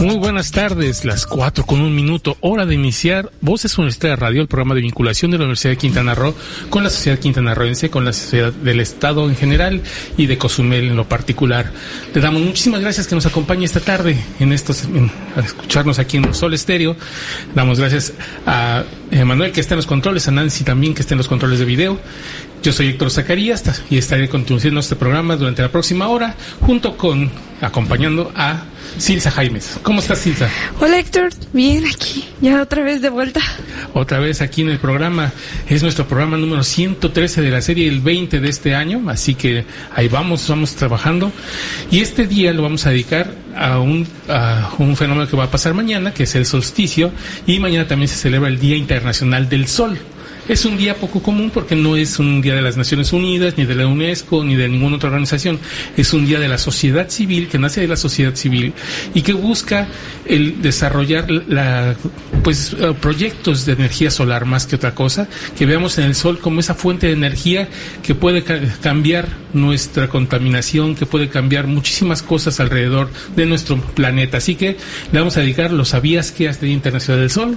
Muy 0.00 0.16
buenas 0.16 0.50
tardes, 0.50 1.04
las 1.04 1.26
cuatro 1.26 1.66
con 1.66 1.82
un 1.82 1.94
minuto, 1.94 2.38
hora 2.40 2.64
de 2.64 2.74
iniciar 2.74 3.30
Voces 3.42 3.76
Universidad 3.76 4.12
de 4.12 4.16
Radio, 4.16 4.40
el 4.40 4.48
programa 4.48 4.74
de 4.74 4.80
vinculación 4.80 5.30
de 5.30 5.36
la 5.36 5.44
Universidad 5.44 5.72
de 5.72 5.76
Quintana 5.76 6.14
Roo 6.14 6.34
con 6.70 6.82
la 6.82 6.88
sociedad 6.88 7.18
quintanarroense, 7.18 7.90
con 7.90 8.06
la 8.06 8.14
sociedad 8.14 8.50
del 8.50 8.80
Estado 8.80 9.28
en 9.28 9.36
general 9.36 9.82
y 10.16 10.24
de 10.24 10.38
Cozumel 10.38 10.86
en 10.86 10.96
lo 10.96 11.06
particular. 11.06 11.70
Le 12.14 12.20
damos 12.22 12.40
muchísimas 12.40 12.80
gracias 12.80 13.08
que 13.08 13.14
nos 13.14 13.26
acompañe 13.26 13.66
esta 13.66 13.80
tarde 13.80 14.16
en 14.40 14.54
estos, 14.54 14.88
a 15.36 15.40
escucharnos 15.40 15.98
aquí 15.98 16.16
en 16.16 16.32
Sol 16.32 16.54
Estéreo. 16.54 16.96
Damos 17.54 17.78
gracias 17.78 18.14
a 18.46 18.84
Manuel 19.10 19.52
que 19.52 19.60
está 19.60 19.74
en 19.74 19.80
los 19.80 19.86
controles, 19.86 20.26
a 20.28 20.30
Nancy 20.30 20.64
también 20.64 20.94
que 20.94 21.02
está 21.02 21.12
en 21.12 21.18
los 21.18 21.28
controles 21.28 21.58
de 21.58 21.66
video. 21.66 22.00
Yo 22.62 22.74
soy 22.74 22.88
Héctor 22.88 23.10
Zacarías 23.10 23.82
y 23.88 23.96
estaré 23.96 24.28
continuando 24.28 24.80
este 24.80 24.94
programa 24.94 25.34
durante 25.36 25.62
la 25.62 25.70
próxima 25.70 26.08
hora 26.08 26.34
junto 26.60 26.94
con, 26.94 27.30
acompañando 27.62 28.30
a 28.36 28.64
Silsa 28.98 29.30
Jaimes. 29.30 29.78
¿Cómo 29.82 30.00
estás, 30.00 30.18
Silsa? 30.18 30.46
Hola, 30.78 30.98
Héctor. 30.98 31.30
Bien, 31.54 31.86
aquí. 31.86 32.28
Ya 32.42 32.60
otra 32.60 32.82
vez 32.82 33.00
de 33.00 33.08
vuelta. 33.08 33.40
Otra 33.94 34.18
vez 34.18 34.42
aquí 34.42 34.60
en 34.60 34.68
el 34.68 34.78
programa. 34.78 35.32
Es 35.70 35.82
nuestro 35.82 36.06
programa 36.06 36.36
número 36.36 36.62
113 36.62 37.40
de 37.40 37.50
la 37.50 37.62
serie, 37.62 37.88
el 37.88 38.00
20 38.00 38.40
de 38.40 38.48
este 38.50 38.74
año. 38.74 39.08
Así 39.08 39.34
que 39.34 39.64
ahí 39.94 40.08
vamos, 40.08 40.46
vamos 40.46 40.74
trabajando. 40.74 41.32
Y 41.90 42.00
este 42.00 42.26
día 42.26 42.52
lo 42.52 42.62
vamos 42.62 42.84
a 42.84 42.90
dedicar 42.90 43.32
a 43.56 43.78
un, 43.78 44.06
a 44.28 44.74
un 44.76 44.96
fenómeno 44.96 45.26
que 45.26 45.36
va 45.36 45.44
a 45.44 45.50
pasar 45.50 45.72
mañana, 45.72 46.12
que 46.12 46.24
es 46.24 46.34
el 46.34 46.44
solsticio. 46.44 47.10
Y 47.46 47.58
mañana 47.58 47.88
también 47.88 48.08
se 48.08 48.16
celebra 48.16 48.50
el 48.50 48.60
Día 48.60 48.76
Internacional 48.76 49.48
del 49.48 49.66
Sol. 49.66 49.98
Es 50.50 50.64
un 50.64 50.76
día 50.76 50.96
poco 50.96 51.22
común 51.22 51.52
porque 51.54 51.76
no 51.76 51.94
es 51.94 52.18
un 52.18 52.42
día 52.42 52.56
de 52.56 52.60
las 52.60 52.76
Naciones 52.76 53.12
Unidas, 53.12 53.54
ni 53.56 53.66
de 53.66 53.76
la 53.76 53.86
UNESCO, 53.86 54.42
ni 54.42 54.56
de 54.56 54.68
ninguna 54.68 54.96
otra 54.96 55.08
organización. 55.08 55.60
Es 55.96 56.12
un 56.12 56.26
día 56.26 56.40
de 56.40 56.48
la 56.48 56.58
sociedad 56.58 57.08
civil, 57.08 57.46
que 57.46 57.56
nace 57.56 57.82
de 57.82 57.86
la 57.86 57.94
sociedad 57.94 58.34
civil 58.34 58.72
y 59.14 59.22
que 59.22 59.32
busca 59.32 59.86
el 60.26 60.60
desarrollar 60.60 61.30
la, 61.30 61.94
pues, 62.42 62.74
proyectos 63.00 63.64
de 63.64 63.74
energía 63.74 64.10
solar 64.10 64.44
más 64.44 64.66
que 64.66 64.74
otra 64.74 64.92
cosa, 64.92 65.28
que 65.56 65.66
veamos 65.66 65.98
en 65.98 66.06
el 66.06 66.16
sol 66.16 66.40
como 66.40 66.58
esa 66.58 66.74
fuente 66.74 67.06
de 67.06 67.12
energía 67.12 67.68
que 68.02 68.16
puede 68.16 68.42
ca 68.42 68.58
cambiar 68.82 69.28
nuestra 69.52 70.08
contaminación, 70.08 70.96
que 70.96 71.06
puede 71.06 71.28
cambiar 71.28 71.68
muchísimas 71.68 72.22
cosas 72.22 72.58
alrededor 72.58 73.08
de 73.36 73.46
nuestro 73.46 73.80
planeta. 73.80 74.38
Así 74.38 74.56
que 74.56 74.76
le 75.12 75.18
vamos 75.20 75.36
a 75.36 75.42
dedicar 75.42 75.70
los 75.70 75.90
sabías 75.90 76.32
que 76.32 76.48
hasta 76.48 76.66
Internacional 76.66 77.20
del 77.20 77.30
Sol. 77.30 77.56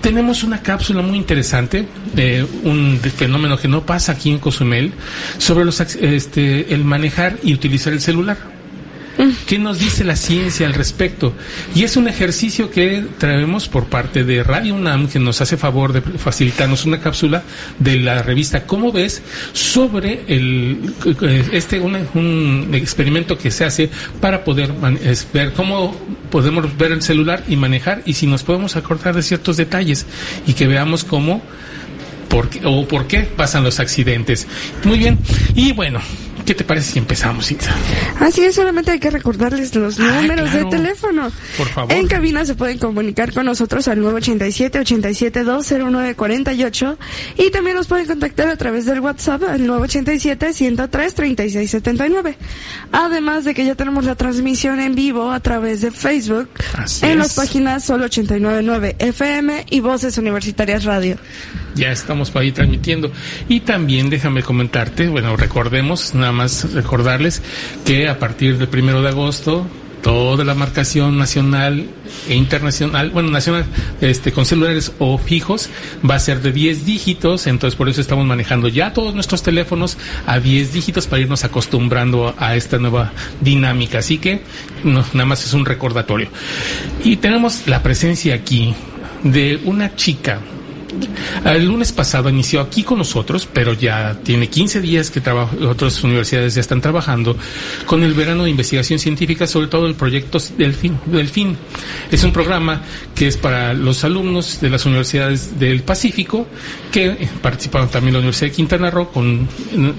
Tenemos 0.00 0.42
una 0.42 0.62
cápsula 0.62 1.00
muy 1.00 1.16
interesante 1.16 1.86
de 2.12 2.23
un 2.64 2.98
fenómeno 2.98 3.58
que 3.58 3.68
no 3.68 3.84
pasa 3.84 4.12
aquí 4.12 4.30
en 4.30 4.38
Cozumel 4.38 4.92
sobre 5.38 5.64
los, 5.64 5.80
este, 5.80 6.74
el 6.74 6.84
manejar 6.84 7.38
y 7.42 7.54
utilizar 7.54 7.92
el 7.92 8.00
celular. 8.00 8.54
¿Qué 9.46 9.58
nos 9.58 9.78
dice 9.78 10.02
la 10.02 10.16
ciencia 10.16 10.66
al 10.66 10.74
respecto? 10.74 11.34
Y 11.74 11.84
es 11.84 11.96
un 11.96 12.08
ejercicio 12.08 12.70
que 12.70 13.04
traemos 13.18 13.68
por 13.68 13.84
parte 13.84 14.24
de 14.24 14.42
Radio 14.42 14.74
UNAM, 14.74 15.08
que 15.08 15.18
nos 15.18 15.40
hace 15.40 15.56
favor 15.56 15.92
de 15.92 16.00
facilitarnos 16.00 16.84
una 16.84 17.00
cápsula 17.00 17.42
de 17.78 17.96
la 18.00 18.22
revista 18.22 18.66
¿Cómo 18.66 18.90
ves? 18.90 19.22
sobre 19.52 20.24
el, 20.26 20.94
este, 21.52 21.78
un, 21.78 21.96
un 22.14 22.70
experimento 22.74 23.38
que 23.38 23.50
se 23.50 23.64
hace 23.64 23.88
para 24.20 24.42
poder 24.42 24.72
es, 25.04 25.26
ver 25.32 25.52
cómo 25.52 25.96
podemos 26.30 26.76
ver 26.76 26.92
el 26.92 27.02
celular 27.02 27.44
y 27.48 27.56
manejar 27.56 28.02
y 28.04 28.14
si 28.14 28.26
nos 28.26 28.42
podemos 28.42 28.76
acordar 28.76 29.14
de 29.14 29.22
ciertos 29.22 29.56
detalles 29.56 30.06
y 30.46 30.54
que 30.54 30.66
veamos 30.66 31.04
cómo 31.04 31.42
por 32.28 32.48
qué, 32.50 32.60
o 32.64 32.86
por 32.88 33.06
qué 33.06 33.20
pasan 33.20 33.62
los 33.64 33.78
accidentes. 33.80 34.46
Muy 34.84 34.98
bien. 34.98 35.18
Y 35.54 35.72
bueno, 35.72 36.00
¿Qué 36.44 36.54
te 36.54 36.62
parece 36.62 36.92
si 36.92 36.98
empezamos, 36.98 37.46
Cinta? 37.46 37.74
Así 38.20 38.42
es, 38.42 38.54
solamente 38.54 38.90
hay 38.90 38.98
que 38.98 39.08
recordarles 39.08 39.74
los 39.74 39.98
Ah, 39.98 40.20
números 40.20 40.50
claro. 40.50 40.68
de 40.68 40.76
teléfono. 40.76 41.32
Por 41.56 41.66
favor. 41.68 41.90
En 41.90 42.06
cabina 42.06 42.44
se 42.44 42.54
pueden 42.54 42.76
comunicar 42.76 43.32
con 43.32 43.46
nosotros 43.46 43.88
al 43.88 43.98
987-87-209-48 44.00 46.98
y 47.38 47.50
también 47.50 47.76
nos 47.76 47.86
pueden 47.86 48.04
contactar 48.06 48.48
a 48.48 48.56
través 48.58 48.84
del 48.84 49.00
WhatsApp 49.00 49.42
al 49.44 49.62
987-103-3679. 49.66 52.36
Además 52.92 53.44
de 53.44 53.54
que 53.54 53.64
ya 53.64 53.74
tenemos 53.74 54.04
la 54.04 54.14
transmisión 54.14 54.80
en 54.80 54.94
vivo 54.94 55.30
a 55.30 55.40
través 55.40 55.80
de 55.80 55.92
Facebook 55.92 56.50
Así 56.76 57.06
en 57.06 57.12
es. 57.12 57.16
las 57.18 57.34
páginas 57.36 57.84
Sol 57.84 58.02
899 58.02 58.96
FM 58.98 59.64
y 59.70 59.80
Voces 59.80 60.18
Universitarias 60.18 60.84
Radio. 60.84 61.16
Ya 61.74 61.90
estamos 61.90 62.30
por 62.30 62.42
ahí 62.42 62.52
transmitiendo. 62.52 63.10
Y 63.48 63.60
también 63.60 64.10
déjame 64.10 64.42
comentarte, 64.42 65.08
bueno, 65.08 65.36
recordemos, 65.36 66.14
nada 66.14 66.32
más 66.32 66.72
recordarles 66.72 67.42
que 67.84 68.08
a 68.08 68.18
partir 68.18 68.58
del 68.58 68.68
primero 68.68 69.02
de 69.02 69.08
agosto 69.08 69.66
toda 70.04 70.44
la 70.44 70.54
marcación 70.54 71.16
nacional 71.16 71.86
e 72.28 72.34
internacional, 72.34 73.08
bueno, 73.08 73.30
nacional, 73.30 73.64
este, 74.02 74.32
con 74.32 74.44
celulares 74.44 74.92
o 74.98 75.16
fijos, 75.16 75.70
va 76.08 76.16
a 76.16 76.18
ser 76.18 76.42
de 76.42 76.52
10 76.52 76.84
dígitos, 76.84 77.46
entonces 77.46 77.74
por 77.74 77.88
eso 77.88 78.02
estamos 78.02 78.26
manejando 78.26 78.68
ya 78.68 78.92
todos 78.92 79.14
nuestros 79.14 79.42
teléfonos 79.42 79.96
a 80.26 80.40
10 80.40 80.74
dígitos 80.74 81.06
para 81.06 81.22
irnos 81.22 81.44
acostumbrando 81.44 82.34
a 82.36 82.54
esta 82.54 82.78
nueva 82.78 83.12
dinámica. 83.40 84.00
Así 84.00 84.18
que, 84.18 84.42
no, 84.84 85.02
nada 85.14 85.24
más 85.24 85.42
es 85.46 85.54
un 85.54 85.64
recordatorio. 85.64 86.28
Y 87.02 87.16
tenemos 87.16 87.66
la 87.66 87.82
presencia 87.82 88.34
aquí 88.34 88.74
de 89.22 89.58
una 89.64 89.96
chica 89.96 90.38
el 91.44 91.66
lunes 91.66 91.92
pasado 91.92 92.28
inició 92.28 92.60
aquí 92.60 92.82
con 92.82 92.98
nosotros, 92.98 93.48
pero 93.52 93.72
ya 93.72 94.18
tiene 94.22 94.48
15 94.48 94.80
días 94.80 95.10
que 95.10 95.22
otras 95.66 96.02
universidades 96.02 96.54
ya 96.54 96.60
están 96.60 96.80
trabajando 96.80 97.36
con 97.86 98.02
el 98.02 98.14
verano 98.14 98.44
de 98.44 98.50
investigación 98.50 98.98
científica, 98.98 99.46
sobre 99.46 99.68
todo 99.68 99.86
el 99.86 99.94
proyecto 99.94 100.38
Delfín. 100.56 100.98
Delfín. 101.06 101.56
Es 102.10 102.24
un 102.24 102.32
programa 102.32 102.82
que 103.14 103.28
es 103.28 103.36
para 103.36 103.74
los 103.74 104.04
alumnos 104.04 104.60
de 104.60 104.70
las 104.70 104.86
universidades 104.86 105.58
del 105.58 105.82
Pacífico, 105.82 106.46
que 106.90 107.28
participan 107.42 107.88
también 107.88 108.14
la 108.14 108.18
Universidad 108.20 108.50
de 108.50 108.56
Quintana 108.56 108.90
Roo, 108.90 109.10
con, 109.10 109.48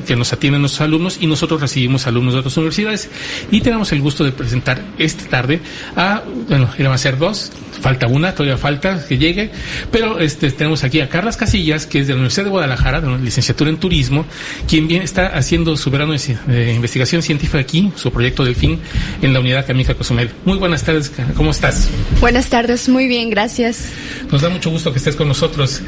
que 0.06 0.16
nos 0.16 0.34
atienden 0.34 0.62
los 0.62 0.80
alumnos 0.82 1.18
y 1.20 1.28
nosotros 1.28 1.62
recibimos 1.62 2.08
alumnos 2.08 2.34
de 2.34 2.40
otras 2.40 2.58
universidades. 2.58 3.10
Y 3.52 3.62
tenemos 3.62 3.92
el 3.92 4.02
gusto 4.02 4.24
de 4.24 4.32
presentar 4.32 4.84
esta 4.98 5.26
tarde 5.30 5.62
a, 5.96 6.24
bueno, 6.48 6.70
van 6.78 6.94
a 6.94 6.98
ser 6.98 7.18
dos, 7.18 7.52
falta 7.80 8.08
una, 8.08 8.34
todavía 8.34 8.58
falta 8.58 9.06
que 9.08 9.18
llegue, 9.18 9.52
pero 9.92 10.20
este 10.20 10.52
tenemos 10.52 10.84
aquí 10.84 11.02
a 11.02 11.10
Carlas 11.10 11.38
Casillas, 11.38 11.86
que 11.86 12.00
es 12.00 12.08
de 12.08 12.14
la 12.14 12.18
Universidad 12.18 12.46
de 12.46 12.52
Guadalajara, 12.52 13.02
de 13.02 13.08
la 13.08 13.18
licenciatura 13.18 13.70
en 13.70 13.78
turismo, 13.78 14.26
quien 14.68 14.88
bien 14.88 15.02
está 15.02 15.28
haciendo 15.28 15.76
su 15.78 15.92
verano 15.92 16.14
de, 16.14 16.38
de 16.48 16.74
investigación 16.74 17.22
científica 17.22 17.60
aquí, 17.60 17.92
su 17.96 18.12
proyecto 18.12 18.44
Delfín, 18.44 18.80
en 19.22 19.34
la 19.34 19.40
unidad 19.40 19.66
Camija 19.66 19.94
Cozumel. 19.94 20.30
Muy 20.46 20.58
buenas 20.58 20.84
tardes, 20.84 21.12
¿cómo 21.36 21.52
estás? 21.52 21.88
Buenas 22.22 22.48
tardes, 22.48 22.90
muy 22.90 23.08
bien, 23.08 23.30
gracias. 23.30 23.90
Nos 24.32 24.42
da 24.42 24.50
mucho 24.50 24.70
gusto 24.70 24.92
que 24.92 24.98
estés 24.98 25.16
con 25.16 25.28
nosotros, 25.28 25.82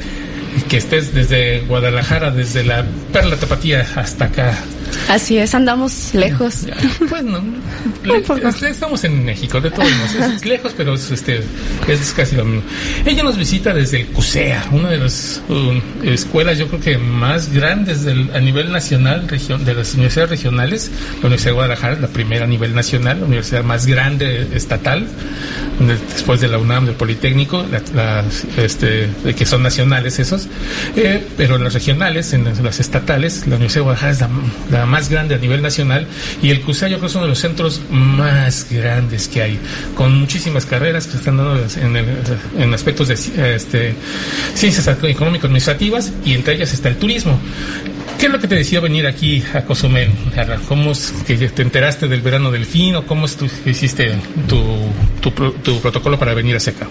que 0.69 0.77
estés 0.77 1.13
desde 1.13 1.61
Guadalajara, 1.61 2.31
desde 2.31 2.63
la 2.63 2.85
Perla 3.11 3.37
Tapatía 3.37 3.85
hasta 3.95 4.25
acá. 4.25 4.57
Así 5.09 5.37
es, 5.37 5.55
andamos 5.55 6.13
lejos. 6.13 6.65
Pues 7.09 7.23
no, 7.23 7.41
le, 8.03 8.17
este, 8.17 8.69
estamos 8.69 9.03
en 9.03 9.23
México, 9.23 9.61
de 9.61 9.71
todos 9.71 9.89
modos. 9.89 10.33
Es, 10.35 10.45
lejos, 10.45 10.73
pero 10.75 10.95
es, 10.95 11.11
este, 11.11 11.41
es 11.87 12.13
casi 12.13 12.35
lo 12.35 12.45
mismo. 12.45 12.63
Ella 13.05 13.23
nos 13.23 13.37
visita 13.37 13.73
desde 13.73 14.01
el 14.01 14.07
CUSEA, 14.07 14.67
una 14.71 14.89
de 14.89 14.97
las 14.97 15.41
um, 15.49 15.81
escuelas, 16.03 16.57
yo 16.57 16.67
creo 16.67 16.81
que 16.81 16.97
más 16.97 17.51
grandes 17.53 18.03
del, 18.03 18.29
a 18.33 18.39
nivel 18.39 18.71
nacional, 18.71 19.27
región, 19.27 19.63
de 19.65 19.73
las 19.73 19.93
universidades 19.93 20.29
regionales. 20.29 20.91
La 21.21 21.27
Universidad 21.27 21.51
de 21.51 21.55
Guadalajara 21.55 21.93
es 21.93 22.01
la 22.01 22.07
primera 22.07 22.45
a 22.45 22.47
nivel 22.47 22.75
nacional, 22.75 23.19
la 23.19 23.25
universidad 23.25 23.63
más 23.63 23.85
grande 23.85 24.47
estatal, 24.53 25.07
después 25.79 26.41
de 26.41 26.47
la 26.47 26.57
UNAM, 26.57 26.85
del 26.85 26.95
Politécnico, 26.95 27.65
la, 27.71 27.81
la, 27.93 28.25
este, 28.57 29.09
que 29.35 29.45
son 29.45 29.63
nacionales 29.63 30.19
esos. 30.19 30.47
Eh, 30.95 31.25
pero 31.37 31.57
las 31.57 31.73
regionales, 31.73 32.33
en 32.33 32.45
las, 32.45 32.59
las, 32.59 32.79
estatales, 32.79 33.47
la 33.47 33.55
Universidad 33.55 33.81
de 33.81 33.83
Guadalajara 33.83 34.11
es 34.11 34.21
la, 34.21 34.29
la 34.71 34.76
más 34.85 35.09
grande 35.09 35.35
a 35.35 35.37
nivel 35.37 35.61
nacional 35.61 36.07
y 36.41 36.49
el 36.49 36.61
CUSEA 36.61 36.89
yo 36.89 36.97
creo 36.97 37.07
es 37.07 37.15
uno 37.15 37.23
de 37.23 37.29
los 37.29 37.39
centros 37.39 37.81
más 37.89 38.67
grandes 38.69 39.27
que 39.27 39.41
hay, 39.41 39.59
con 39.95 40.19
muchísimas 40.19 40.65
carreras 40.65 41.05
que 41.05 41.13
se 41.13 41.17
están 41.17 41.37
dando 41.37 41.65
en, 41.81 41.95
el, 41.95 42.05
en 42.57 42.73
aspectos 42.73 43.07
de 43.07 43.55
este, 43.55 43.95
ciencias 44.53 44.87
económico-administrativas 44.87 46.11
y 46.25 46.33
entre 46.33 46.55
ellas 46.55 46.73
está 46.73 46.89
el 46.89 46.97
turismo. 46.97 47.39
¿Qué 48.19 48.25
es 48.25 48.31
lo 48.31 48.39
que 48.39 48.47
te 48.47 48.55
decía 48.55 48.79
venir 48.79 49.05
aquí 49.05 49.43
a 49.53 49.63
Cozumel? 49.63 50.09
¿Cómo 50.67 50.91
es 50.91 51.13
que 51.27 51.35
te 51.37 51.61
enteraste 51.61 52.07
del 52.07 52.21
verano 52.21 52.49
delfín 52.49 52.95
o 52.95 53.05
cómo 53.05 53.27
es 53.27 53.35
tu, 53.35 53.45
hiciste 53.65 54.11
tu, 54.49 54.59
tu, 55.21 55.31
pro- 55.31 55.51
tu 55.51 55.79
protocolo 55.79 56.17
para 56.17 56.33
venir 56.33 56.55
hacia 56.55 56.73
acá? 56.73 56.87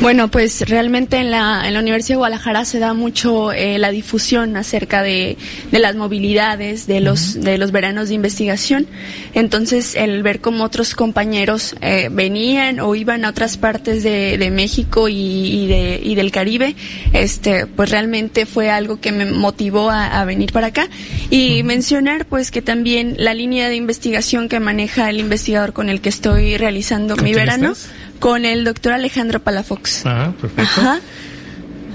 Bueno, 0.00 0.28
pues 0.28 0.68
realmente 0.68 1.18
en 1.18 1.30
la, 1.30 1.62
en 1.68 1.74
la 1.74 1.80
Universidad 1.80 2.14
de 2.14 2.18
Guadalajara 2.18 2.64
se 2.64 2.80
da 2.80 2.92
mucho 2.92 3.52
eh, 3.52 3.78
la 3.78 3.92
difusión 3.92 4.56
acerca 4.56 5.04
de, 5.04 5.38
de 5.70 5.78
las 5.78 5.94
movilidades, 5.94 6.88
de 6.88 7.00
los, 7.00 7.40
de 7.40 7.56
los 7.56 7.70
veranos 7.70 8.08
de 8.08 8.16
investigación. 8.16 8.86
Entonces, 9.32 9.94
el 9.94 10.24
ver 10.24 10.40
cómo 10.40 10.64
otros 10.64 10.96
compañeros 10.96 11.76
eh, 11.82 12.08
venían 12.10 12.80
o 12.80 12.96
iban 12.96 13.24
a 13.24 13.28
otras 13.28 13.56
partes 13.58 14.02
de, 14.02 14.38
de 14.38 14.50
México 14.50 15.08
y, 15.08 15.14
y 15.14 15.66
de, 15.68 16.00
y 16.02 16.16
del 16.16 16.32
Caribe, 16.32 16.74
este, 17.12 17.66
pues 17.66 17.90
realmente 17.90 18.44
fue 18.44 18.70
algo 18.70 19.00
que 19.00 19.12
me 19.12 19.24
motivó 19.26 19.88
a, 19.88 20.20
a 20.20 20.24
venir 20.24 20.52
para 20.52 20.63
acá. 20.66 20.88
Y 21.30 21.62
mencionar, 21.62 22.26
pues, 22.26 22.50
que 22.50 22.62
también 22.62 23.14
la 23.18 23.34
línea 23.34 23.68
de 23.68 23.76
investigación 23.76 24.48
que 24.48 24.60
maneja 24.60 25.08
el 25.10 25.18
investigador 25.20 25.72
con 25.72 25.88
el 25.88 26.00
que 26.00 26.08
estoy 26.08 26.56
realizando 26.56 27.16
¿Con 27.16 27.24
mi 27.24 27.34
verano, 27.34 27.72
estás? 27.72 27.90
con 28.18 28.44
el 28.44 28.64
doctor 28.64 28.92
Alejandro 28.92 29.40
Palafox. 29.40 30.02
Ah, 30.06 30.32
perfecto. 30.40 30.62
Ajá. 30.80 31.00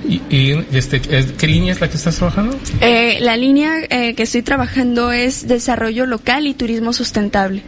¿Y, 0.07 0.21
y, 0.33 0.65
este, 0.71 1.01
es- 1.09 1.33
qué 1.33 1.45
línea 1.47 1.73
es 1.73 1.81
la 1.81 1.89
que 1.89 1.97
estás 1.97 2.15
trabajando? 2.15 2.57
Eh, 2.81 3.17
la 3.21 3.35
línea 3.35 3.73
eh, 3.89 4.15
que 4.15 4.23
estoy 4.23 4.41
trabajando 4.41 5.11
es 5.11 5.47
desarrollo 5.47 6.05
local 6.05 6.47
y 6.47 6.53
turismo 6.53 6.93
sustentable. 6.93 7.63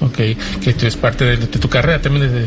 Ok, 0.00 0.16
que 0.62 0.74
tú 0.78 0.86
es 0.86 0.94
parte 0.96 1.24
de, 1.24 1.36
de 1.38 1.46
tu 1.46 1.68
carrera 1.68 2.00
también. 2.02 2.30
de- 2.32 2.44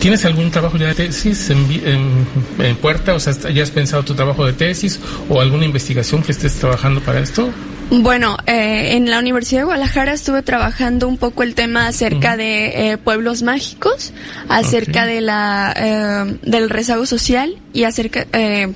¿Tienes 0.00 0.24
algún 0.24 0.50
trabajo 0.50 0.76
ya 0.78 0.88
de 0.88 0.94
tesis 0.94 1.48
en, 1.50 1.68
vi- 1.68 1.82
en- 1.84 2.26
en 2.58 2.76
puerta? 2.76 3.14
O 3.14 3.20
sea, 3.20 3.32
¿ya 3.50 3.62
has 3.62 3.70
pensado 3.70 4.02
tu 4.04 4.14
trabajo 4.14 4.44
de 4.44 4.52
tesis 4.52 4.98
o 5.28 5.40
alguna 5.40 5.64
investigación 5.64 6.22
que 6.22 6.32
estés 6.32 6.54
trabajando 6.56 7.00
para 7.00 7.20
esto? 7.20 7.50
Bueno, 7.90 8.36
eh, 8.46 8.96
en 8.96 9.08
la 9.10 9.18
Universidad 9.18 9.60
de 9.60 9.64
Guadalajara 9.66 10.12
estuve 10.12 10.42
trabajando 10.42 11.06
un 11.08 11.16
poco 11.16 11.42
el 11.42 11.54
tema 11.54 11.86
acerca 11.86 12.36
de 12.36 12.90
eh, 12.90 12.98
pueblos 12.98 13.42
mágicos, 13.42 14.12
acerca 14.48 15.06
de 15.06 15.20
la 15.22 15.72
eh, 15.76 16.36
del 16.42 16.68
rezago 16.68 17.06
social 17.06 17.56
y 17.72 17.84
acerca 17.84 18.26
eh, 18.32 18.72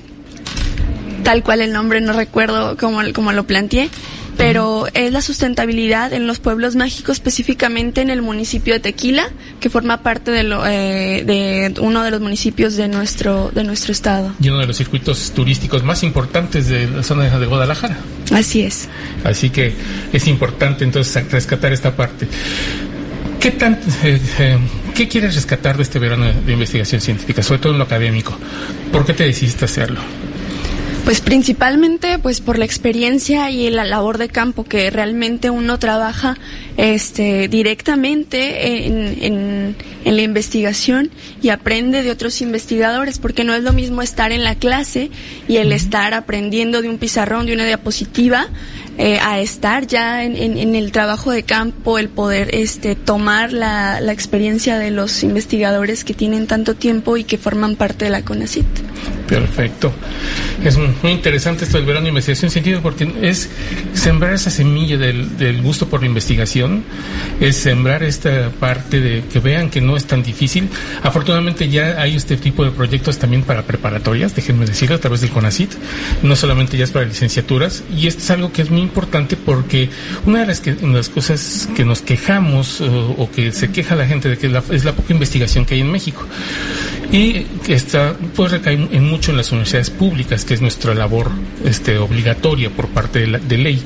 tal 1.23 1.43
cual 1.43 1.61
el 1.61 1.73
nombre 1.73 2.01
no 2.01 2.13
recuerdo 2.13 2.75
cómo, 2.77 3.01
cómo 3.13 3.31
lo 3.33 3.45
planteé, 3.45 3.89
pero 4.37 4.87
es 4.93 5.11
la 5.11 5.21
sustentabilidad 5.21 6.13
en 6.13 6.27
los 6.27 6.39
pueblos 6.39 6.75
mágicos, 6.75 7.17
específicamente 7.17 8.01
en 8.01 8.09
el 8.09 8.21
municipio 8.21 8.73
de 8.73 8.79
Tequila, 8.79 9.29
que 9.59 9.69
forma 9.69 10.03
parte 10.03 10.31
de, 10.31 10.43
lo, 10.43 10.65
eh, 10.65 11.23
de 11.25 11.73
uno 11.81 12.03
de 12.03 12.11
los 12.11 12.21
municipios 12.21 12.75
de 12.75 12.87
nuestro 12.87 13.51
de 13.53 13.63
nuestro 13.63 13.91
estado. 13.91 14.33
Y 14.39 14.49
uno 14.49 14.59
de 14.59 14.67
los 14.67 14.77
circuitos 14.77 15.31
turísticos 15.31 15.83
más 15.83 16.03
importantes 16.03 16.67
de 16.67 16.87
la 16.87 17.03
zona 17.03 17.37
de 17.37 17.45
Guadalajara. 17.45 17.97
Así 18.31 18.61
es. 18.61 18.89
Así 19.23 19.49
que 19.49 19.73
es 20.11 20.27
importante 20.27 20.83
entonces 20.83 21.31
rescatar 21.31 21.73
esta 21.73 21.95
parte. 21.95 22.27
¿Qué, 23.39 23.51
tan, 23.51 23.73
eh, 24.03 24.21
eh, 24.39 24.57
¿Qué 24.95 25.09
quieres 25.09 25.35
rescatar 25.35 25.75
de 25.75 25.83
este 25.83 25.99
verano 25.99 26.31
de, 26.31 26.53
investigación 26.53 27.01
científica, 27.01 27.43
sobre 27.43 27.59
todo 27.59 27.73
en 27.73 27.79
lo 27.79 27.83
académico? 27.83 28.37
¿Por 28.89 29.05
qué 29.05 29.13
te 29.13 29.25
decidiste 29.25 29.65
hacerlo? 29.65 29.99
Pues 31.03 31.19
principalmente 31.19 32.17
pues 32.17 32.39
por 32.39 32.57
la 32.57 32.63
experiencia 32.63 33.51
y 33.51 33.69
la 33.69 33.83
labor 33.83 34.17
de 34.17 34.29
campo 34.29 34.63
que 34.63 34.89
realmente 34.89 35.49
uno 35.49 35.77
trabaja 35.77 36.37
este 36.77 37.49
directamente 37.49 38.87
en, 38.87 39.21
en, 39.21 39.75
en 40.05 40.15
la 40.15 40.21
investigación 40.21 41.11
y 41.41 41.49
aprende 41.49 42.03
de 42.03 42.11
otros 42.11 42.41
investigadores 42.41 43.19
porque 43.19 43.43
no 43.43 43.53
es 43.53 43.63
lo 43.63 43.73
mismo 43.73 44.01
estar 44.01 44.31
en 44.31 44.45
la 44.45 44.55
clase 44.55 45.11
y 45.49 45.57
el 45.57 45.73
estar 45.73 46.13
aprendiendo 46.13 46.81
de 46.81 46.87
un 46.87 46.97
pizarrón, 46.97 47.47
de 47.47 47.53
una 47.53 47.65
diapositiva 47.65 48.47
eh, 48.97 49.19
a 49.19 49.41
estar 49.41 49.85
ya 49.85 50.23
en, 50.23 50.37
en, 50.37 50.57
en 50.57 50.73
el 50.73 50.93
trabajo 50.93 51.31
de 51.31 51.43
campo, 51.43 51.99
el 51.99 52.07
poder 52.07 52.55
este 52.55 52.95
tomar 52.95 53.51
la, 53.51 53.99
la 53.99 54.13
experiencia 54.13 54.79
de 54.79 54.89
los 54.89 55.21
investigadores 55.23 56.05
que 56.05 56.13
tienen 56.13 56.47
tanto 56.47 56.75
tiempo 56.75 57.17
y 57.17 57.25
que 57.25 57.37
forman 57.37 57.75
parte 57.75 58.05
de 58.05 58.11
la 58.11 58.23
CONACIT. 58.23 58.92
Perfecto. 59.27 59.91
Es 60.63 60.77
muy 60.77 61.11
interesante 61.11 61.65
esto 61.65 61.77
del 61.77 61.85
verano 61.85 62.03
de 62.03 62.09
investigación 62.09 62.51
científica 62.51 62.81
porque 62.81 63.11
es 63.21 63.49
sembrar 63.93 64.33
esa 64.33 64.49
semilla 64.49 64.97
del, 64.97 65.37
del 65.37 65.61
gusto 65.61 65.87
por 65.87 66.01
la 66.01 66.07
investigación, 66.07 66.83
es 67.39 67.55
sembrar 67.55 68.03
esta 68.03 68.49
parte 68.59 68.99
de 68.99 69.23
que 69.31 69.39
vean 69.39 69.69
que 69.69 69.81
no 69.81 69.97
es 69.97 70.05
tan 70.05 70.23
difícil. 70.23 70.69
Afortunadamente 71.01 71.69
ya 71.69 72.01
hay 72.01 72.15
este 72.15 72.37
tipo 72.37 72.63
de 72.63 72.71
proyectos 72.71 73.17
también 73.17 73.43
para 73.43 73.63
preparatorias, 73.63 74.35
déjenme 74.35 74.65
decirlo, 74.65 74.95
a 74.97 74.99
través 74.99 75.21
del 75.21 75.31
CONACIT, 75.31 75.71
no 76.21 76.35
solamente 76.35 76.77
ya 76.77 76.83
es 76.83 76.91
para 76.91 77.05
licenciaturas, 77.05 77.83
y 77.95 78.07
esto 78.07 78.21
es 78.21 78.31
algo 78.31 78.51
que 78.51 78.61
es 78.61 78.69
muy 78.69 78.81
importante 78.81 79.35
porque 79.35 79.89
una 80.25 80.41
de 80.41 80.45
las, 80.47 80.59
que, 80.59 80.75
las 80.81 81.09
cosas 81.09 81.69
que 81.75 81.85
nos 81.85 82.01
quejamos 82.01 82.81
o, 82.81 83.15
o 83.17 83.31
que 83.31 83.51
se 83.51 83.71
queja 83.71 83.95
la 83.95 84.05
gente 84.05 84.29
de 84.29 84.37
que 84.37 84.47
es 84.47 84.53
la, 84.53 84.63
es 84.69 84.85
la 84.85 84.93
poca 84.93 85.13
investigación 85.13 85.65
que 85.65 85.75
hay 85.75 85.81
en 85.81 85.91
México 85.91 86.25
y 87.11 87.43
que 87.63 87.75
está 87.75 88.15
pues 88.35 88.51
recae 88.51 88.73
en 88.93 89.03
mucho 89.09 89.31
en 89.31 89.37
las 89.37 89.51
universidades 89.51 89.89
públicas 89.89 90.45
que 90.45 90.53
es 90.53 90.61
nuestra 90.61 90.93
labor 90.93 91.29
este 91.65 91.97
obligatoria 91.97 92.69
por 92.69 92.87
parte 92.89 93.19
de, 93.19 93.27
la, 93.27 93.39
de 93.39 93.57
ley. 93.57 93.83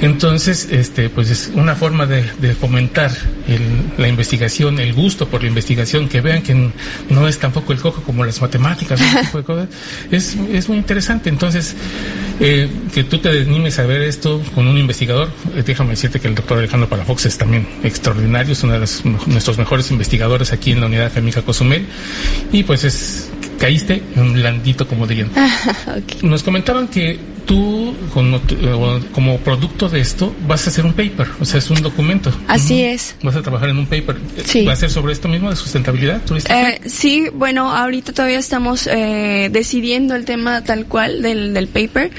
Entonces 0.00 0.68
este 0.70 1.08
pues 1.10 1.30
es 1.30 1.50
una 1.54 1.74
forma 1.74 2.06
de, 2.06 2.24
de 2.40 2.54
fomentar 2.54 3.10
el, 3.48 3.60
la 3.98 4.08
investigación 4.08 4.78
el 4.80 4.92
gusto 4.94 5.28
por 5.28 5.42
la 5.42 5.48
investigación 5.48 6.08
que 6.08 6.20
vean 6.20 6.42
que 6.42 6.70
no 7.10 7.28
es 7.28 7.38
tampoco 7.38 7.72
el 7.72 7.80
cojo 7.80 8.02
como 8.02 8.24
las 8.24 8.40
matemáticas 8.40 9.00
tipo 9.22 9.38
de 9.38 9.44
cosas. 9.44 9.68
Es, 10.10 10.36
es 10.52 10.68
muy 10.68 10.78
interesante. 10.78 11.28
Entonces 11.28 11.74
eh, 12.40 12.68
que 12.94 13.04
tú 13.04 13.18
te 13.18 13.28
animes 13.30 13.78
a 13.78 13.86
ver 13.86 14.02
esto 14.02 14.42
con 14.54 14.66
un 14.66 14.78
investigador. 14.78 15.28
Eh, 15.54 15.62
déjame 15.66 15.90
decirte 15.90 16.20
que 16.20 16.28
el 16.28 16.34
doctor 16.34 16.58
Alejandro 16.58 16.88
Palafox 16.88 17.26
es 17.26 17.38
también 17.38 17.66
extraordinario. 17.82 18.52
Es 18.52 18.62
uno 18.62 18.74
de 18.74 18.78
los- 18.80 19.04
nuestros 19.26 19.58
mejores 19.58 19.90
investigadores 19.90 20.52
aquí 20.52 20.72
en 20.72 20.80
la 20.80 20.86
unidad 20.86 21.06
académica 21.06 21.42
Cozumel. 21.42 21.86
Y 22.52 22.62
pues 22.62 22.84
es 22.84 23.30
caíste 23.58 24.02
en 24.14 24.22
un 24.22 24.32
blandito 24.34 24.86
como 24.86 25.06
dirían 25.06 25.30
nos 26.22 26.42
comentaban 26.42 26.88
que 26.88 27.18
tú 27.46 27.94
como, 28.12 28.40
como 29.12 29.38
producto 29.38 29.88
de 29.88 30.00
esto 30.00 30.34
vas 30.46 30.66
a 30.66 30.70
hacer 30.70 30.84
un 30.84 30.92
paper 30.92 31.28
o 31.40 31.44
sea 31.44 31.58
es 31.58 31.70
un 31.70 31.82
documento. 31.82 32.32
Así 32.48 32.82
es. 32.82 33.14
vas 33.22 33.36
a 33.36 33.42
trabajar 33.42 33.68
en 33.68 33.78
un 33.78 33.86
paper. 33.86 34.16
Sí. 34.44 34.64
va 34.64 34.72
a 34.72 34.76
ser 34.76 34.90
sobre 34.90 35.12
esto 35.12 35.28
mismo 35.28 35.50
de 35.50 35.56
sustentabilidad 35.56 36.20
Eh, 36.48 36.80
sí, 36.86 37.28
bueno, 37.32 37.74
ahorita 37.74 38.12
todavía 38.12 38.38
estamos 38.38 38.86
eh, 38.86 39.48
decidiendo 39.52 40.14
el 40.14 40.24
tema 40.24 40.62
tal 40.62 40.86
cual 40.86 41.22
del, 41.22 41.54
del 41.54 41.68
paper, 41.68 42.10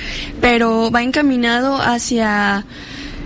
pero 0.41 0.91
va 0.91 1.03
encaminado 1.03 1.77
hacia 1.77 2.65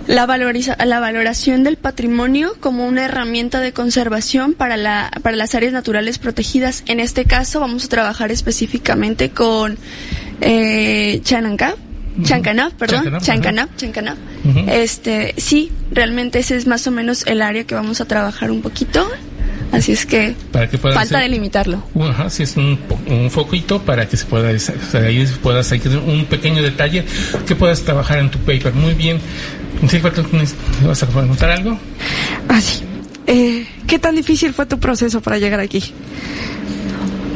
la, 0.06 0.26
valoriza 0.26 0.76
la 0.84 1.00
valoración 1.00 1.64
del 1.64 1.76
patrimonio 1.76 2.54
como 2.60 2.86
una 2.86 3.04
herramienta 3.04 3.60
de 3.60 3.72
conservación 3.72 4.54
para, 4.54 4.76
la, 4.76 5.10
para 5.22 5.36
las 5.36 5.54
áreas 5.54 5.72
naturales 5.72 6.18
protegidas. 6.18 6.82
En 6.86 7.00
este 7.00 7.24
caso 7.24 7.60
vamos 7.60 7.84
a 7.84 7.88
trabajar 7.88 8.30
específicamente 8.32 9.30
con 9.30 9.78
eh, 10.40 11.20
Chanancá. 11.24 11.74
Chancanap, 12.24 12.74
perdón, 12.74 13.04
Chancanap. 13.04 13.22
Chancanap, 13.22 13.76
Chancanap. 13.76 14.18
Ujú. 14.44 14.70
Este, 14.70 15.34
sí, 15.38 15.70
realmente 15.90 16.40
ese 16.40 16.56
es 16.56 16.66
más 16.66 16.86
o 16.86 16.90
menos 16.90 17.26
el 17.26 17.40
área 17.40 17.64
que 17.64 17.74
vamos 17.74 18.02
a 18.02 18.04
trabajar 18.04 18.50
un 18.50 18.60
poquito. 18.60 19.08
Así 19.72 19.92
es 19.92 20.04
que 20.04 20.34
Para 20.52 20.68
que 20.68 20.76
falta 20.76 21.00
hacer- 21.00 21.20
delimitarlo. 21.22 21.82
Uh, 21.94 22.04
Ajá, 22.04 22.28
sí, 22.28 22.42
es 22.42 22.58
un, 22.58 22.78
un 23.06 23.30
foquito 23.30 23.80
para 23.80 24.06
que 24.06 24.18
se 24.18 24.26
pueda, 24.26 24.50
o 24.52 24.58
sea, 24.58 25.00
ahí 25.00 25.26
puedas 25.42 25.66
seguir 25.66 25.96
un 25.96 26.26
pequeño 26.26 26.62
detalle 26.62 27.06
que 27.46 27.56
puedas 27.56 27.80
trabajar 27.80 28.18
en 28.18 28.30
tu 28.30 28.38
paper. 28.40 28.74
Muy 28.74 28.92
bien. 28.92 29.18
Silvia, 29.88 30.12
¿tú 30.12 30.22
vas 30.86 31.02
a 31.02 31.08
preguntar 31.08 31.50
algo? 31.50 31.78
Así. 32.48 32.82
Eh, 33.26 33.66
¿Qué 33.86 33.98
tan 33.98 34.14
difícil 34.14 34.52
fue 34.52 34.66
tu 34.66 34.78
proceso 34.78 35.20
para 35.20 35.38
llegar 35.38 35.60
aquí? 35.60 35.82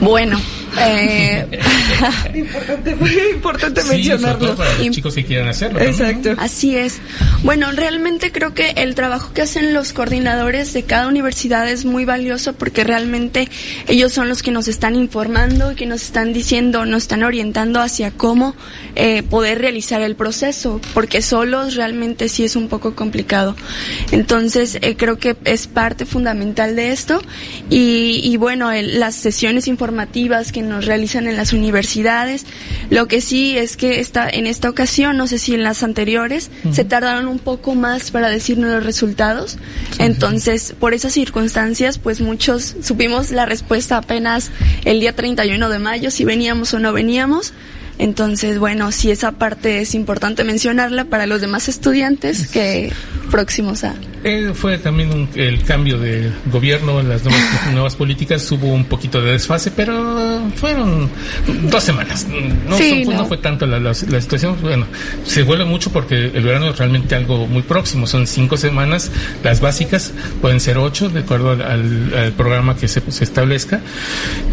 Bueno, 0.01 0.39
eh, 0.81 1.47
Importante, 2.35 2.95
muy 2.97 3.11
importante 3.35 3.81
Sí, 3.83 3.87
sobre 3.87 3.99
mencionarlo. 3.99 4.39
todo 4.47 4.57
para 4.57 4.75
los 4.79 4.91
chicos 4.91 5.15
que 5.15 5.25
quieran 5.25 5.49
hacerlo. 5.49 5.81
Exacto. 5.81 6.35
así 6.39 6.77
es. 6.77 6.99
Bueno, 7.43 7.71
realmente 7.73 8.33
creo 8.33 8.55
que 8.55 8.71
el 8.77 8.95
trabajo 8.95 9.33
que 9.33 9.43
hacen 9.43 9.73
los 9.75 9.93
coordinadores 9.93 10.73
de 10.73 10.83
cada 10.85 11.09
universidad 11.09 11.69
es 11.69 11.85
muy 11.85 12.05
valioso 12.05 12.53
porque 12.55 12.85
realmente 12.85 13.49
ellos 13.89 14.13
son 14.13 14.29
los 14.29 14.43
que 14.43 14.51
nos 14.51 14.69
están 14.69 14.95
informando 14.97 15.73
y 15.73 15.75
que 15.77 15.87
nos 15.87 16.03
están 16.03 16.33
diciendo, 16.33 16.85
nos 16.87 17.05
están 17.05 17.23
orientando 17.23 17.81
hacia 17.81 18.11
cómo 18.11 18.55
eh, 18.95 19.23
poder 19.23 19.59
realizar 19.61 20.01
el 20.03 20.17
proceso, 20.17 20.81
porque 20.95 21.23
solos 21.23 21.75
realmente 21.75 22.29
sí 22.29 22.45
es 22.45 22.57
un 22.57 22.69
poco 22.69 22.95
complicado. 22.95 23.57
Entonces, 24.13 24.79
eh, 24.83 24.97
creo 24.97 25.19
que 25.19 25.37
es 25.45 25.67
parte 25.67 26.05
fundamental 26.07 26.77
de 26.77 26.93
esto 26.93 27.23
y, 27.71 28.21
y 28.23 28.37
bueno, 28.37 28.73
el- 28.73 29.01
las 29.01 29.15
sesiones 29.15 29.69
informativas 29.69 30.53
que 30.53 30.63
nos 30.67 30.85
realizan 30.85 31.27
en 31.27 31.37
las 31.37 31.53
universidades, 31.53 32.45
lo 32.91 33.09
que 33.09 33.21
sí 33.21 33.57
es 33.57 33.77
que 33.77 34.01
esta, 34.01 34.29
en 34.29 34.47
esta 34.47 34.69
ocasión, 34.69 35.17
no 35.17 35.27
sé 35.27 35.39
si 35.39 35.55
en 35.55 35.63
las 35.63 35.83
anteriores, 35.83 36.51
se 36.73 36.85
tardaron 36.85 37.29
un 37.29 37.39
poco 37.39 37.75
más 37.75 38.11
para 38.11 38.29
decirnos 38.29 38.71
los 38.71 38.85
resultados. 38.85 39.59
Entonces, 39.99 40.75
por 40.79 40.95
esas 40.95 41.13
circunstancias, 41.13 41.99
pues 41.99 42.21
muchos 42.21 42.77
supimos 42.83 43.31
la 43.31 43.47
respuesta 43.47 43.97
apenas 43.97 44.51
el 44.85 45.01
día 45.01 45.15
31 45.15 45.69
de 45.69 45.79
mayo, 45.79 46.11
si 46.11 46.25
veníamos 46.25 46.75
o 46.75 46.79
no 46.79 46.93
veníamos. 46.93 47.53
Entonces, 47.99 48.59
bueno, 48.59 48.93
sí 48.93 49.11
esa 49.11 49.33
parte 49.33 49.81
es 49.81 49.95
importante 49.95 50.45
mencionarla 50.45 51.07
para 51.07 51.27
los 51.27 51.41
demás 51.41 51.69
estudiantes 51.69 52.49
que 52.49 52.93
próximos 53.31 53.85
a... 53.85 53.95
Eh, 54.29 54.51
fue 54.55 54.77
también 54.79 55.11
un- 55.15 55.29
el 55.37 55.63
cambio 55.63 55.99
de 56.01 56.33
gobierno, 56.47 57.01
las 57.01 57.23
nuevas, 57.23 57.41
nuevas 57.73 57.95
políticas, 57.95 58.51
hubo 58.51 58.67
un 58.75 58.85
poquito 58.87 59.23
de 59.23 59.31
desfase, 59.31 59.71
pero 59.71 60.43
fueron 60.57 61.09
dos 61.71 61.85
semanas. 61.85 62.27
No, 62.69 62.77
Sí, 62.77 63.03
fue, 63.05 63.15
no 63.15 63.21
no. 63.23 63.29
fue 63.29 63.37
tanto 63.39 63.67
la, 63.67 63.79
la- 63.79 63.93
la 64.09 64.21
situación, 64.21 64.57
bueno, 64.61 64.85
se 65.25 65.45
vuelve 65.45 65.65
mucho 65.65 65.93
porque 65.93 66.33
el 66.35 66.43
verano 66.43 66.71
es 66.71 66.77
realmente 66.77 67.15
algo 67.15 67.47
muy 67.47 67.63
próximo, 67.63 68.09
son 68.09 68.27
cinco 68.27 68.57
semanas, 68.57 69.13
las 69.45 69.61
básicas 69.61 70.13
pueden 70.41 70.59
ser 70.59 70.77
ocho, 70.79 71.09
de 71.09 71.21
acuerdo 71.21 71.53
al, 71.53 71.63
al- 71.63 72.13
al 72.17 72.33
programa 72.33 72.77
que 72.77 72.89
se, 72.89 73.01
se 73.13 73.23
establezca. 73.23 73.81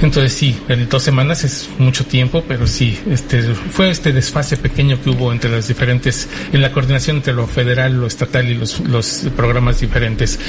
Entonces 0.04 0.34
sí, 0.34 0.56
en 0.70 0.88
dos 0.88 1.02
semanas 1.02 1.44
es 1.46 1.68
mucho 1.80 2.06
tiempo, 2.06 2.44
pero 2.48 2.68
sí, 2.68 2.96
este, 3.10 3.42
fue 3.42 3.90
este 3.90 4.12
desfase 4.14 4.56
pequeño 4.56 5.02
que 5.02 5.10
hubo 5.10 5.32
entre 5.32 5.50
las 5.50 5.68
diferentes, 5.68 6.30
en 6.52 6.62
la 6.62 6.72
coordinación 6.72 7.18
entre 7.18 7.34
lo 7.34 7.48
federal, 7.48 8.00
lo 8.00 8.06
estatal 8.06 8.48
y 8.52 8.54
los, 8.54 8.80
los 8.82 9.24
programas 9.36 9.63
diferentes. 9.80 10.40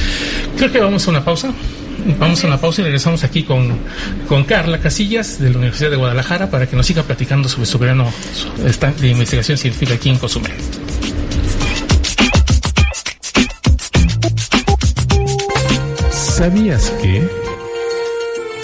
Creo 0.56 0.71
que 0.71 0.80
vamos 0.80 1.06
a 1.06 1.11
una 1.11 1.25
pausa. 1.25 1.52
Vamos 2.18 2.42
a 2.44 2.49
una 2.49 2.61
pausa 2.61 2.83
y 2.83 2.85
regresamos 2.85 3.25
aquí 3.25 3.44
con, 3.44 3.78
con 4.28 4.44
Carla 4.44 4.78
Casillas 4.78 5.38
de 5.38 5.50
la 5.50 5.59
Universidad 5.59 5.90
de 5.90 5.97
Guadalajara 5.97 6.50
para 6.50 6.66
que 6.66 6.76
nos 6.76 6.87
siga 6.87 7.02
platicando 7.02 7.49
sobre 7.49 7.66
su 7.66 7.78
verano 7.78 8.12
de 9.00 9.09
investigación 9.09 9.56
científica 9.56 9.94
aquí 9.94 10.11
en 10.11 10.18
Cozumel. 10.18 10.52
¿Sabías 16.11 16.90
que? 17.00 17.43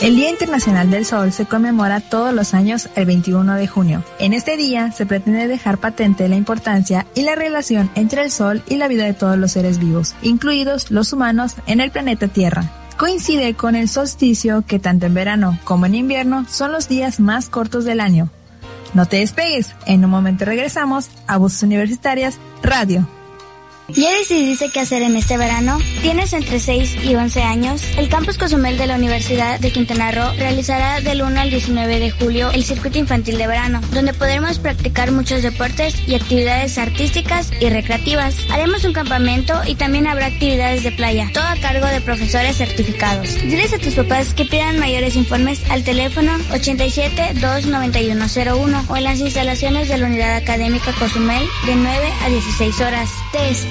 El 0.01 0.17
Día 0.17 0.31
Internacional 0.31 0.91
del 0.91 1.05
Sol 1.05 1.31
se 1.31 1.45
conmemora 1.45 2.01
todos 2.01 2.33
los 2.33 2.55
años 2.55 2.89
el 2.97 3.05
21 3.05 3.55
de 3.57 3.67
junio. 3.67 4.03
En 4.19 4.33
este 4.33 4.57
día 4.57 4.93
se 4.93 5.05
pretende 5.05 5.47
dejar 5.47 5.77
patente 5.77 6.27
la 6.27 6.37
importancia 6.37 7.07
y 7.15 7.21
la 7.21 7.35
relación 7.35 7.91
entre 7.95 8.23
el 8.23 8.31
Sol 8.31 8.63
y 8.67 8.77
la 8.77 8.89
vida 8.89 9.05
de 9.05 9.13
todos 9.13 9.37
los 9.37 9.53
seres 9.53 9.79
vivos, 9.79 10.15
incluidos 10.23 10.91
los 10.91 11.13
humanos 11.13 11.55
en 11.67 11.81
el 11.81 11.91
planeta 11.91 12.29
Tierra. 12.29 12.65
Coincide 12.97 13.53
con 13.53 13.75
el 13.75 13.91
solsticio 13.91 14.65
que 14.67 14.79
tanto 14.79 15.05
en 15.05 15.13
verano 15.13 15.59
como 15.65 15.85
en 15.85 15.95
invierno 15.95 16.47
son 16.49 16.73
los 16.73 16.89
días 16.89 17.21
más 17.21 17.51
cortos 17.51 17.85
del 17.85 18.01
año. 18.01 18.31
No 18.95 19.05
te 19.05 19.19
despegues, 19.19 19.75
en 19.85 20.03
un 20.03 20.11
momento 20.11 20.47
regresamos 20.47 21.11
a 21.27 21.37
Voces 21.37 21.63
Universitarias 21.63 22.39
Radio. 22.63 23.07
¿Ya 23.95 24.13
decidiste 24.13 24.71
qué 24.71 24.81
hacer 24.81 25.03
en 25.03 25.17
este 25.17 25.37
verano? 25.37 25.79
¿Tienes 26.03 26.33
entre 26.33 26.61
6 26.61 26.97
y 27.05 27.15
11 27.15 27.43
años? 27.43 27.83
El 27.97 28.09
Campus 28.09 28.39
Cozumel 28.39 28.79
de 28.79 28.87
la 28.87 28.97
Universidad 28.97 29.59
de 29.59 29.73
Quintana 29.73 30.13
Roo 30.13 30.33
realizará 30.39 31.01
del 31.01 31.23
1 31.23 31.41
al 31.41 31.51
19 31.51 31.99
de 31.99 32.11
julio 32.11 32.51
el 32.51 32.65
circuito 32.65 32.99
infantil 32.99 33.39
de 33.39 33.47
verano, 33.47 33.81
donde 33.93 34.15
podremos 34.15 34.59
practicar 34.59 35.11
muchos 35.13 35.43
deportes 35.43 35.95
y 36.07 36.15
actividades 36.15 36.79
artísticas 36.79 37.51
y 37.61 37.69
recreativas. 37.69 38.37
Haremos 38.51 38.85
un 38.85 38.93
campamento 38.93 39.55
y 39.67 39.75
también 39.75 40.07
habrá 40.07 40.27
actividades 40.27 40.85
de 40.85 40.93
playa, 40.93 41.29
todo 41.33 41.45
a 41.45 41.57
cargo 41.57 41.87
de 41.87 42.01
profesores 42.01 42.57
certificados. 42.57 43.35
Diles 43.43 43.73
a 43.73 43.79
tus 43.79 43.95
papás 43.95 44.35
que 44.35 44.45
pidan 44.45 44.79
mayores 44.79 45.17
informes 45.17 45.61
al 45.71 45.85
teléfono 45.85 46.33
87 46.53 47.35
29101 47.41 48.85
o 48.89 48.97
en 48.97 49.05
las 49.05 49.21
instalaciones 49.21 49.89
de 49.89 49.99
la 49.99 50.07
Unidad 50.07 50.37
Académica 50.37 50.93
Cozumel 50.99 51.45
de 51.67 51.77
9 51.77 52.13
a 52.25 52.29
16 52.29 52.81
horas. 52.81 53.11
Te 53.33 53.49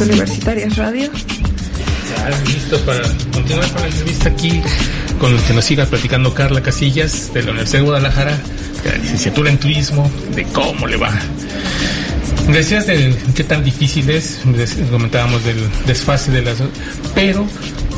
Universitarias 0.00 0.76
Radio. 0.76 1.10
Listos 2.46 2.80
para 2.80 3.02
continuar 3.32 3.70
con 3.70 3.82
la 3.82 3.88
entrevista 3.88 4.30
aquí 4.30 4.60
con 5.20 5.32
el 5.32 5.40
que 5.42 5.52
nos 5.52 5.64
siga 5.64 5.86
platicando 5.86 6.34
Carla 6.34 6.60
Casillas 6.60 7.32
de 7.32 7.44
la 7.44 7.50
Universidad 7.50 7.78
de 7.80 7.84
Guadalajara, 7.84 8.36
de 8.82 8.90
la 8.90 8.96
licenciatura 8.96 9.50
en 9.50 9.58
turismo, 9.58 10.10
de 10.34 10.42
cómo 10.46 10.88
le 10.88 10.96
va. 10.96 11.12
Decías 12.50 12.86
de 12.86 13.16
qué 13.34 13.44
tan 13.44 13.64
difícil 13.64 14.10
es, 14.10 14.40
comentábamos 14.90 15.44
del 15.44 15.56
desfase 15.86 16.30
de 16.30 16.42
las... 16.42 16.62
Pero, 17.14 17.46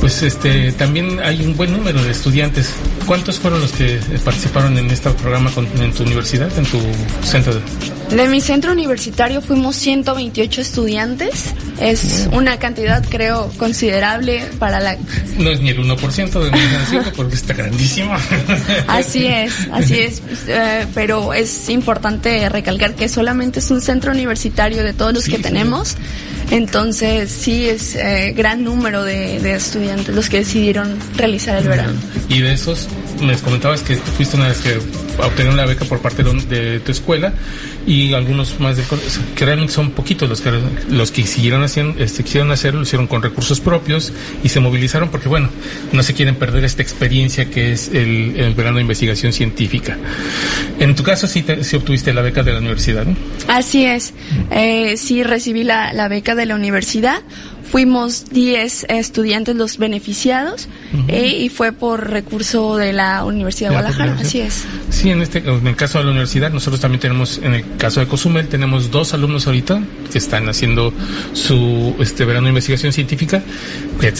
pues 0.04 0.22
este 0.22 0.70
también 0.72 1.18
hay 1.20 1.40
un 1.40 1.56
buen 1.56 1.72
número 1.72 2.02
de 2.04 2.10
estudiantes. 2.10 2.68
¿Cuántos 3.06 3.38
fueron 3.38 3.62
los 3.62 3.72
que 3.72 3.98
participaron 4.22 4.76
en 4.76 4.90
este 4.90 5.08
programa 5.12 5.50
con- 5.50 5.66
en 5.80 5.92
tu 5.92 6.02
universidad, 6.02 6.50
en 6.58 6.66
tu 6.66 6.78
centro? 7.26 7.54
de- 7.54 8.14
De 8.14 8.28
mi 8.28 8.42
centro 8.42 8.72
universitario 8.72 9.40
fuimos 9.40 9.76
128 9.76 10.60
estudiantes. 10.60 11.54
Es 11.80 12.28
una 12.32 12.58
cantidad, 12.58 13.02
creo, 13.08 13.50
considerable 13.56 14.44
para 14.58 14.78
la... 14.78 14.98
No 15.38 15.48
es 15.48 15.60
ni 15.62 15.70
el 15.70 15.78
1% 15.78 16.38
de 16.44 16.50
mi 16.50 16.60
municipio 16.60 17.10
porque 17.16 17.34
está 17.36 17.54
grandísimo. 17.54 18.14
Así 18.86 19.24
es, 19.26 19.54
así 19.72 19.98
es. 20.00 20.20
Eh, 20.46 20.86
pero 20.94 21.32
es 21.32 21.70
importante 21.70 22.46
recalcar 22.50 22.94
que 22.94 23.08
solamente 23.08 23.60
es 23.60 23.70
un 23.70 23.80
centro 23.80 24.12
universitario 24.12 24.84
de 24.84 24.92
todos 24.92 25.14
los 25.14 25.24
Sí, 25.24 25.30
que 25.30 25.36
sí. 25.38 25.42
Entonces, 26.54 27.32
sí 27.32 27.68
es 27.68 27.96
eh, 27.96 28.32
gran 28.36 28.62
número 28.62 29.02
de, 29.02 29.40
de 29.40 29.54
estudiantes 29.56 30.14
los 30.14 30.28
que 30.28 30.38
decidieron 30.38 30.96
realizar 31.16 31.56
el 31.56 31.68
verano. 31.68 31.98
Y 32.28 32.42
de 32.42 32.52
esos, 32.52 32.88
me 33.20 33.34
comentabas 33.38 33.82
que 33.82 33.96
fuiste 33.96 34.36
una 34.36 34.48
vez 34.48 34.58
que 34.58 34.76
obtenieron 35.22 35.56
la 35.56 35.66
beca 35.66 35.84
por 35.84 36.00
parte 36.00 36.22
de, 36.22 36.32
de 36.46 36.80
tu 36.80 36.90
escuela 36.92 37.32
y 37.86 38.12
algunos 38.14 38.58
más 38.60 38.78
colegio, 38.80 39.22
que 39.34 39.44
realmente 39.44 39.72
son 39.72 39.90
poquitos 39.92 40.28
los 40.28 40.40
que 40.40 40.50
los 40.90 41.10
que 41.12 41.24
siguieron 41.26 41.62
haciendo, 41.62 42.02
este, 42.02 42.24
quisieron 42.24 42.50
hacerlo, 42.50 42.80
lo 42.80 42.86
hicieron 42.86 43.06
con 43.06 43.22
recursos 43.22 43.60
propios 43.60 44.12
y 44.42 44.48
se 44.48 44.60
movilizaron 44.60 45.08
porque 45.10 45.28
bueno, 45.28 45.48
no 45.92 46.02
se 46.02 46.14
quieren 46.14 46.34
perder 46.36 46.64
esta 46.64 46.82
experiencia 46.82 47.50
que 47.50 47.72
es 47.72 47.88
el, 47.88 48.34
el 48.36 48.54
verano 48.54 48.76
de 48.76 48.82
investigación 48.82 49.32
científica. 49.32 49.96
En 50.78 50.94
tu 50.94 51.02
caso 51.02 51.26
sí, 51.26 51.42
te- 51.42 51.62
sí 51.64 51.76
obtuviste 51.76 52.12
la 52.12 52.22
beca 52.22 52.42
de 52.42 52.52
la 52.52 52.58
universidad, 52.58 53.04
¿no? 53.06 53.16
Así 53.48 53.84
es. 53.84 54.12
Eh, 54.50 54.96
sí 54.96 55.22
recibí 55.22 55.62
la, 55.64 55.92
la 55.92 56.08
beca 56.08 56.34
de 56.34 56.46
la 56.46 56.54
universidad. 56.54 57.20
Fuimos 57.64 58.26
10 58.30 58.86
estudiantes 58.88 59.56
los 59.56 59.78
beneficiados 59.78 60.68
eh, 61.08 61.26
y 61.26 61.48
fue 61.48 61.72
por 61.72 62.10
recurso 62.10 62.76
de 62.76 62.92
la 62.92 63.24
Universidad 63.24 63.70
de 63.70 63.76
Guadalajara, 63.76 64.16
así 64.20 64.40
es. 64.40 64.64
Sí, 64.90 65.10
en 65.10 65.22
este 65.22 65.38
en 65.38 65.66
el 65.66 65.76
caso 65.76 65.98
de 65.98 66.04
la 66.04 66.10
universidad, 66.10 66.50
nosotros 66.52 66.80
también 66.80 67.00
tenemos, 67.00 67.38
en 67.38 67.54
el 67.54 67.76
caso 67.76 68.00
de 68.00 68.06
Cozumel, 68.06 68.48
tenemos 68.48 68.90
dos 68.90 69.14
alumnos 69.14 69.46
ahorita 69.46 69.82
que 70.12 70.18
están 70.18 70.48
haciendo 70.48 70.92
su 71.32 71.96
este 71.98 72.24
verano 72.24 72.44
de 72.44 72.50
investigación 72.50 72.92
científica, 72.92 73.42
que 74.00 74.12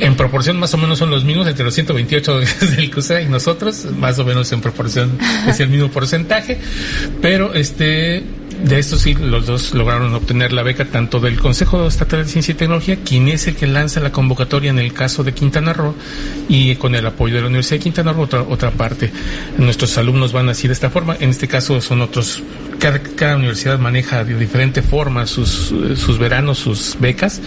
en 0.00 0.16
proporción 0.16 0.58
más 0.58 0.74
o 0.74 0.78
menos 0.78 0.98
son 0.98 1.10
los 1.10 1.24
mismos 1.24 1.46
entre 1.46 1.64
los 1.64 1.74
128 1.74 2.40
del 2.76 2.90
CUSA 2.92 3.22
y 3.22 3.26
nosotros, 3.26 3.86
más 3.96 4.18
o 4.18 4.24
menos 4.24 4.50
en 4.52 4.60
proporción 4.60 5.18
es 5.46 5.60
el 5.60 5.68
mismo 5.68 5.88
porcentaje, 5.88 6.58
pero 7.20 7.54
este 7.54 8.24
de 8.62 8.78
esto 8.78 8.98
sí, 8.98 9.14
los 9.14 9.46
dos 9.46 9.74
lograron 9.74 10.14
obtener 10.14 10.52
la 10.52 10.62
beca 10.62 10.84
tanto 10.84 11.20
del 11.20 11.38
Consejo 11.38 11.86
Estatal 11.86 12.24
de 12.24 12.30
Ciencia 12.30 12.52
y 12.52 12.56
Tecnología, 12.56 12.98
quien 13.04 13.28
es 13.28 13.46
el 13.46 13.56
que 13.56 13.66
lanza 13.66 14.00
la 14.00 14.12
convocatoria 14.12 14.70
en 14.70 14.78
el 14.78 14.92
caso 14.92 15.24
de 15.24 15.32
Quintana 15.32 15.72
Roo, 15.72 15.94
y 16.48 16.76
con 16.76 16.94
el 16.94 17.06
apoyo 17.06 17.36
de 17.36 17.42
la 17.42 17.46
Universidad 17.46 17.78
de 17.78 17.84
Quintana 17.84 18.12
Roo, 18.12 18.22
otra, 18.22 18.42
otra 18.42 18.70
parte. 18.70 19.12
Nuestros 19.58 19.96
alumnos 19.98 20.32
van 20.32 20.48
así 20.48 20.66
de 20.66 20.74
esta 20.74 20.90
forma. 20.90 21.16
En 21.20 21.30
este 21.30 21.48
caso 21.48 21.80
son 21.80 22.00
otros 22.00 22.42
cada, 22.78 23.36
universidad 23.36 23.78
maneja 23.78 24.24
de 24.24 24.34
diferente 24.36 24.82
forma 24.82 25.26
sus, 25.26 25.74
sus 25.96 26.18
veranos, 26.18 26.58
sus 26.58 26.96
becas. 26.98 27.40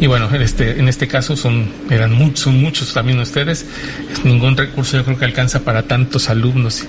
Y 0.00 0.06
bueno, 0.06 0.28
en 0.32 0.42
este, 0.42 0.78
en 0.78 0.88
este 0.88 1.08
caso 1.08 1.36
son, 1.36 1.70
eran 1.90 2.12
muchos, 2.12 2.40
son 2.40 2.60
muchos 2.60 2.92
también 2.92 3.18
ustedes. 3.18 3.66
Ningún 4.24 4.56
recurso 4.56 4.96
yo 4.96 5.04
creo 5.04 5.18
que 5.18 5.24
alcanza 5.24 5.60
para 5.60 5.84
tantos 5.84 6.28
alumnos. 6.28 6.84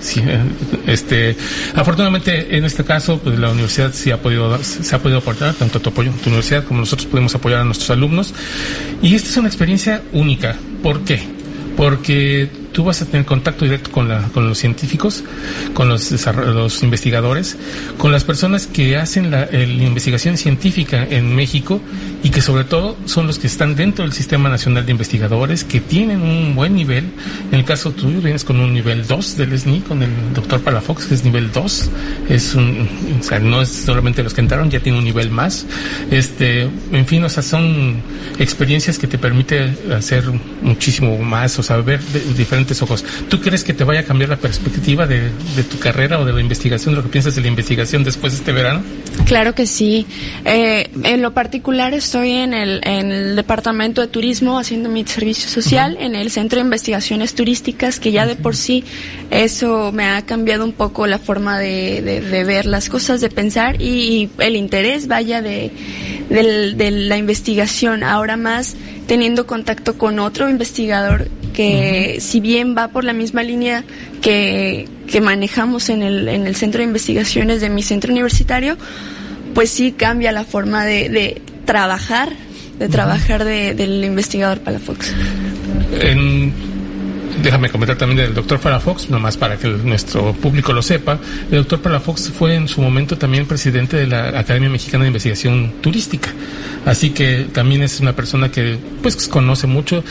este, 0.86 1.36
afortunadamente 1.74 2.56
en 2.56 2.64
este 2.64 2.84
caso, 2.84 3.18
pues 3.18 3.38
la 3.38 3.48
universidad 3.48 3.65
sí 3.68 4.10
ha 4.10 4.20
podido, 4.20 4.62
se 4.62 4.94
ha 4.94 4.98
podido 4.98 5.18
aportar, 5.18 5.54
tanto 5.54 5.80
tu 5.80 5.90
apoyo, 5.90 6.10
tu 6.22 6.28
universidad 6.28 6.64
como 6.64 6.80
nosotros 6.80 7.06
podemos 7.06 7.34
apoyar 7.34 7.60
a 7.60 7.64
nuestros 7.64 7.90
alumnos. 7.90 8.34
Y 9.02 9.14
esta 9.14 9.30
es 9.30 9.36
una 9.36 9.48
experiencia 9.48 10.02
única. 10.12 10.56
¿Por 10.82 11.04
qué? 11.04 11.20
Porque 11.76 12.48
tú 12.76 12.84
vas 12.84 13.00
a 13.00 13.06
tener 13.06 13.24
contacto 13.24 13.64
directo 13.64 13.90
con, 13.90 14.06
la, 14.06 14.28
con 14.34 14.46
los 14.46 14.58
científicos, 14.58 15.24
con 15.72 15.88
los, 15.88 16.12
los 16.36 16.82
investigadores, 16.82 17.56
con 17.96 18.12
las 18.12 18.22
personas 18.22 18.66
que 18.66 18.98
hacen 18.98 19.30
la, 19.30 19.48
investigación 19.50 20.36
científica 20.36 21.02
en 21.08 21.34
México 21.34 21.80
y 22.22 22.28
que 22.28 22.42
sobre 22.42 22.64
todo 22.64 22.98
son 23.06 23.26
los 23.26 23.38
que 23.38 23.46
están 23.46 23.76
dentro 23.76 24.04
del 24.04 24.12
Sistema 24.12 24.50
Nacional 24.50 24.84
de 24.84 24.92
Investigadores, 24.92 25.64
que 25.64 25.80
tienen 25.80 26.20
un 26.20 26.54
buen 26.54 26.74
nivel. 26.74 27.06
En 27.50 27.60
el 27.60 27.64
caso 27.64 27.92
tuyo 27.92 28.20
vienes 28.20 28.44
con 28.44 28.60
un 28.60 28.74
nivel 28.74 29.06
2 29.06 29.38
del 29.38 29.58
SNI, 29.58 29.80
con 29.80 30.02
el 30.02 30.10
doctor 30.34 30.60
Palafox, 30.60 31.06
que 31.06 31.14
es 31.14 31.24
nivel 31.24 31.50
2. 31.52 31.90
Es 32.28 32.54
o 32.56 33.22
sea, 33.22 33.38
no 33.38 33.62
es 33.62 33.70
solamente 33.70 34.22
los 34.22 34.34
que 34.34 34.42
entraron, 34.42 34.70
ya 34.70 34.80
tiene 34.80 34.98
un 34.98 35.04
nivel 35.04 35.30
más. 35.30 35.64
Este, 36.10 36.68
en 36.92 37.06
fin, 37.06 37.24
o 37.24 37.30
sea, 37.30 37.42
son 37.42 38.02
experiencias 38.38 38.98
que 38.98 39.06
te 39.06 39.16
permite 39.16 39.74
hacer 39.96 40.24
muchísimo 40.60 41.16
más, 41.16 41.58
o 41.58 41.62
sea, 41.62 41.78
ver 41.78 42.00
diferentes 42.36 42.65
ojos. 42.82 43.04
¿Tú 43.28 43.40
crees 43.40 43.64
que 43.64 43.74
te 43.74 43.84
vaya 43.84 44.00
a 44.00 44.02
cambiar 44.04 44.30
la 44.30 44.36
perspectiva 44.36 45.06
de, 45.06 45.30
tu 45.70 45.78
carrera 45.78 46.18
o 46.18 46.24
de 46.24 46.32
la 46.32 46.40
investigación, 46.40 46.94
de 46.94 47.00
lo 47.00 47.02
que 47.04 47.10
piensas 47.10 47.34
de 47.34 47.40
la 47.42 47.48
investigación 47.48 48.04
después 48.04 48.32
de 48.32 48.38
este 48.38 48.52
verano? 48.52 48.82
Claro 49.24 49.54
que 49.54 49.66
sí. 49.66 50.06
Eh, 50.44 50.90
en 51.02 51.22
lo 51.22 51.32
particular 51.32 51.94
estoy 51.94 52.32
en 52.32 52.54
el, 52.54 52.80
en 52.84 53.10
el 53.10 53.36
Departamento 53.36 54.00
de 54.00 54.08
Turismo 54.08 54.58
haciendo 54.58 54.88
mi 54.88 55.04
servicio 55.04 55.48
social 55.48 55.96
en 56.00 56.14
el 56.14 56.30
Centro 56.30 56.58
de 56.58 56.64
Investigaciones 56.64 57.34
Turísticas, 57.34 58.00
que 58.00 58.12
ya 58.12 58.26
de 58.26 58.36
por 58.36 58.56
sí 58.56 58.84
eso 59.30 59.92
me 59.92 60.04
ha 60.04 60.22
cambiado 60.22 60.64
un 60.64 60.72
poco 60.72 61.06
la 61.06 61.18
forma 61.18 61.58
de, 61.58 62.02
de, 62.02 62.44
ver 62.44 62.66
las 62.66 62.88
cosas, 62.88 63.20
de 63.20 63.28
pensar 63.28 63.80
y, 63.80 64.28
el 64.38 64.56
interés, 64.56 65.08
vaya, 65.08 65.42
de, 65.42 65.70
de 66.28 66.90
la 66.90 67.16
investigación. 67.16 68.02
Ahora 68.02 68.36
más 68.36 68.76
teniendo 69.06 69.46
contacto 69.46 69.96
con 69.96 70.18
otro 70.18 70.48
investigador 70.48 71.28
que 71.56 72.18
si 72.20 72.40
bien 72.40 72.76
va 72.76 72.88
por 72.88 73.02
la 73.02 73.14
misma 73.14 73.42
línea 73.42 73.82
que, 74.20 74.86
que 75.08 75.22
manejamos 75.22 75.88
en 75.88 76.02
el, 76.02 76.28
en 76.28 76.46
el 76.46 76.54
centro 76.54 76.80
de 76.80 76.84
investigaciones 76.84 77.62
de 77.62 77.70
mi 77.70 77.82
centro 77.82 78.12
universitario, 78.12 78.76
pues 79.54 79.70
sí 79.70 79.92
cambia 79.92 80.32
la 80.32 80.44
forma 80.44 80.84
de, 80.84 81.08
de 81.08 81.40
trabajar, 81.64 82.28
de 82.78 82.88
trabajar 82.88 83.44
de, 83.44 83.72
del 83.74 84.04
investigador 84.04 84.60
Palafox. 84.60 85.14
En 86.02 86.52
déjame 87.42 87.70
comentar 87.70 87.96
también 87.96 88.18
del 88.18 88.34
doctor 88.34 88.58
Palafox, 88.60 89.10
nomás 89.10 89.36
para 89.36 89.56
que 89.56 89.68
nuestro 89.68 90.32
público 90.34 90.72
lo 90.72 90.82
sepa. 90.82 91.18
El 91.50 91.58
doctor 91.58 91.80
Palafox 91.80 92.30
fue 92.30 92.54
en 92.54 92.68
su 92.68 92.80
momento 92.80 93.18
también 93.18 93.46
presidente 93.46 93.96
de 93.96 94.06
la 94.06 94.38
Academia 94.38 94.68
Mexicana 94.68 95.04
de 95.04 95.08
Investigación 95.08 95.74
Turística. 95.80 96.30
Así 96.84 97.10
que 97.10 97.48
también 97.52 97.82
es 97.82 98.00
una 98.00 98.14
persona 98.14 98.50
que 98.50 98.78
pues 99.02 99.16
conoce 99.28 99.66
mucho. 99.66 100.04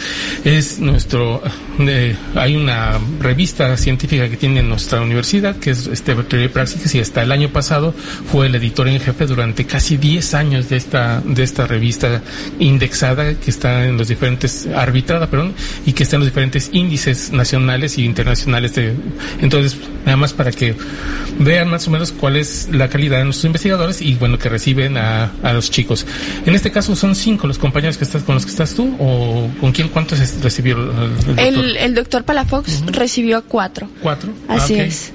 Es 0.44 0.80
nuestro, 0.80 1.42
eh, 1.80 2.16
hay 2.36 2.56
una 2.56 3.00
revista 3.20 3.78
científica 3.78 4.30
que 4.30 4.38
tiene 4.38 4.62
nuestra 4.62 5.02
universidad, 5.02 5.56
que 5.56 5.72
es 5.72 5.88
este 5.88 6.16
Teoría 6.16 6.52
Praxis, 6.52 6.94
y 6.96 7.00
hasta 7.00 7.24
el 7.24 7.32
año 7.32 7.50
pasado 7.50 7.94
fue 8.32 8.48
el 8.48 8.56
editor 8.56 8.88
en 8.88 9.00
jefe 9.00 9.26
durante 9.26 9.66
casi 9.66 9.98
10 9.98 10.34
años 10.34 10.70
de 10.70 10.78
esta, 10.78 11.22
de 11.22 11.44
esta 11.44 11.66
revista 11.66 12.22
indexada 12.60 13.36
que 13.36 13.50
está 13.50 13.86
en 13.86 13.98
los 13.98 14.10
diferentes, 14.10 14.68
arbitrada, 14.68 15.30
perdón, 15.30 15.54
y 15.86 15.94
que 15.94 16.04
está 16.04 16.18
en 16.18 16.22
los 16.22 16.28
diferentes 16.28 16.70
índices 16.74 17.15
nacionales 17.32 17.98
y 17.98 18.06
internacionales 18.06 18.76
de, 18.76 18.94
entonces, 19.42 19.78
nada 20.06 20.18
más 20.18 20.34
para 20.34 20.52
que 20.52 20.76
vean 21.40 21.70
más 21.70 21.88
o 21.88 21.92
menos 21.92 22.12
cuál 22.12 22.36
es 22.36 22.70
la 22.72 22.90
calidad 22.90 23.18
de 23.18 23.26
nuestros 23.26 23.46
investigadores 23.46 24.02
y 24.02 24.16
bueno, 24.16 24.38
que 24.38 24.50
reciben 24.50 24.98
a, 24.98 25.32
a 25.44 25.54
los 25.54 25.72
chicos. 25.72 26.06
En 26.46 26.56
este 26.56 26.72
caso 26.72 26.96
son 26.96 27.16
cinco 27.16 27.48
los 27.48 27.58
compañeros 27.58 27.98
que 27.98 28.04
estás 28.04 28.24
con 28.24 28.36
los 28.36 28.46
que 28.46 28.52
estás 28.52 28.74
tú 28.74 28.96
o 29.00 29.50
con 29.60 29.72
quién 29.72 29.90
cuántos 29.90 30.20
recibió 30.42 30.78
el 31.38 31.96
doctor? 31.96 32.24
Palafox 32.24 32.84
recibió 32.88 33.44
cuatro. 33.44 33.90
Cuatro. 34.02 34.32
Así 34.48 34.80
ah, 34.80 34.84
es. 34.84 35.12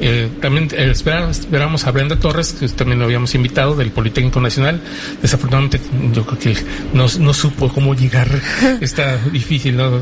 Eh, 0.00 0.28
también 0.40 0.68
eh, 0.72 0.90
esperamos, 0.90 1.86
a 1.86 1.90
Brenda 1.90 2.16
Torres, 2.16 2.52
que 2.52 2.68
también 2.68 2.98
lo 2.98 3.06
habíamos 3.06 3.34
invitado 3.34 3.74
del 3.74 3.90
Politécnico 3.90 4.40
Nacional. 4.40 4.80
Desafortunadamente, 5.22 5.80
yo 6.12 6.26
creo 6.26 6.38
que 6.38 6.56
no, 6.92 7.08
supo 7.32 7.72
cómo 7.72 7.94
llegar. 7.94 8.28
Está 8.80 9.16
difícil, 9.32 9.76
¿no? 9.76 10.00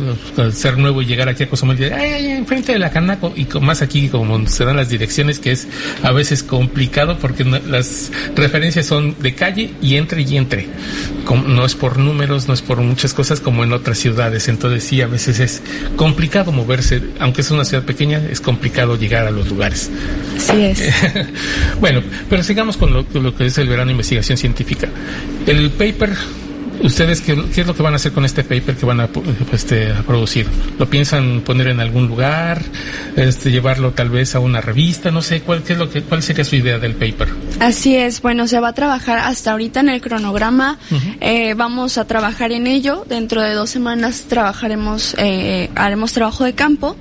Ser 0.52 0.78
nuevo 0.78 1.02
y 1.02 1.06
llegar 1.06 1.28
aquí 1.28 1.44
a 1.44 1.48
Cozumel 1.48 1.78
y 1.80 2.30
enfrente 2.30 2.72
de 2.72 2.78
la 2.78 2.90
Canaco. 2.90 3.32
Y 3.36 3.46
más 3.60 3.82
aquí, 3.82 4.08
como 4.08 4.46
se 4.48 4.64
dan 4.64 4.76
las 4.76 4.88
direcciones, 4.88 5.38
que 5.38 5.52
es 5.52 5.68
a 6.02 6.12
veces 6.12 6.42
complicado 6.42 7.18
porque 7.18 7.44
las 7.44 8.10
referencias 8.34 8.86
son 8.86 9.14
de 9.20 9.34
calle 9.34 9.70
y 9.80 9.96
entre 9.96 10.22
y 10.22 10.36
entre. 10.36 10.66
no 11.46 11.64
es 11.64 11.74
por 11.74 11.98
números, 11.98 12.48
no 12.48 12.54
es 12.54 12.62
por 12.62 12.78
muchas 12.78 13.14
cosas 13.14 13.40
como 13.40 13.64
en 13.64 13.72
otras 13.72 13.98
ciudades. 13.98 14.48
Entonces, 14.48 14.84
sí, 14.84 15.00
a 15.00 15.06
veces 15.06 15.38
es 15.40 15.62
complicado 15.96 16.52
moverse. 16.52 17.02
Aunque 17.20 17.42
es 17.42 17.50
una 17.50 17.64
ciudad 17.64 17.84
pequeña, 17.84 18.20
es 18.30 18.40
complicado 18.40 18.96
llegar 18.96 19.21
a 19.26 19.30
los 19.30 19.48
lugares. 19.48 19.90
Así 20.36 20.62
es. 20.62 20.82
bueno, 21.80 22.02
pero 22.28 22.42
sigamos 22.42 22.76
con 22.76 22.92
lo, 22.92 23.06
lo, 23.14 23.34
que 23.34 23.46
es 23.46 23.58
el 23.58 23.68
verano 23.68 23.86
de 23.86 23.92
investigación 23.92 24.38
científica. 24.38 24.88
El 25.46 25.70
paper, 25.70 26.14
¿ustedes 26.82 27.20
qué, 27.20 27.32
es 27.32 27.66
lo 27.66 27.74
que 27.74 27.82
van 27.82 27.92
a 27.92 27.96
hacer 27.96 28.12
con 28.12 28.24
este 28.24 28.44
paper 28.44 28.76
que 28.76 28.86
van 28.86 29.00
a, 29.00 29.08
este, 29.52 29.92
a 29.92 30.02
producir? 30.02 30.46
¿Lo 30.78 30.88
piensan 30.88 31.42
poner 31.42 31.68
en 31.68 31.80
algún 31.80 32.08
lugar? 32.08 32.62
Este, 33.16 33.50
¿Llevarlo 33.50 33.92
tal 33.92 34.10
vez 34.10 34.34
a 34.34 34.40
una 34.40 34.60
revista? 34.60 35.10
No 35.10 35.22
sé, 35.22 35.42
¿cuál, 35.42 35.62
qué 35.62 35.74
es 35.74 35.78
lo 35.78 35.90
que, 35.90 36.02
¿cuál 36.02 36.22
sería 36.22 36.44
su 36.44 36.56
idea 36.56 36.78
del 36.78 36.94
paper? 36.94 37.28
Así 37.60 37.96
es, 37.96 38.20
bueno, 38.20 38.46
se 38.46 38.58
va 38.60 38.68
a 38.68 38.74
trabajar 38.74 39.18
hasta 39.18 39.52
ahorita 39.52 39.80
en 39.80 39.88
el 39.90 40.00
cronograma. 40.00 40.78
Eh, 41.20 41.54
vamos 41.54 41.98
a 41.98 42.06
trabajar 42.06 42.52
en 42.52 42.66
ello. 42.66 43.04
Dentro 43.08 43.42
de 43.42 43.54
dos 43.54 43.70
semanas 43.70 44.24
trabajaremos, 44.28 45.14
eh, 45.18 45.70
haremos 45.74 46.12
trabajo 46.12 46.44
de 46.44 46.54
campo. 46.54 46.96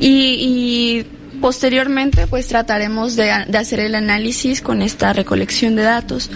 y, 0.00 0.10
y 0.10 1.06
Posteriormente, 1.44 2.26
pues 2.26 2.48
trataremos 2.48 3.16
de, 3.16 3.30
hacer 3.30 3.78
el 3.78 3.96
análisis 3.96 4.62
con 4.62 4.80
esta 4.80 5.12
recolección 5.12 5.76
de 5.76 5.82
datos. 5.82 6.30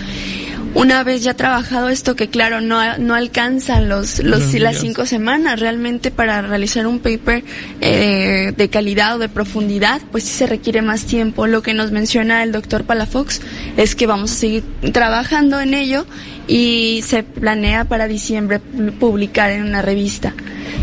Una 0.79 1.03
vez 1.03 1.25
ya 1.25 1.35
trabajado 1.35 1.88
esto, 1.88 2.14
que 2.14 2.29
claro, 2.29 2.61
no, 2.61 2.99
no 2.99 3.17
alcanzan 3.17 3.88
los, 3.88 4.21
los, 4.21 4.55
las 4.55 4.79
cinco 4.79 5.07
semanas 5.07 5.59
realmente 5.59 6.12
para 6.12 6.41
realizar 6.41 6.87
un 6.87 7.01
paper 7.01 7.43
eh, 7.81 8.53
de 8.57 8.69
calidad 8.71 9.17
o 9.17 9.19
de 9.19 9.29
profundidad, 9.29 10.01
pues 10.12 10.23
sí 10.23 10.31
se 10.31 10.47
requiere 10.47 10.81
más 10.81 11.05
tiempo. 11.05 11.49
Lo 11.49 11.62
que 11.62 11.75
nos 11.75 11.91
menciona 11.91 12.45
el 12.45 12.53
doctor 12.53 12.85
Palafox 12.85 13.41
es 13.77 13.97
que 13.97 14.07
vamos 14.07 14.31
a 14.31 14.35
seguir 14.37 14.62
trabajando 14.93 15.61
en 15.61 15.75
ello 15.75 16.07
y 16.47 17.03
se 17.05 17.25
planea 17.25 17.85
para 17.85 18.07
diciembre 18.07 18.61
publicar 18.61 19.51
en 19.51 19.64
una 19.64 19.83
revista 19.83 20.33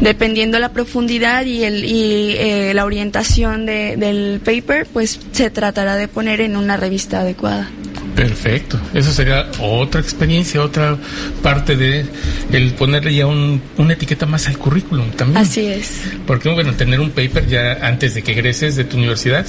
dependiendo 0.01 0.59
la 0.59 0.73
profundidad 0.73 1.45
y, 1.45 1.63
el, 1.63 1.85
y 1.85 2.35
eh, 2.37 2.73
la 2.73 2.83
orientación 2.83 3.65
de, 3.65 3.95
del 3.95 4.41
paper, 4.43 4.87
pues 4.91 5.21
se 5.31 5.49
tratará 5.49 5.95
de 5.95 6.09
poner 6.09 6.41
en 6.41 6.57
una 6.57 6.75
revista 6.75 7.21
adecuada. 7.21 7.69
Perfecto, 8.15 8.79
eso 8.93 9.11
sería 9.11 9.47
otra 9.59 9.99
experiencia, 9.99 10.61
otra 10.63 10.97
parte 11.43 11.75
de 11.75 12.05
el 12.51 12.71
ponerle 12.73 13.13
ya 13.13 13.27
un, 13.27 13.61
una 13.77 13.93
etiqueta 13.93 14.25
más 14.25 14.47
al 14.47 14.57
currículum 14.57 15.11
también. 15.11 15.37
Así 15.37 15.65
es. 15.65 16.01
Porque 16.25 16.49
bueno, 16.49 16.73
tener 16.73 16.99
un 17.01 17.11
paper 17.11 17.47
ya 17.47 17.73
antes 17.85 18.13
de 18.13 18.21
que 18.21 18.31
egreses 18.31 18.77
de 18.77 18.85
tu 18.85 18.97
universidad 18.97 19.45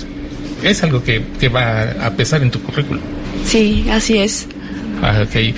es 0.64 0.82
algo 0.82 1.04
que, 1.04 1.22
que 1.38 1.48
va 1.48 1.82
a 1.82 2.10
pesar 2.16 2.42
en 2.42 2.50
tu 2.50 2.60
currículum. 2.60 3.02
Sí, 3.44 3.86
así 3.90 4.18
es. 4.18 4.48
Ah, 5.00 5.22
ok. 5.22 5.54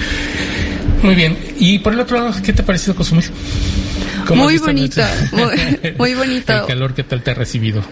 Muy 1.02 1.14
bien. 1.14 1.36
Y 1.58 1.78
por 1.78 1.92
el 1.94 2.00
otro 2.00 2.18
lado, 2.18 2.34
¿qué 2.42 2.52
te 2.52 2.62
ha 2.62 2.66
parecido 2.66 2.94
Cozumel? 2.94 3.24
Muy 4.34 4.58
bonito, 4.58 5.02
muy, 5.32 5.94
muy 5.96 6.14
bonito. 6.14 6.52
El 6.52 6.66
calor, 6.66 6.94
¿qué 6.94 7.04
tal 7.04 7.22
te 7.22 7.30
ha 7.30 7.34
recibido? 7.34 7.82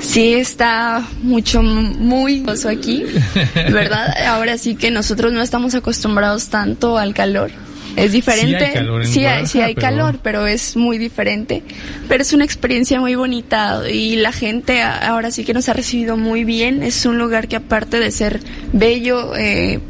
Sí, 0.00 0.34
está 0.34 1.06
mucho, 1.22 1.62
muy 1.62 2.42
oso 2.46 2.68
aquí, 2.68 3.04
¿verdad? 3.54 4.14
Ahora 4.26 4.58
sí 4.58 4.74
que 4.74 4.90
nosotros 4.90 5.32
no 5.32 5.42
estamos 5.42 5.74
acostumbrados 5.74 6.48
tanto 6.48 6.98
al 6.98 7.14
calor. 7.14 7.50
Es 7.96 8.12
diferente. 8.12 8.58
Sí 8.58 8.64
hay 8.64 8.72
calor, 8.72 9.06
sí 9.06 9.24
hay, 9.26 9.46
sí 9.46 9.60
hay 9.60 9.74
pero- 9.74 9.86
calor, 9.86 10.18
pero 10.22 10.46
es 10.46 10.76
muy 10.76 10.96
diferente. 10.96 11.62
Pero 12.08 12.22
es 12.22 12.32
una 12.32 12.44
experiencia 12.44 13.00
muy 13.00 13.14
bonita 13.16 13.82
y 13.92 14.16
la 14.16 14.32
gente 14.32 14.80
ahora 14.82 15.30
sí 15.32 15.44
que 15.44 15.52
nos 15.54 15.68
ha 15.68 15.72
recibido 15.74 16.16
muy 16.16 16.44
bien. 16.44 16.82
Es 16.84 17.04
un 17.04 17.18
lugar 17.18 17.48
que 17.48 17.56
aparte 17.56 17.98
de 17.98 18.10
ser 18.12 18.40
bello, 18.72 19.34
eh, 19.36 19.80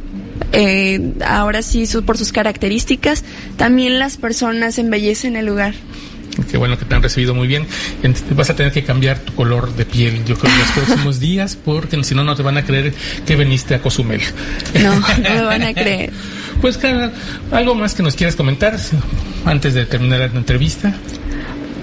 eh, 0.53 1.13
ahora 1.27 1.61
sí 1.63 1.87
su- 1.87 2.03
por 2.05 2.17
sus 2.17 2.33
características, 2.33 3.23
también 3.57 3.99
las 3.99 4.17
personas 4.17 4.79
embellecen 4.79 5.37
el 5.37 5.45
lugar. 5.47 5.75
Qué 6.51 6.57
bueno 6.57 6.79
que 6.79 6.85
te 6.85 6.95
han 6.95 7.03
recibido 7.03 7.35
muy 7.35 7.49
bien. 7.49 7.67
Vas 8.31 8.51
a 8.51 8.57
tener 8.57 8.73
que 8.73 8.85
cambiar 8.85 9.19
tu 9.19 9.35
color 9.35 9.75
de 9.75 9.85
piel, 9.85 10.25
yo 10.25 10.37
creo, 10.37 10.53
en 10.53 10.59
los 10.59 10.71
próximos 10.71 11.21
días, 11.21 11.57
porque 11.57 12.03
si 12.05 12.15
no, 12.15 12.25
no 12.25 12.35
te 12.37 12.43
van 12.43 12.57
a 12.57 12.65
creer 12.65 12.95
que 13.27 13.37
viniste 13.37 13.75
a 13.75 13.81
Cozumel. 13.81 14.21
No, 14.81 14.95
no 14.95 15.05
me 15.19 15.43
van 15.43 15.63
a 15.63 15.75
creer. 15.75 16.13
Pues, 16.61 16.77
Carla, 16.77 17.11
¿algo 17.53 17.75
más 17.75 17.95
que 17.95 18.03
nos 18.03 18.15
quieras 18.17 18.37
comentar 18.37 18.77
antes 19.47 19.73
de 19.73 19.87
terminar 19.87 20.19
la 20.19 20.27
entrevista? 20.27 20.93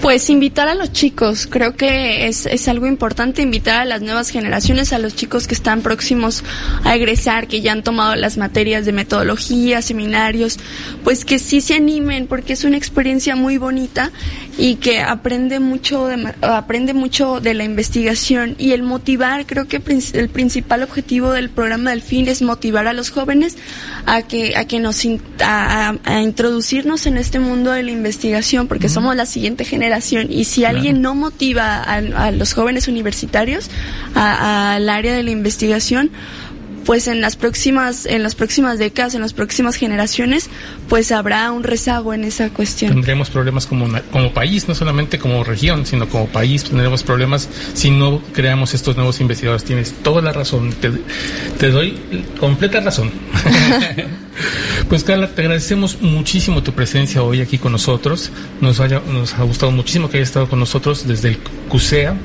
Pues 0.08 0.30
invitar 0.30 0.68
a 0.68 0.74
los 0.74 0.90
chicos, 0.90 1.46
creo 1.46 1.76
que 1.76 2.28
es, 2.28 2.46
es 2.46 2.66
algo 2.66 2.86
importante 2.86 3.42
invitar 3.42 3.82
a 3.82 3.84
las 3.84 4.00
nuevas 4.00 4.30
generaciones, 4.30 4.94
a 4.94 4.98
los 4.98 5.14
chicos 5.14 5.46
que 5.46 5.52
están 5.52 5.82
próximos 5.82 6.44
a 6.82 6.96
egresar, 6.96 7.46
que 7.46 7.60
ya 7.60 7.72
han 7.72 7.82
tomado 7.82 8.16
las 8.16 8.38
materias 8.38 8.86
de 8.86 8.92
metodología, 8.92 9.82
seminarios, 9.82 10.58
pues 11.04 11.26
que 11.26 11.38
sí 11.38 11.60
se 11.60 11.74
animen 11.74 12.26
porque 12.26 12.54
es 12.54 12.64
una 12.64 12.78
experiencia 12.78 13.36
muy 13.36 13.58
bonita 13.58 14.10
y 14.56 14.76
que 14.76 15.02
aprende 15.02 15.60
mucho 15.60 16.06
de, 16.06 16.32
aprende 16.40 16.94
mucho 16.94 17.40
de 17.42 17.52
la 17.52 17.64
investigación. 17.64 18.54
Y 18.58 18.72
el 18.72 18.84
motivar, 18.84 19.44
creo 19.44 19.68
que 19.68 19.82
el 20.14 20.30
principal 20.30 20.84
objetivo 20.84 21.32
del 21.32 21.50
programa 21.50 21.90
del 21.90 22.00
fin 22.00 22.28
es 22.28 22.40
motivar 22.40 22.86
a 22.86 22.94
los 22.94 23.10
jóvenes 23.10 23.58
a 24.06 24.22
que 24.22 24.56
a 24.56 24.64
que 24.64 24.80
nos 24.80 25.04
a- 25.44 25.96
a 26.02 26.22
introducirnos 26.22 27.04
en 27.04 27.18
este 27.18 27.40
mundo 27.40 27.72
de 27.72 27.82
la 27.82 27.90
investigación 27.90 28.68
porque 28.68 28.88
somos 28.88 29.14
la 29.14 29.26
siguiente 29.26 29.66
generación 29.66 29.97
y 30.30 30.44
si 30.44 30.64
alguien 30.64 31.02
no 31.02 31.14
motiva 31.14 31.76
a, 31.82 31.96
a 31.96 32.30
los 32.30 32.52
jóvenes 32.54 32.88
universitarios 32.88 33.70
a- 34.14 34.74
al 34.74 34.88
área 34.88 35.14
de 35.14 35.22
la 35.22 35.30
investigación 35.30 36.10
pues 36.84 37.06
en 37.06 37.20
las 37.20 37.36
próximas 37.36 38.06
en 38.06 38.22
las 38.22 38.34
próximas 38.34 38.78
décadas 38.78 39.14
en 39.14 39.20
las 39.20 39.34
próximas 39.34 39.76
generaciones 39.76 40.48
pues 40.88 41.12
habrá 41.12 41.52
un 41.52 41.62
rezago 41.62 42.14
en 42.14 42.24
esa 42.24 42.48
cuestión 42.48 42.92
Tendremos 42.94 43.28
problemas 43.28 43.66
como, 43.66 43.86
como 44.10 44.32
país, 44.32 44.68
no 44.68 44.74
solamente 44.74 45.18
como 45.18 45.44
región, 45.44 45.84
sino 45.84 46.08
como 46.08 46.28
país. 46.28 46.64
Tendremos 46.64 47.02
problemas 47.02 47.46
si 47.74 47.90
no 47.90 48.22
creamos 48.32 48.72
estos 48.72 48.96
nuevos 48.96 49.20
investigadores. 49.20 49.64
Tienes 49.64 49.92
toda 50.02 50.22
la 50.22 50.32
razón. 50.32 50.72
Te, 50.80 50.90
te 51.58 51.68
doy 51.70 51.98
completa 52.40 52.80
razón. 52.80 53.10
Pues 54.88 55.04
Carla, 55.04 55.28
te 55.28 55.42
agradecemos 55.42 56.00
muchísimo 56.00 56.62
tu 56.62 56.72
presencia 56.72 57.22
hoy 57.22 57.40
aquí 57.40 57.58
con 57.58 57.72
nosotros. 57.72 58.30
Nos, 58.60 58.80
haya- 58.80 59.02
nos 59.12 59.34
ha 59.34 59.42
gustado 59.42 59.72
muchísimo 59.72 60.08
que 60.08 60.18
hayas 60.18 60.28
estado 60.30 60.48
con 60.48 60.58
nosotros 60.58 61.06
desde 61.06 61.28
el 61.28 61.38
CUSEA, 61.68 62.16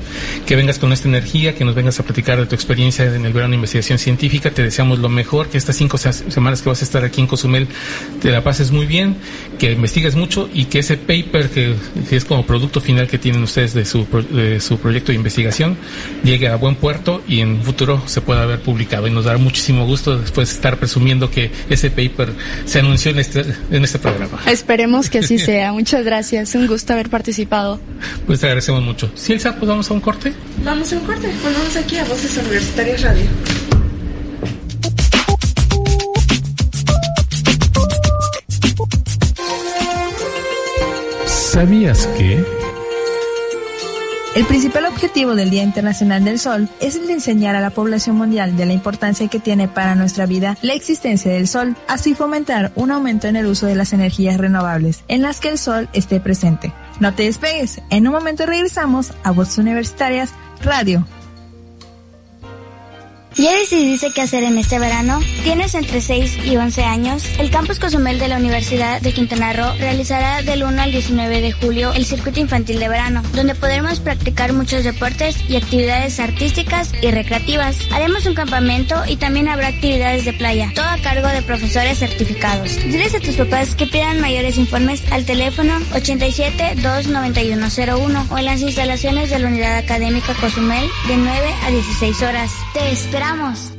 que 0.46 0.56
vengas 0.56 0.78
con 0.78 0.92
esta 0.92 1.08
energía, 1.08 1.54
que 1.54 1.64
nos 1.64 1.74
vengas 1.74 2.00
a 2.00 2.02
platicar 2.04 2.38
de 2.38 2.46
tu 2.46 2.54
experiencia 2.54 3.04
en 3.04 3.26
el 3.26 3.32
verano 3.32 3.50
de 3.50 3.56
investigación 3.56 3.98
científica. 3.98 4.50
Te 4.50 4.62
deseamos 4.62 4.98
lo 4.98 5.08
mejor, 5.08 5.48
que 5.48 5.58
estas 5.58 5.76
cinco 5.76 5.98
se- 5.98 6.12
semanas 6.30 6.62
que 6.62 6.68
vas 6.70 6.80
a 6.80 6.84
estar 6.84 7.04
aquí 7.04 7.20
en 7.20 7.26
Cozumel 7.26 7.66
te 8.22 8.30
la 8.30 8.42
pases 8.42 8.70
muy 8.70 8.86
bien, 8.86 9.16
que 9.58 9.72
investigues 9.72 10.14
mucho 10.14 10.48
y 10.52 10.66
que 10.66 10.78
ese 10.78 10.96
paper 10.96 11.50
que, 11.50 11.74
que 12.08 12.16
es 12.16 12.24
como 12.24 12.46
producto 12.46 12.80
final 12.80 13.06
que 13.08 13.18
tienen 13.18 13.42
ustedes 13.42 13.74
de 13.74 13.84
su, 13.84 14.06
de 14.30 14.60
su 14.60 14.78
proyecto 14.78 15.12
de 15.12 15.16
investigación 15.16 15.76
llegue 16.22 16.48
a 16.48 16.56
buen 16.56 16.76
puerto 16.76 17.22
y 17.28 17.40
en 17.40 17.62
futuro 17.62 18.02
se 18.06 18.20
pueda 18.20 18.42
haber 18.44 18.60
publicado. 18.60 19.06
Y 19.06 19.10
nos 19.10 19.24
dará 19.24 19.38
muchísimo 19.38 19.84
gusto 19.86 20.16
después 20.18 20.50
estar 20.50 20.78
presumiendo 20.78 21.30
que 21.30 21.50
ese 21.68 21.90
paper 21.90 22.03
se 22.64 22.78
anunció 22.80 23.10
en 23.10 23.18
este, 23.18 23.44
en 23.70 23.84
este 23.84 23.98
programa. 23.98 24.40
esperemos 24.46 25.10
que 25.10 25.18
así 25.20 25.38
sea 25.50 25.72
muchas 25.72 26.04
gracias 26.04 26.54
un 26.54 26.66
gusto 26.66 26.92
haber 26.92 27.10
participado 27.10 27.80
Pues 28.26 28.40
te 28.40 28.46
agradecemos 28.46 28.82
mucho. 28.82 29.10
Si 29.14 29.32
Elsa, 29.32 29.56
pues 29.56 29.68
vamos 29.68 29.90
a 29.90 29.94
un 29.94 30.00
corte. 30.00 30.32
vamos 30.64 30.92
a 30.92 30.96
un 30.96 31.04
corte 31.04 31.28
volvamos 31.42 31.76
aquí 31.76 31.96
a 31.98 32.04
Voces 32.04 32.36
Universitarias 32.36 33.02
Radio 33.02 33.26
¿Sabías 41.26 42.08
que? 42.18 42.63
El 44.34 44.46
principal 44.46 44.86
objetivo 44.86 45.36
del 45.36 45.48
Día 45.48 45.62
Internacional 45.62 46.24
del 46.24 46.40
Sol 46.40 46.68
es 46.80 46.96
el 46.96 47.06
de 47.06 47.12
enseñar 47.12 47.54
a 47.54 47.60
la 47.60 47.70
población 47.70 48.16
mundial 48.16 48.56
de 48.56 48.66
la 48.66 48.72
importancia 48.72 49.28
que 49.28 49.38
tiene 49.38 49.68
para 49.68 49.94
nuestra 49.94 50.26
vida 50.26 50.58
la 50.60 50.74
existencia 50.74 51.32
del 51.32 51.46
Sol, 51.46 51.76
así 51.86 52.14
fomentar 52.14 52.72
un 52.74 52.90
aumento 52.90 53.28
en 53.28 53.36
el 53.36 53.46
uso 53.46 53.66
de 53.66 53.76
las 53.76 53.92
energías 53.92 54.38
renovables, 54.38 55.04
en 55.06 55.22
las 55.22 55.38
que 55.38 55.50
el 55.50 55.58
Sol 55.58 55.88
esté 55.92 56.18
presente. 56.18 56.72
No 56.98 57.14
te 57.14 57.22
despegues, 57.22 57.80
en 57.90 58.08
un 58.08 58.12
momento 58.12 58.44
regresamos 58.44 59.12
a 59.22 59.30
Voces 59.30 59.58
Universitarias 59.58 60.32
Radio. 60.62 61.06
¿Ya 63.36 63.52
decidiste 63.52 64.12
qué 64.12 64.22
hacer 64.22 64.44
en 64.44 64.58
este 64.58 64.78
verano? 64.78 65.20
¿Tienes 65.42 65.74
entre 65.74 66.00
6 66.00 66.38
y 66.44 66.56
11 66.56 66.84
años? 66.84 67.24
El 67.40 67.50
Campus 67.50 67.80
Cozumel 67.80 68.20
de 68.20 68.28
la 68.28 68.36
Universidad 68.36 69.00
de 69.00 69.12
Quintana 69.12 69.52
Roo 69.52 69.74
realizará 69.78 70.42
del 70.42 70.62
1 70.62 70.80
al 70.80 70.92
19 70.92 71.40
de 71.40 71.50
julio 71.50 71.92
el 71.94 72.04
circuito 72.04 72.38
infantil 72.38 72.78
de 72.78 72.88
verano, 72.88 73.22
donde 73.34 73.56
podremos 73.56 73.98
practicar 73.98 74.52
muchos 74.52 74.84
deportes 74.84 75.36
y 75.48 75.56
actividades 75.56 76.20
artísticas 76.20 76.92
y 77.02 77.10
recreativas. 77.10 77.76
Haremos 77.92 78.24
un 78.26 78.34
campamento 78.34 78.94
y 79.08 79.16
también 79.16 79.48
habrá 79.48 79.66
actividades 79.66 80.24
de 80.24 80.32
playa, 80.32 80.70
todo 80.72 80.88
a 80.88 80.98
cargo 80.98 81.26
de 81.28 81.42
profesores 81.42 81.98
certificados. 81.98 82.76
Diles 82.84 83.16
a 83.16 83.20
tus 83.20 83.34
papás 83.34 83.74
que 83.74 83.88
pidan 83.88 84.20
mayores 84.20 84.58
informes 84.58 85.02
al 85.10 85.24
teléfono 85.24 85.74
87 85.92 86.76
29101 86.82 88.26
o 88.30 88.38
en 88.38 88.44
las 88.44 88.60
instalaciones 88.60 89.30
de 89.30 89.40
la 89.40 89.48
Unidad 89.48 89.76
Académica 89.76 90.34
Cozumel 90.40 90.88
de 91.08 91.16
9 91.16 91.54
a 91.66 91.70
16 91.70 92.22
horas. 92.22 92.52
Te 92.72 92.84
esperamos. 93.24 93.72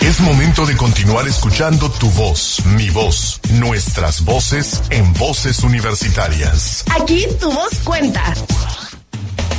Es 0.00 0.20
momento 0.20 0.66
de 0.66 0.76
continuar 0.76 1.26
escuchando 1.26 1.90
tu 1.90 2.10
voz, 2.10 2.62
mi 2.76 2.90
voz, 2.90 3.40
nuestras 3.54 4.24
voces 4.24 4.82
en 4.90 5.12
voces 5.14 5.62
universitarias. 5.62 6.84
Aquí 7.00 7.26
tu 7.40 7.50
voz 7.50 7.78
cuenta. 7.84 8.22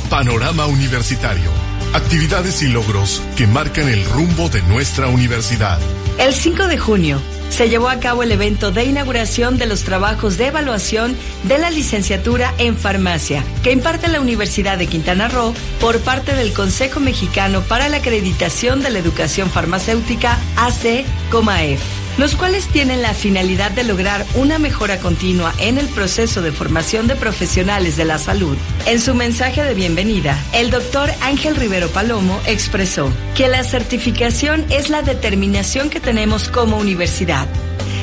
Panorama 0.08 0.66
Universitario. 0.66 1.50
Actividades 1.94 2.62
y 2.62 2.68
logros 2.68 3.22
que 3.36 3.46
marcan 3.46 3.88
el 3.88 4.04
rumbo 4.10 4.48
de 4.48 4.62
nuestra 4.62 5.08
universidad. 5.08 5.78
El 6.18 6.32
5 6.32 6.68
de 6.68 6.78
junio 6.78 7.20
se 7.48 7.68
llevó 7.68 7.88
a 7.88 8.00
cabo 8.00 8.22
el 8.22 8.32
evento 8.32 8.70
de 8.70 8.84
inauguración 8.84 9.58
de 9.58 9.66
los 9.66 9.82
trabajos 9.82 10.36
de 10.38 10.46
evaluación 10.46 11.16
de 11.44 11.58
la 11.58 11.70
licenciatura 11.70 12.54
en 12.58 12.76
farmacia 12.76 13.44
que 13.62 13.72
imparte 13.72 14.08
la 14.08 14.20
Universidad 14.20 14.78
de 14.78 14.86
Quintana 14.86 15.28
Roo 15.28 15.54
por 15.80 15.98
parte 16.00 16.34
del 16.34 16.52
Consejo 16.52 17.00
Mexicano 17.00 17.62
para 17.62 17.88
la 17.88 17.98
Acreditación 17.98 18.82
de 18.82 18.90
la 18.90 18.98
Educación 18.98 19.50
Farmacéutica 19.50 20.38
AC-COMAEF 20.56 22.05
los 22.18 22.34
cuales 22.34 22.68
tienen 22.68 23.02
la 23.02 23.14
finalidad 23.14 23.70
de 23.70 23.84
lograr 23.84 24.24
una 24.34 24.58
mejora 24.58 24.98
continua 24.98 25.52
en 25.58 25.78
el 25.78 25.86
proceso 25.88 26.42
de 26.42 26.52
formación 26.52 27.06
de 27.06 27.16
profesionales 27.16 27.96
de 27.96 28.04
la 28.04 28.18
salud. 28.18 28.56
En 28.86 29.00
su 29.00 29.14
mensaje 29.14 29.62
de 29.62 29.74
bienvenida, 29.74 30.38
el 30.52 30.70
doctor 30.70 31.10
Ángel 31.20 31.56
Rivero 31.56 31.88
Palomo 31.88 32.40
expresó 32.46 33.12
que 33.34 33.48
la 33.48 33.64
certificación 33.64 34.64
es 34.70 34.88
la 34.88 35.02
determinación 35.02 35.90
que 35.90 36.00
tenemos 36.00 36.48
como 36.48 36.78
universidad. 36.78 37.46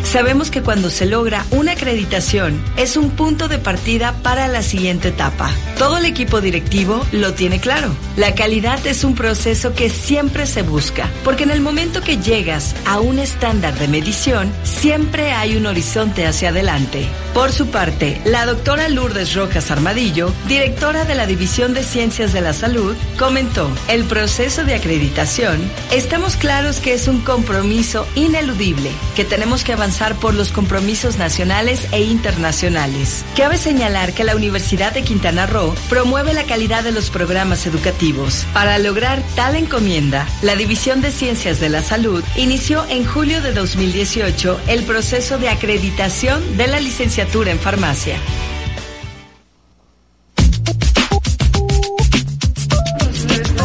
Sabemos 0.03 0.51
que 0.51 0.61
cuando 0.61 0.89
se 0.89 1.05
logra 1.05 1.45
una 1.51 1.71
acreditación 1.71 2.63
es 2.77 2.97
un 2.97 3.09
punto 3.11 3.47
de 3.47 3.57
partida 3.57 4.13
para 4.21 4.47
la 4.47 4.61
siguiente 4.61 5.07
etapa. 5.07 5.49
Todo 5.77 5.97
el 5.97 6.05
equipo 6.05 6.41
directivo 6.41 7.03
lo 7.11 7.33
tiene 7.33 7.59
claro. 7.59 7.95
La 8.15 8.35
calidad 8.35 8.85
es 8.85 9.03
un 9.03 9.15
proceso 9.15 9.73
que 9.73 9.89
siempre 9.89 10.45
se 10.45 10.61
busca, 10.61 11.09
porque 11.23 11.43
en 11.43 11.51
el 11.51 11.61
momento 11.61 12.01
que 12.01 12.17
llegas 12.17 12.75
a 12.85 12.99
un 12.99 13.17
estándar 13.17 13.73
de 13.79 13.87
medición, 13.87 14.51
siempre 14.63 15.31
hay 15.31 15.55
un 15.55 15.65
horizonte 15.65 16.27
hacia 16.27 16.49
adelante. 16.49 17.07
Por 17.33 17.51
su 17.51 17.67
parte, 17.67 18.21
la 18.25 18.45
doctora 18.45 18.87
Lourdes 18.89 19.33
Rojas 19.33 19.71
Armadillo, 19.71 20.31
directora 20.47 21.03
de 21.03 21.15
la 21.15 21.25
División 21.25 21.73
de 21.73 21.83
Ciencias 21.83 22.31
de 22.31 22.41
la 22.41 22.53
Salud, 22.53 22.95
comentó, 23.17 23.71
el 23.87 24.03
proceso 24.03 24.63
de 24.65 24.75
acreditación, 24.75 25.59
estamos 25.91 26.35
claros 26.35 26.77
que 26.77 26.93
es 26.93 27.07
un 27.07 27.21
compromiso 27.21 28.05
ineludible, 28.13 28.91
que 29.15 29.25
tenemos 29.25 29.63
que 29.63 29.73
avanzar 29.73 30.13
por 30.15 30.35
los 30.35 30.51
compromisos 30.51 31.17
nacionales 31.17 31.87
e 31.91 32.03
internacionales. 32.03 33.25
Cabe 33.35 33.57
señalar 33.57 34.13
que 34.13 34.23
la 34.23 34.35
Universidad 34.35 34.93
de 34.93 35.01
Quintana 35.01 35.47
Roo 35.47 35.73
promueve 35.89 36.35
la 36.35 36.43
calidad 36.43 36.83
de 36.83 36.91
los 36.91 37.09
programas 37.09 37.65
educativos. 37.65 38.45
Para 38.53 38.77
lograr 38.77 39.23
tal 39.35 39.55
encomienda, 39.55 40.27
la 40.43 40.55
División 40.55 41.01
de 41.01 41.09
Ciencias 41.09 41.59
de 41.59 41.69
la 41.69 41.81
Salud 41.81 42.23
inició 42.35 42.85
en 42.89 43.05
julio 43.05 43.41
de 43.41 43.53
2018 43.53 44.61
el 44.67 44.83
proceso 44.83 45.39
de 45.39 45.49
acreditación 45.49 46.57
de 46.57 46.67
la 46.67 46.79
licenciatura 46.79 47.22
en 47.31 47.57
farmacia. 47.57 48.17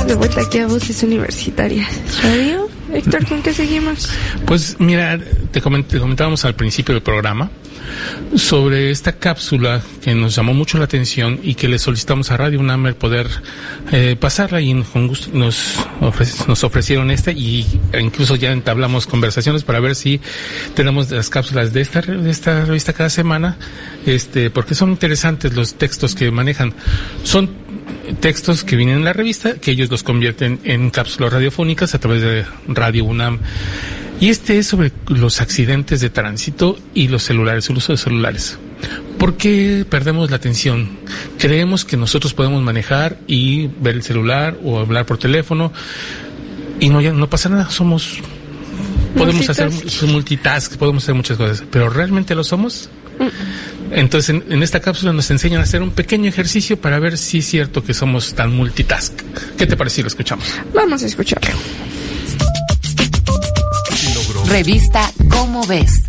De 0.07 0.15
vuelta 0.15 0.41
aquí 0.41 0.59
a 0.59 0.67
Voces 0.67 1.03
Universitarias. 1.03 1.89
Radio. 2.23 2.69
Héctor, 2.93 3.27
¿con 3.27 3.43
qué 3.43 3.53
seguimos? 3.53 4.09
Pues 4.47 4.77
mira, 4.79 5.19
te, 5.51 5.61
coment- 5.61 5.87
te 5.87 5.99
comentábamos 5.99 6.45
al 6.47 6.55
principio 6.55 6.95
del 6.95 7.03
programa 7.03 7.51
sobre 8.37 8.91
esta 8.91 9.13
cápsula 9.13 9.81
que 10.03 10.15
nos 10.15 10.35
llamó 10.35 10.55
mucho 10.55 10.79
la 10.79 10.85
atención 10.85 11.41
y 11.43 11.55
que 11.55 11.69
le 11.69 11.79
solicitamos 11.79 12.31
a 12.31 12.37
Radio 12.37 12.61
UNAM 12.61 12.87
el 12.87 12.95
poder 12.95 13.27
eh, 13.93 14.17
pasarla 14.19 14.61
y 14.61 14.75
con 14.83 15.07
gusto 15.09 15.31
nos, 15.33 15.79
ofrec- 16.01 16.47
nos 16.47 16.63
ofrecieron 16.65 17.11
esta 17.11 17.31
y 17.33 17.67
incluso 17.99 18.37
ya 18.37 18.53
entablamos 18.53 19.07
conversaciones 19.07 19.65
para 19.65 19.81
ver 19.81 19.95
si 19.95 20.21
tenemos 20.75 21.11
las 21.11 21.31
cápsulas 21.31 21.73
de 21.73 21.81
esta, 21.81 22.01
de 22.03 22.31
esta 22.31 22.65
revista 22.65 22.93
cada 22.93 23.11
semana, 23.11 23.57
este, 24.07 24.51
porque 24.51 24.75
son 24.75 24.91
interesantes 24.91 25.55
los 25.55 25.75
textos 25.75 26.15
que 26.15 26.31
manejan. 26.31 26.75
Son 27.25 27.51
textos 28.21 28.65
que 28.65 28.77
vienen 28.77 28.99
en 28.99 29.05
la 29.05 29.13
revista, 29.13 29.55
que 29.55 29.71
ellos 29.73 29.91
los 29.91 30.03
convierten 30.03 30.61
en 30.65 30.91
cápsulas 30.91 31.33
radiofónicas 31.33 31.95
a 31.95 32.01
través 32.01 32.23
de 32.23 32.45
Radio 32.67 33.05
UNAM. 33.05 33.39
Y 34.21 34.31
este 34.31 34.59
es 34.59 34.67
sobre 34.67 34.93
los 35.07 35.41
accidentes 35.41 36.01
de 36.01 36.11
tránsito 36.11 36.79
y 36.93 37.09
los 37.09 37.23
celulares, 37.23 37.69
el 37.71 37.77
uso 37.77 37.93
de 37.93 37.99
celulares. 37.99 38.59
¿Por 39.19 39.37
qué 39.37 39.85
perdemos 39.89 40.31
la 40.31 40.37
atención? 40.37 40.99
Creemos 41.39 41.85
que 41.85 41.97
nosotros 41.97 42.35
podemos 42.35 42.63
manejar 42.63 43.19
y 43.27 43.69
ver 43.81 43.97
el 43.97 44.03
celular 44.03 44.59
o 44.65 44.79
hablar 44.79 45.07
por 45.07 45.19
teléfono 45.19 45.73
y 46.81 46.89
no, 46.89 47.01
ya 47.01 47.13
no 47.13 47.29
pasa 47.29 47.49
nada, 47.49 47.71
somos 47.71 48.19
podemos 49.17 49.49
hacer 49.49 49.71
Multitask. 50.07 50.77
podemos 50.77 51.03
hacer 51.03 51.15
muchas 51.15 51.37
cosas, 51.37 51.65
pero 51.71 51.91
¿realmente 51.91 52.35
lo 52.35 52.45
somos? 52.45 52.89
Entonces, 53.91 54.31
en, 54.31 54.45
en 54.49 54.63
esta 54.63 54.81
cápsula 54.81 55.13
nos 55.13 55.31
enseñan 55.31 55.61
a 55.61 55.65
hacer 55.65 55.83
un 55.83 55.91
pequeño 55.91 56.29
ejercicio 56.29 56.81
para 56.81 57.01
ver 57.01 57.19
si 57.19 57.39
es 57.39 57.47
cierto 57.47 57.83
que 57.83 57.95
somos 57.95 58.35
tan 58.35 58.55
multitask. 58.55 59.13
¿Qué 59.57 59.67
te 59.67 59.77
parece 59.77 59.97
si 59.97 60.03
lo 60.03 60.09
escuchamos? 60.09 60.47
Vamos 60.73 61.03
a 61.03 61.07
escucharlo. 61.07 61.59
Revista 64.49 65.03
Cómo 65.29 65.63
ves. 65.67 66.05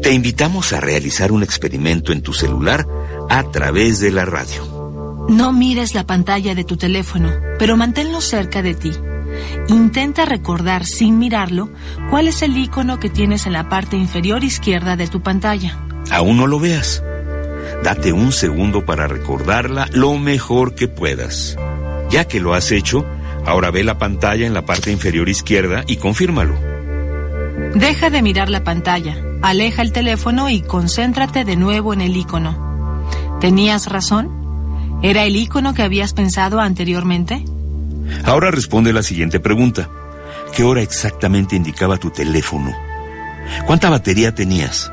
Te 0.00 0.12
invitamos 0.12 0.72
a 0.72 0.80
realizar 0.80 1.32
un 1.32 1.42
experimento 1.42 2.12
en 2.12 2.22
tu 2.22 2.32
celular 2.32 2.86
a 3.28 3.42
través 3.50 3.98
de 3.98 4.12
la 4.12 4.24
radio. 4.24 5.26
No 5.28 5.52
mires 5.52 5.92
la 5.92 6.06
pantalla 6.06 6.54
de 6.54 6.62
tu 6.62 6.76
teléfono, 6.76 7.32
pero 7.58 7.76
manténlo 7.76 8.20
cerca 8.20 8.62
de 8.62 8.74
ti. 8.74 8.92
Intenta 9.66 10.24
recordar 10.24 10.86
sin 10.86 11.18
mirarlo 11.18 11.68
cuál 12.10 12.28
es 12.28 12.42
el 12.42 12.56
icono 12.56 13.00
que 13.00 13.10
tienes 13.10 13.46
en 13.46 13.52
la 13.52 13.68
parte 13.68 13.96
inferior 13.96 14.44
izquierda 14.44 14.94
de 14.94 15.08
tu 15.08 15.20
pantalla. 15.20 15.80
Aún 16.12 16.36
no 16.36 16.46
lo 16.46 16.60
veas. 16.60 17.02
Date 17.82 18.12
un 18.12 18.30
segundo 18.30 18.84
para 18.84 19.08
recordarla 19.08 19.88
lo 19.92 20.16
mejor 20.16 20.76
que 20.76 20.86
puedas. 20.86 21.56
Ya 22.08 22.28
que 22.28 22.38
lo 22.38 22.54
has 22.54 22.70
hecho, 22.70 23.04
ahora 23.46 23.70
ve 23.70 23.84
la 23.84 23.98
pantalla 23.98 24.46
en 24.46 24.54
la 24.54 24.66
parte 24.66 24.90
inferior 24.90 25.28
izquierda 25.28 25.84
y 25.86 25.96
confírmalo. 25.96 26.54
Deja 27.74 28.10
de 28.10 28.22
mirar 28.22 28.50
la 28.50 28.64
pantalla, 28.64 29.16
aleja 29.42 29.82
el 29.82 29.92
teléfono 29.92 30.50
y 30.50 30.60
concéntrate 30.60 31.44
de 31.44 31.56
nuevo 31.56 31.94
en 31.94 32.00
el 32.00 32.16
icono. 32.16 33.06
¿Tenías 33.40 33.86
razón? 33.86 35.00
¿Era 35.02 35.24
el 35.24 35.36
icono 35.36 35.74
que 35.74 35.82
habías 35.82 36.12
pensado 36.12 36.60
anteriormente? 36.60 37.44
Ahora 38.24 38.50
responde 38.50 38.92
la 38.92 39.02
siguiente 39.02 39.40
pregunta. 39.40 39.88
¿Qué 40.54 40.62
hora 40.62 40.82
exactamente 40.82 41.56
indicaba 41.56 41.98
tu 41.98 42.10
teléfono? 42.10 42.72
¿Cuánta 43.66 43.90
batería 43.90 44.34
tenías? 44.34 44.90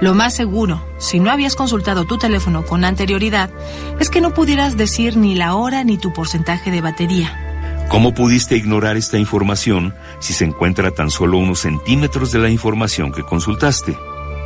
Lo 0.00 0.14
más 0.14 0.34
seguro, 0.34 0.84
si 0.98 1.18
no 1.18 1.30
habías 1.30 1.56
consultado 1.56 2.04
tu 2.04 2.18
teléfono 2.18 2.64
con 2.64 2.84
anterioridad, 2.84 3.50
es 3.98 4.10
que 4.10 4.20
no 4.20 4.32
pudieras 4.32 4.76
decir 4.76 5.16
ni 5.16 5.34
la 5.34 5.54
hora 5.54 5.82
ni 5.82 5.98
tu 5.98 6.12
porcentaje 6.12 6.70
de 6.70 6.80
batería. 6.80 7.47
¿Cómo 7.88 8.12
pudiste 8.12 8.54
ignorar 8.54 8.98
esta 8.98 9.16
información 9.16 9.94
si 10.20 10.34
se 10.34 10.44
encuentra 10.44 10.90
tan 10.90 11.10
solo 11.10 11.38
unos 11.38 11.60
centímetros 11.60 12.30
de 12.32 12.38
la 12.38 12.50
información 12.50 13.12
que 13.12 13.22
consultaste? 13.22 13.96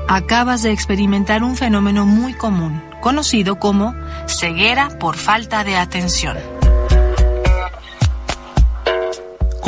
Acabas 0.08 0.62
de 0.62 0.70
experimentar 0.70 1.42
un 1.42 1.56
fenómeno 1.56 2.06
muy 2.06 2.34
común, 2.34 2.80
conocido 3.00 3.58
como 3.58 3.94
ceguera 4.28 4.90
por 5.00 5.16
falta 5.16 5.64
de 5.64 5.76
atención. 5.76 6.36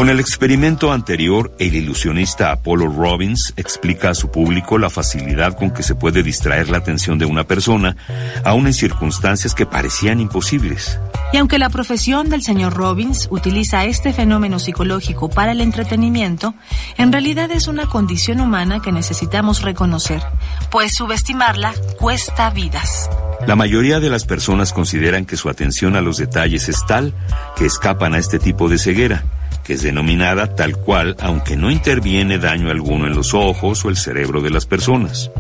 Con 0.05 0.11
el 0.11 0.21
experimento 0.21 0.93
anterior, 0.93 1.57
el 1.59 1.75
ilusionista 1.75 2.53
Apollo 2.53 2.89
Robbins 2.89 3.55
explica 3.57 4.11
a 4.11 4.15
su 4.15 4.31
público 4.31 4.77
la 4.77 4.91
facilidad 4.91 5.57
con 5.57 5.71
que 5.71 5.83
se 5.83 5.95
puede 5.95 6.23
distraer 6.23 6.69
la 6.69 6.77
atención 6.77 7.19
de 7.19 7.25
una 7.25 7.45
persona, 7.45 7.97
aun 8.45 8.67
en 8.67 8.75
circunstancias 8.75 9.55
que 9.55 9.65
parecían 9.65 10.21
imposibles. 10.21 11.01
Y 11.33 11.39
aunque 11.39 11.59
la 11.59 11.71
profesión 11.71 12.29
del 12.29 12.43
señor 12.43 12.75
Robbins 12.75 13.29
utiliza 13.31 13.87
este 13.87 14.13
fenómeno 14.13 14.59
psicológico 14.59 15.31
para 15.31 15.53
el 15.53 15.63
entretenimiento, 15.63 16.55
en 16.99 17.11
realidad 17.11 17.51
es 17.51 17.67
una 17.67 17.87
condición 17.87 18.41
humana 18.41 18.83
que 18.83 18.93
necesitamos 18.93 19.63
reconocer, 19.63 20.23
pues 20.71 20.93
subestimarla 20.93 21.73
cuesta 21.99 22.51
vidas. 22.51 23.09
La 23.47 23.57
mayoría 23.57 24.01
de 24.01 24.11
las 24.11 24.27
personas 24.27 24.75
consideran 24.75 25.25
que 25.25 25.39
su 25.39 25.49
atención 25.49 25.97
a 25.97 26.03
los 26.03 26.19
detalles 26.19 26.69
es 26.69 26.85
tal 26.87 27.15
que 27.57 27.65
escapan 27.65 28.13
a 28.13 28.19
este 28.19 28.39
tipo 28.39 28.69
de 28.69 28.77
ceguera, 28.77 29.25
que 29.65 29.75
es 29.75 29.83
denominada 29.83 30.55
tal 30.55 30.77
cual 30.77 31.17
aunque 31.21 31.57
no 31.57 31.71
interviene 31.71 32.39
daño 32.39 32.71
alguno 32.71 33.07
en 33.07 33.15
los 33.15 33.35
ojos 33.35 33.85
o 33.85 33.89
el 33.89 33.97
cerebro 33.97 34.41
de 34.43 34.51
las 34.51 34.67
personas. 34.67 35.31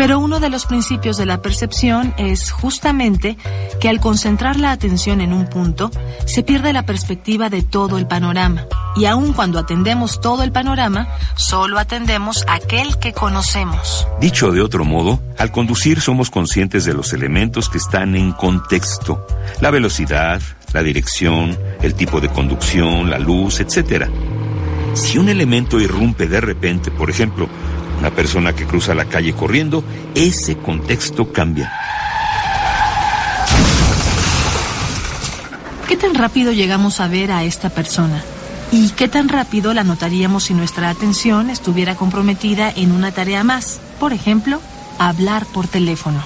Pero 0.00 0.18
uno 0.18 0.40
de 0.40 0.48
los 0.48 0.64
principios 0.64 1.18
de 1.18 1.26
la 1.26 1.42
percepción 1.42 2.14
es 2.16 2.52
justamente 2.52 3.36
que 3.82 3.90
al 3.90 4.00
concentrar 4.00 4.58
la 4.58 4.72
atención 4.72 5.20
en 5.20 5.34
un 5.34 5.46
punto, 5.46 5.90
se 6.24 6.42
pierde 6.42 6.72
la 6.72 6.86
perspectiva 6.86 7.50
de 7.50 7.60
todo 7.60 7.98
el 7.98 8.06
panorama. 8.06 8.64
Y 8.96 9.04
aun 9.04 9.34
cuando 9.34 9.58
atendemos 9.58 10.22
todo 10.22 10.42
el 10.42 10.52
panorama, 10.52 11.06
solo 11.36 11.78
atendemos 11.78 12.46
aquel 12.48 12.96
que 12.96 13.12
conocemos. 13.12 14.08
Dicho 14.22 14.52
de 14.52 14.62
otro 14.62 14.86
modo, 14.86 15.20
al 15.36 15.52
conducir 15.52 16.00
somos 16.00 16.30
conscientes 16.30 16.86
de 16.86 16.94
los 16.94 17.12
elementos 17.12 17.68
que 17.68 17.76
están 17.76 18.16
en 18.16 18.32
contexto, 18.32 19.26
la 19.60 19.70
velocidad, 19.70 20.40
la 20.72 20.82
dirección, 20.82 21.58
el 21.82 21.92
tipo 21.92 22.22
de 22.22 22.30
conducción, 22.30 23.10
la 23.10 23.18
luz, 23.18 23.60
etc. 23.60 24.06
Si 24.94 25.18
un 25.18 25.28
elemento 25.28 25.78
irrumpe 25.78 26.26
de 26.26 26.40
repente, 26.40 26.90
por 26.90 27.10
ejemplo, 27.10 27.50
una 28.00 28.10
persona 28.10 28.54
que 28.54 28.66
cruza 28.66 28.94
la 28.94 29.04
calle 29.04 29.34
corriendo, 29.34 29.84
ese 30.14 30.56
contexto 30.56 31.32
cambia. 31.32 31.70
¿Qué 35.86 35.96
tan 35.96 36.14
rápido 36.14 36.50
llegamos 36.52 37.00
a 37.00 37.08
ver 37.08 37.30
a 37.30 37.44
esta 37.44 37.68
persona? 37.68 38.24
¿Y 38.72 38.90
qué 38.90 39.08
tan 39.08 39.28
rápido 39.28 39.74
la 39.74 39.84
notaríamos 39.84 40.44
si 40.44 40.54
nuestra 40.54 40.88
atención 40.88 41.50
estuviera 41.50 41.94
comprometida 41.94 42.72
en 42.74 42.92
una 42.92 43.12
tarea 43.12 43.44
más? 43.44 43.80
Por 43.98 44.14
ejemplo, 44.14 44.60
hablar 44.98 45.44
por 45.46 45.68
teléfono. 45.68 46.24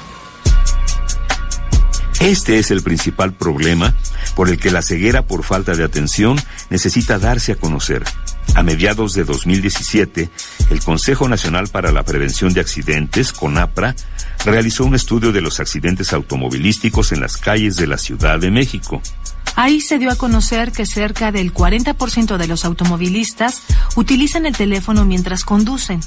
Este 2.21 2.59
es 2.59 2.71
el 2.71 2.83
principal 2.83 3.33
problema 3.35 3.95
por 4.37 4.49
el 4.49 4.59
que 4.59 4.71
la 4.71 4.83
ceguera 4.83 5.27
por 5.27 5.43
falta 5.43 5.75
de 5.75 5.85
atención 5.85 6.39
necesita 6.71 7.19
darse 7.19 7.53
a 7.53 7.57
conocer. 7.57 8.05
A 8.55 8.63
mediados 8.63 9.15
de 9.15 9.25
2017, 9.25 10.31
el 10.71 10.81
Consejo 10.81 11.29
Nacional 11.29 11.69
para 11.69 11.91
la 11.91 12.05
Prevención 12.05 12.53
de 12.53 12.61
Accidentes, 12.61 13.33
CONAPRA, 13.33 13.97
realizó 14.45 14.85
un 14.85 14.95
estudio 14.95 15.33
de 15.33 15.41
los 15.41 15.59
accidentes 15.61 16.13
automovilísticos 16.13 17.13
en 17.13 17.21
las 17.21 17.37
calles 17.37 17.77
de 17.77 17.87
la 17.87 17.99
Ciudad 17.99 18.39
de 18.39 18.51
México. 18.51 19.03
Ahí 19.57 19.81
se 19.81 19.99
dio 19.99 20.11
a 20.11 20.17
conocer 20.17 20.73
que 20.73 20.87
cerca 20.87 21.33
del 21.33 21.53
40% 21.53 22.37
de 22.37 22.47
los 22.47 22.65
automovilistas 22.65 23.63
utilizan 23.97 24.47
el 24.47 24.57
teléfono 24.57 25.05
mientras 25.05 25.45
conducen. 25.45 26.01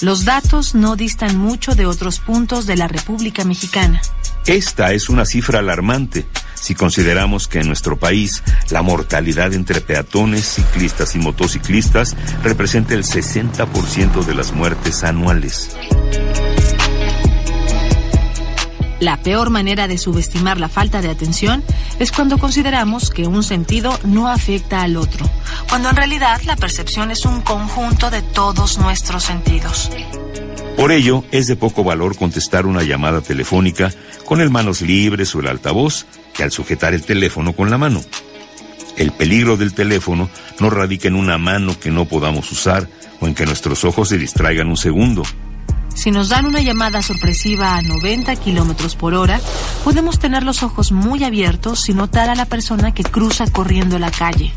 Los 0.00 0.24
datos 0.24 0.74
no 0.74 0.96
distan 0.96 1.36
mucho 1.36 1.74
de 1.74 1.86
otros 1.86 2.20
puntos 2.20 2.66
de 2.66 2.76
la 2.76 2.88
República 2.88 3.44
Mexicana. 3.44 4.00
Esta 4.46 4.92
es 4.92 5.08
una 5.08 5.26
cifra 5.26 5.58
alarmante 5.58 6.26
si 6.60 6.74
consideramos 6.74 7.48
que 7.48 7.60
en 7.60 7.66
nuestro 7.66 7.98
país 7.98 8.42
la 8.70 8.82
mortalidad 8.82 9.54
entre 9.54 9.80
peatones, 9.80 10.44
ciclistas 10.44 11.14
y 11.14 11.18
motociclistas 11.18 12.16
representa 12.42 12.94
el 12.94 13.04
60% 13.04 14.24
de 14.24 14.34
las 14.34 14.52
muertes 14.52 15.04
anuales. 15.04 15.76
La 19.00 19.16
peor 19.16 19.50
manera 19.50 19.86
de 19.86 19.96
subestimar 19.96 20.58
la 20.58 20.68
falta 20.68 21.00
de 21.00 21.08
atención 21.08 21.62
es 22.00 22.10
cuando 22.10 22.38
consideramos 22.38 23.10
que 23.10 23.28
un 23.28 23.44
sentido 23.44 23.96
no 24.02 24.28
afecta 24.28 24.82
al 24.82 24.96
otro, 24.96 25.24
cuando 25.68 25.90
en 25.90 25.96
realidad 25.96 26.40
la 26.44 26.56
percepción 26.56 27.12
es 27.12 27.24
un 27.24 27.40
conjunto 27.42 28.10
de 28.10 28.22
todos 28.22 28.78
nuestros 28.78 29.22
sentidos. 29.22 29.90
Por 30.78 30.92
ello, 30.92 31.24
es 31.32 31.48
de 31.48 31.56
poco 31.56 31.82
valor 31.82 32.16
contestar 32.16 32.64
una 32.64 32.84
llamada 32.84 33.20
telefónica 33.20 33.92
con 34.24 34.40
el 34.40 34.48
manos 34.48 34.80
libres 34.80 35.34
o 35.34 35.40
el 35.40 35.48
altavoz 35.48 36.06
que 36.32 36.44
al 36.44 36.52
sujetar 36.52 36.94
el 36.94 37.02
teléfono 37.02 37.52
con 37.52 37.68
la 37.68 37.78
mano. 37.78 38.00
El 38.96 39.10
peligro 39.10 39.56
del 39.56 39.74
teléfono 39.74 40.30
no 40.60 40.70
radica 40.70 41.08
en 41.08 41.16
una 41.16 41.36
mano 41.36 41.74
que 41.80 41.90
no 41.90 42.04
podamos 42.04 42.52
usar 42.52 42.88
o 43.18 43.26
en 43.26 43.34
que 43.34 43.44
nuestros 43.44 43.82
ojos 43.82 44.10
se 44.10 44.18
distraigan 44.18 44.68
un 44.68 44.76
segundo. 44.76 45.24
Si 45.98 46.12
nos 46.12 46.28
dan 46.28 46.46
una 46.46 46.60
llamada 46.60 47.02
sorpresiva 47.02 47.74
a 47.74 47.82
90 47.82 48.36
kilómetros 48.36 48.94
por 48.94 49.14
hora, 49.14 49.40
podemos 49.82 50.20
tener 50.20 50.44
los 50.44 50.62
ojos 50.62 50.92
muy 50.92 51.24
abiertos 51.24 51.88
y 51.88 51.92
notar 51.92 52.30
a 52.30 52.36
la 52.36 52.46
persona 52.46 52.94
que 52.94 53.02
cruza 53.02 53.50
corriendo 53.50 53.98
la 53.98 54.12
calle. 54.12 54.54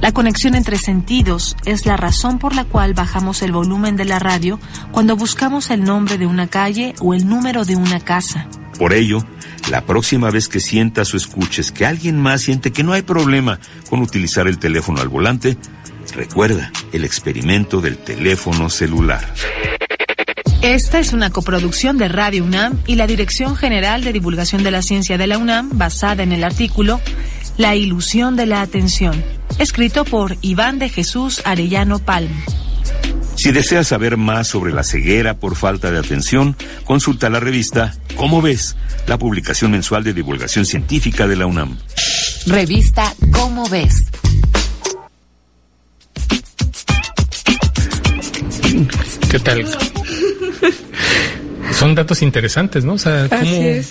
La 0.00 0.10
conexión 0.10 0.56
entre 0.56 0.78
sentidos 0.78 1.56
es 1.66 1.86
la 1.86 1.96
razón 1.96 2.40
por 2.40 2.56
la 2.56 2.64
cual 2.64 2.94
bajamos 2.94 3.42
el 3.42 3.52
volumen 3.52 3.94
de 3.94 4.06
la 4.06 4.18
radio 4.18 4.58
cuando 4.90 5.14
buscamos 5.14 5.70
el 5.70 5.84
nombre 5.84 6.18
de 6.18 6.26
una 6.26 6.48
calle 6.48 6.96
o 6.98 7.14
el 7.14 7.28
número 7.28 7.64
de 7.64 7.76
una 7.76 8.00
casa. 8.00 8.48
Por 8.76 8.92
ello, 8.92 9.24
la 9.70 9.82
próxima 9.82 10.30
vez 10.32 10.48
que 10.48 10.58
sientas 10.58 11.14
o 11.14 11.16
escuches 11.16 11.70
que 11.70 11.86
alguien 11.86 12.20
más 12.20 12.42
siente 12.42 12.72
que 12.72 12.82
no 12.82 12.92
hay 12.92 13.02
problema 13.02 13.60
con 13.88 14.00
utilizar 14.00 14.48
el 14.48 14.58
teléfono 14.58 15.00
al 15.00 15.08
volante, 15.08 15.56
recuerda 16.12 16.72
el 16.90 17.04
experimento 17.04 17.80
del 17.80 17.98
teléfono 17.98 18.68
celular. 18.68 19.32
Esta 20.62 21.00
es 21.00 21.12
una 21.12 21.30
coproducción 21.30 21.98
de 21.98 22.06
Radio 22.06 22.44
UNAM 22.44 22.78
y 22.86 22.94
la 22.94 23.08
Dirección 23.08 23.56
General 23.56 24.04
de 24.04 24.12
Divulgación 24.12 24.62
de 24.62 24.70
la 24.70 24.80
Ciencia 24.80 25.18
de 25.18 25.26
la 25.26 25.36
UNAM 25.36 25.76
basada 25.76 26.22
en 26.22 26.30
el 26.30 26.44
artículo 26.44 27.00
La 27.56 27.74
ilusión 27.74 28.36
de 28.36 28.46
la 28.46 28.62
atención, 28.62 29.24
escrito 29.58 30.04
por 30.04 30.36
Iván 30.40 30.78
de 30.78 30.88
Jesús 30.88 31.42
Arellano 31.44 31.98
Palm. 31.98 32.30
Si 33.34 33.50
deseas 33.50 33.88
saber 33.88 34.16
más 34.16 34.46
sobre 34.46 34.72
la 34.72 34.84
ceguera 34.84 35.34
por 35.34 35.56
falta 35.56 35.90
de 35.90 35.98
atención, 35.98 36.56
consulta 36.84 37.28
la 37.28 37.40
revista 37.40 37.96
¿Cómo 38.14 38.40
ves? 38.40 38.76
La 39.08 39.18
publicación 39.18 39.72
mensual 39.72 40.04
de 40.04 40.12
divulgación 40.12 40.64
científica 40.64 41.26
de 41.26 41.34
la 41.34 41.46
UNAM. 41.46 41.76
Revista 42.46 43.12
¿Cómo 43.32 43.68
ves? 43.68 44.06
¿Qué 49.28 49.40
tal? 49.40 49.66
Son 51.72 51.94
datos 51.94 52.22
interesantes, 52.22 52.84
¿no? 52.84 52.94
O 52.94 52.98
sea, 52.98 53.24
Así 53.30 53.50
¿cómo- 53.50 53.62
es. 53.62 53.88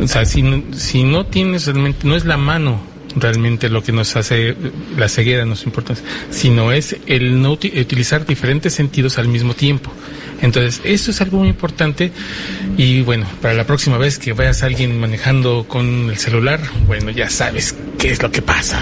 O 0.00 0.06
sea, 0.08 0.24
si, 0.24 0.42
no- 0.42 0.62
si 0.74 1.02
no 1.04 1.26
tienes 1.26 1.66
realmente, 1.66 2.06
no 2.06 2.16
es 2.16 2.24
la 2.24 2.36
mano 2.36 2.80
realmente 3.14 3.68
lo 3.68 3.82
que 3.82 3.92
nos 3.92 4.16
hace 4.16 4.56
la 4.96 5.06
ceguera, 5.06 5.44
nos 5.44 5.64
importa, 5.64 5.94
sino 6.30 6.72
es 6.72 6.96
el 7.06 7.42
no 7.42 7.52
uti- 7.58 7.78
utilizar 7.78 8.24
diferentes 8.24 8.72
sentidos 8.72 9.18
al 9.18 9.28
mismo 9.28 9.52
tiempo. 9.52 9.92
Entonces, 10.40 10.80
eso 10.82 11.10
es 11.10 11.20
algo 11.20 11.38
muy 11.40 11.48
importante 11.48 12.10
y 12.78 13.02
bueno, 13.02 13.26
para 13.42 13.52
la 13.52 13.66
próxima 13.66 13.98
vez 13.98 14.18
que 14.18 14.32
veas 14.32 14.62
a 14.62 14.66
alguien 14.66 14.98
manejando 14.98 15.66
con 15.68 16.08
el 16.08 16.16
celular, 16.16 16.58
bueno, 16.86 17.10
ya 17.10 17.28
sabes 17.28 17.74
qué 17.98 18.12
es 18.12 18.22
lo 18.22 18.30
que 18.32 18.40
pasa, 18.40 18.80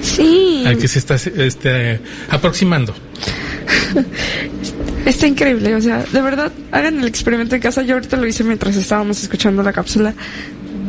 Sí. 0.00 0.62
al 0.64 0.78
que 0.78 0.86
se 0.86 1.00
está 1.00 1.16
este, 1.16 2.00
aproximando. 2.30 2.94
Está 5.04 5.26
increíble, 5.26 5.74
o 5.74 5.80
sea, 5.80 6.04
de 6.04 6.20
verdad, 6.20 6.52
hagan 6.70 7.00
el 7.00 7.06
experimento 7.06 7.54
en 7.54 7.60
casa. 7.60 7.82
Yo 7.82 7.94
ahorita 7.94 8.16
lo 8.16 8.26
hice 8.26 8.44
mientras 8.44 8.76
estábamos 8.76 9.22
escuchando 9.22 9.62
la 9.62 9.72
cápsula. 9.72 10.14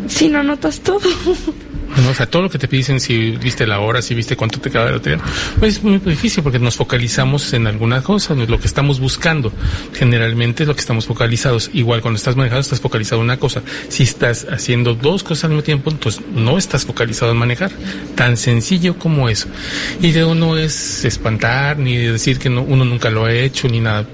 Si 0.08 0.30
no 0.30 0.44
notas 0.44 0.80
todo. 0.82 1.10
¿no? 2.02 2.10
O 2.10 2.14
sea, 2.14 2.26
todo 2.26 2.44
lo 2.44 2.50
que 2.50 2.58
te 2.58 2.68
dicen, 2.68 3.00
si 3.00 3.32
viste 3.32 3.68
la 3.68 3.80
hora, 3.80 4.02
si 4.02 4.16
viste 4.16 4.36
cuánto 4.36 4.60
te 4.60 4.70
queda 4.70 4.86
de 4.86 4.92
batería, 4.94 5.20
pues 5.60 5.78
es 5.78 5.84
muy 5.84 6.00
difícil 6.00 6.44
porque 6.44 6.60
nos 6.60 6.76
focalizamos 6.76 7.54
en 7.54 7.68
alguna 7.68 8.02
cosa, 8.02 8.36
no 8.36 8.46
lo 8.46 8.60
que 8.60 8.68
estamos 8.68 9.00
buscando. 9.00 9.52
Generalmente 9.94 10.64
es 10.64 10.68
lo 10.68 10.76
que 10.76 10.82
estamos 10.82 11.06
focalizados. 11.06 11.70
Igual 11.74 12.02
cuando 12.02 12.18
estás 12.18 12.36
manejando, 12.36 12.62
estás 12.62 12.82
focalizado 12.82 13.22
en 13.22 13.26
una 13.26 13.38
cosa. 13.38 13.62
Si 13.90 14.04
estás 14.04 14.48
haciendo 14.52 14.96
dos 14.96 15.24
cosas 15.24 15.46
al 15.46 15.50
mismo 15.52 15.64
tiempo, 15.64 15.92
entonces 15.92 16.22
no 16.34 16.58
estás 16.58 16.86
focalizado 16.86 17.32
en 17.32 17.38
manejar. 17.38 17.72
Tan 18.16 18.38
sencillo 18.38 18.98
como 18.98 19.30
eso. 19.30 19.48
Y 20.02 20.12
de 20.12 20.24
no 20.34 20.58
es 20.58 21.06
espantar, 21.06 21.78
ni 21.78 21.98
decir 21.98 22.40
que 22.40 22.50
no, 22.50 22.64
uno 22.64 22.86
nunca 22.86 23.10
lo 23.10 23.26
ha 23.26 23.34
hecho, 23.34 23.68
ni 23.68 23.80
nada. 23.80 24.06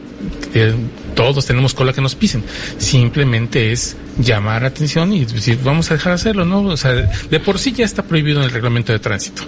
Eh, 0.54 0.74
todos 1.15 1.46
tenemos 1.46 1.74
cola 1.74 1.94
que 1.94 2.02
nos 2.02 2.15
pisen. 2.15 2.44
Simplemente 2.78 3.72
es 3.72 3.96
llamar 4.19 4.65
atención 4.65 5.13
y 5.13 5.25
decir, 5.25 5.60
vamos 5.63 5.89
a 5.91 5.95
dejar 5.95 6.12
de 6.12 6.15
hacerlo, 6.15 6.45
¿no? 6.45 6.62
O 6.62 6.77
sea, 6.77 6.91
de 6.91 7.39
por 7.39 7.58
sí 7.60 7.71
ya 7.71 7.86
está 7.86 8.03
prohibido 8.03 8.39
en 8.39 8.45
el 8.45 8.51
reglamento 8.51 8.91
de 8.91 8.99
tránsito. 8.99 9.43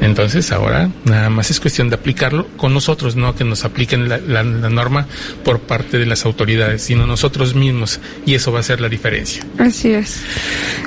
Entonces 0.00 0.50
ahora 0.52 0.90
nada 1.04 1.28
más 1.30 1.50
es 1.50 1.60
cuestión 1.60 1.88
de 1.90 1.94
aplicarlo 1.96 2.46
con 2.56 2.72
nosotros, 2.72 3.16
no 3.16 3.34
que 3.34 3.44
nos 3.44 3.64
apliquen 3.64 4.08
la, 4.08 4.18
la- 4.18 4.42
la 4.42 4.70
norma 4.70 5.06
por 5.44 5.60
parte 5.60 5.98
de 5.98 6.06
las 6.06 6.24
autoridades, 6.24 6.82
sino 6.82 7.06
nosotros 7.06 7.54
mismos. 7.54 8.00
Y 8.26 8.34
eso 8.34 8.50
va 8.50 8.60
a 8.60 8.62
ser 8.62 8.80
la 8.80 8.88
diferencia. 8.88 9.42
Así 9.58 9.90
es. 9.92 10.20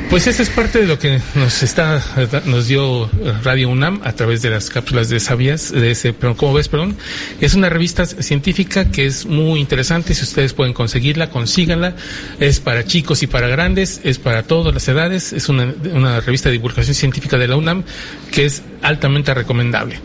Pues 0.10 0.26
esta 0.28 0.42
es 0.44 0.50
parte 0.50 0.80
de 0.80 0.88
lo 0.88 0.98
que 1.00 1.20
nos 1.36 1.62
está 1.64 2.02
nos 2.46 2.68
dio 2.68 3.10
Radio 3.44 3.70
UNAM 3.70 4.02
a 4.04 4.14
través 4.14 4.42
de 4.42 4.50
las 4.50 4.70
cápsulas 4.70 5.10
de 5.10 5.20
Sabías, 5.20 5.72
de 5.72 5.92
ese, 5.92 6.14
perdón, 6.14 6.36
¿cómo 6.36 6.54
ves, 6.54 6.68
perdón? 6.68 6.98
Es 7.40 7.54
una 7.54 7.70
revista 7.70 8.06
científica 8.06 8.90
que 8.92 9.06
es 9.06 9.26
muy 9.26 9.60
interesante, 9.60 10.14
si 10.16 10.24
ustedes 10.24 10.54
pueden 10.54 10.74
conseguirla, 10.74 11.30
consíganla. 11.30 11.96
Es 12.40 12.60
para 12.60 12.84
chicos 12.84 13.13
y 13.22 13.28
para 13.28 13.48
grandes, 13.48 14.02
es 14.04 14.18
para 14.18 14.44
todas 14.44 14.74
las 14.74 14.88
edades, 14.88 15.34
es 15.34 15.50
una, 15.50 15.74
una 15.94 16.20
revista 16.22 16.50
de 16.50 16.54
divulgación 16.54 16.96
científica 16.96 17.38
de 17.38 17.48
la 17.48 17.56
UNAM 17.56 17.84
que 18.32 18.46
es 18.46 18.64
altamente 18.84 19.34
recomendable. 19.34 20.00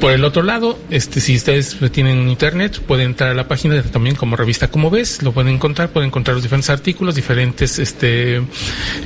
Por 0.00 0.12
el 0.12 0.24
otro 0.24 0.42
lado, 0.42 0.78
este, 0.88 1.20
si 1.20 1.36
ustedes 1.36 1.76
tienen 1.92 2.28
internet, 2.30 2.80
pueden 2.86 3.06
entrar 3.06 3.30
a 3.30 3.34
la 3.34 3.46
página 3.48 3.82
también 3.82 4.16
como 4.16 4.34
revista 4.34 4.68
Como 4.68 4.90
Ves, 4.90 5.22
lo 5.22 5.32
pueden 5.32 5.52
encontrar, 5.54 5.90
pueden 5.90 6.08
encontrar 6.08 6.34
los 6.34 6.42
diferentes 6.42 6.70
artículos, 6.70 7.14
diferentes 7.14 7.78
este, 7.78 8.40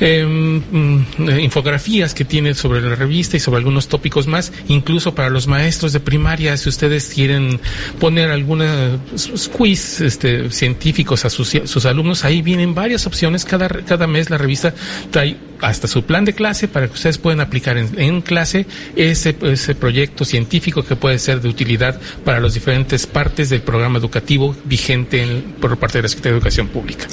eh, 0.00 0.60
infografías 1.40 2.14
que 2.14 2.24
tiene 2.24 2.54
sobre 2.54 2.80
la 2.80 2.94
revista 2.94 3.36
y 3.36 3.40
sobre 3.40 3.58
algunos 3.58 3.88
tópicos 3.88 4.26
más, 4.26 4.52
incluso 4.68 5.14
para 5.14 5.30
los 5.30 5.46
maestros 5.46 5.92
de 5.92 6.00
primaria, 6.00 6.56
si 6.56 6.68
ustedes 6.68 7.10
quieren 7.12 7.60
poner 7.98 8.30
alguna 8.30 8.98
s- 9.14 9.50
quiz 9.50 10.00
este, 10.00 10.50
científicos 10.50 11.24
a 11.24 11.30
sus, 11.30 11.48
sus 11.64 11.84
alumnos, 11.86 12.24
ahí 12.24 12.40
vienen 12.42 12.74
varias 12.74 13.06
opciones, 13.06 13.44
cada, 13.44 13.68
cada 13.68 14.06
mes 14.06 14.30
la 14.30 14.38
revista 14.38 14.74
trae 15.10 15.36
hasta 15.64 15.88
su 15.88 16.04
plan 16.04 16.24
de 16.24 16.32
clase 16.34 16.68
para 16.68 16.86
que 16.88 16.92
ustedes 16.94 17.18
puedan 17.18 17.40
aplicar 17.40 17.76
en, 17.78 17.88
en 17.98 18.20
clase 18.20 18.66
ese, 18.96 19.34
ese 19.42 19.74
proyecto 19.74 20.24
científico 20.24 20.84
que 20.84 20.94
puede 20.96 21.18
ser 21.18 21.40
de 21.40 21.48
utilidad 21.48 21.98
para 22.24 22.40
las 22.40 22.54
diferentes 22.54 23.06
partes 23.06 23.50
del 23.50 23.62
programa 23.62 23.98
educativo 23.98 24.54
vigente 24.64 25.22
en- 25.22 25.42
por 25.60 25.76
parte 25.78 25.98
de 25.98 26.02
la 26.02 26.08
Secretaría 26.08 26.32
de 26.32 26.38
Educación 26.38 26.68
Pública. 26.68 27.06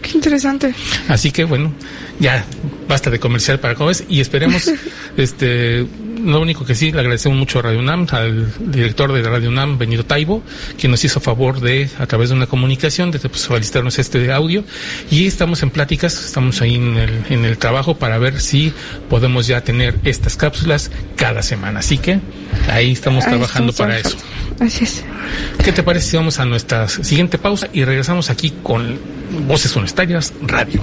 Qué 0.00 0.10
interesante. 0.14 0.74
Así 1.08 1.30
que 1.30 1.44
bueno, 1.44 1.72
ya 2.18 2.44
basta 2.88 3.10
de 3.10 3.18
comercial 3.18 3.60
para 3.60 3.74
cómo 3.74 3.90
es 3.90 4.04
y 4.08 4.20
esperemos, 4.20 4.70
este, 5.16 5.86
lo 6.24 6.40
único 6.40 6.64
que 6.64 6.74
sí, 6.74 6.92
le 6.92 7.00
agradecemos 7.00 7.38
mucho 7.38 7.58
a 7.58 7.62
Radio 7.62 7.78
UNAM, 7.80 8.06
al 8.12 8.52
director 8.72 9.12
de 9.12 9.22
Radio 9.22 9.48
UNAM, 9.48 9.78
Benito 9.78 10.04
Taibo, 10.04 10.42
quien 10.78 10.90
nos 10.90 11.04
hizo 11.04 11.20
favor 11.20 11.60
de, 11.60 11.88
a 11.98 12.06
través 12.06 12.30
de 12.30 12.36
una 12.36 12.46
comunicación, 12.46 13.10
de 13.10 13.18
pues, 13.18 13.42
solicitarnos 13.42 13.98
este 13.98 14.32
audio 14.32 14.64
y 15.10 15.26
estamos 15.26 15.62
en 15.62 15.70
pláticas, 15.70 16.24
estamos 16.24 16.60
ahí 16.62 16.76
en 16.76 16.96
el, 16.96 17.24
en 17.30 17.44
el 17.44 17.58
trabajo 17.58 17.96
para 17.96 18.18
ver 18.18 18.40
si 18.40 18.72
podemos 19.08 19.46
ya 19.46 19.62
tener 19.62 19.98
estas 20.04 20.36
cápsulas 20.36 20.90
cada 21.16 21.42
semana. 21.42 21.80
Así 21.80 21.98
que 21.98 22.20
ahí 22.68 22.92
estamos 22.92 23.24
Ahí 23.24 23.30
trabajando 23.30 23.70
estamos 23.70 23.74
para 23.76 23.98
eso. 23.98 24.16
Así 24.60 24.84
es. 24.84 25.04
¿Qué 25.64 25.72
te 25.72 25.82
parece 25.82 26.10
si 26.10 26.16
vamos 26.16 26.38
a 26.38 26.44
nuestra 26.44 26.88
siguiente 26.88 27.38
pausa 27.38 27.68
y 27.72 27.84
regresamos 27.84 28.30
aquí 28.30 28.52
con 28.62 28.98
Voces 29.46 29.74
Universitarias 29.74 30.32
Radio? 30.42 30.82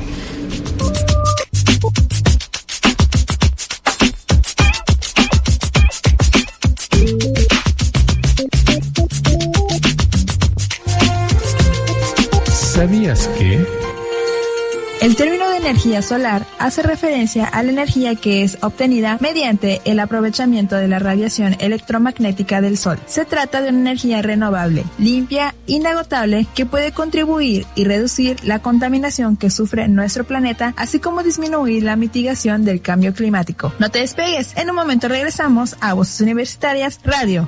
¿Sabías 12.77 13.27
que? 13.29 13.65
El 15.01 15.15
término 15.15 15.49
de 15.49 15.57
energía 15.57 16.03
solar 16.03 16.45
hace 16.59 16.83
referencia 16.83 17.45
a 17.45 17.63
la 17.63 17.71
energía 17.71 18.13
que 18.13 18.43
es 18.43 18.59
obtenida 18.61 19.17
mediante 19.19 19.81
el 19.85 19.99
aprovechamiento 19.99 20.75
de 20.75 20.87
la 20.87 20.99
radiación 20.99 21.55
electromagnética 21.59 22.61
del 22.61 22.77
Sol. 22.77 22.99
Se 23.07 23.25
trata 23.25 23.63
de 23.63 23.69
una 23.69 23.79
energía 23.79 24.21
renovable, 24.21 24.83
limpia, 24.99 25.55
inagotable, 25.65 26.45
que 26.53 26.67
puede 26.67 26.91
contribuir 26.91 27.65
y 27.73 27.85
reducir 27.85 28.37
la 28.43 28.59
contaminación 28.59 29.37
que 29.37 29.49
sufre 29.49 29.87
nuestro 29.87 30.25
planeta, 30.25 30.75
así 30.77 30.99
como 30.99 31.23
disminuir 31.23 31.81
la 31.81 31.95
mitigación 31.95 32.63
del 32.63 32.81
cambio 32.81 33.11
climático. 33.11 33.73
No 33.79 33.89
te 33.89 34.01
despegues, 34.01 34.55
en 34.55 34.69
un 34.69 34.75
momento 34.75 35.07
regresamos 35.07 35.75
a 35.81 35.95
Voces 35.95 36.21
Universitarias 36.21 36.99
Radio. 37.03 37.47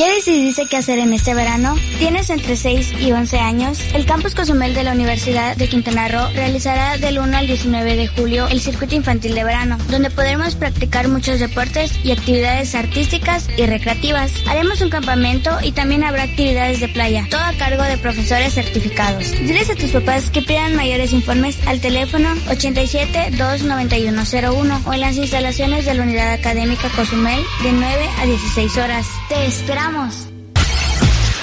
¿Ya 0.00 0.08
decidiste 0.14 0.64
qué 0.64 0.78
hacer 0.78 0.98
en 0.98 1.12
este 1.12 1.34
verano? 1.34 1.76
¿Tienes 1.98 2.30
entre 2.30 2.56
6 2.56 3.02
y 3.02 3.12
11 3.12 3.38
años? 3.38 3.78
El 3.92 4.06
Campus 4.06 4.34
Cozumel 4.34 4.72
de 4.72 4.82
la 4.82 4.92
Universidad 4.92 5.58
de 5.58 5.68
Quintana 5.68 6.08
Roo 6.08 6.26
realizará 6.32 6.96
del 6.96 7.18
1 7.18 7.36
al 7.36 7.46
19 7.46 7.96
de 7.96 8.08
julio 8.08 8.48
el 8.48 8.62
circuito 8.62 8.94
infantil 8.94 9.34
de 9.34 9.44
verano, 9.44 9.76
donde 9.90 10.08
podremos 10.08 10.54
practicar 10.54 11.08
muchos 11.08 11.38
deportes 11.38 11.92
y 12.02 12.12
actividades 12.12 12.74
artísticas 12.74 13.46
y 13.58 13.66
recreativas. 13.66 14.32
Haremos 14.48 14.80
un 14.80 14.88
campamento 14.88 15.50
y 15.62 15.72
también 15.72 16.02
habrá 16.02 16.22
actividades 16.22 16.80
de 16.80 16.88
playa, 16.88 17.26
todo 17.28 17.44
a 17.44 17.52
cargo 17.58 17.82
de 17.82 17.98
profesores 17.98 18.54
certificados. 18.54 19.30
Diles 19.32 19.68
a 19.68 19.74
tus 19.74 19.90
papás 19.90 20.30
que 20.30 20.40
pidan 20.40 20.76
mayores 20.76 21.12
informes 21.12 21.58
al 21.66 21.82
teléfono 21.82 22.30
87 22.48 23.32
29101 23.36 24.80
o 24.86 24.94
en 24.94 25.00
las 25.02 25.18
instalaciones 25.18 25.84
de 25.84 25.92
la 25.92 26.04
Unidad 26.04 26.32
Académica 26.32 26.88
Cozumel 26.96 27.44
de 27.62 27.72
9 27.72 28.08
a 28.18 28.24
16 28.24 28.78
horas. 28.78 29.06
Te 29.28 29.44
esperamos. 29.44 29.89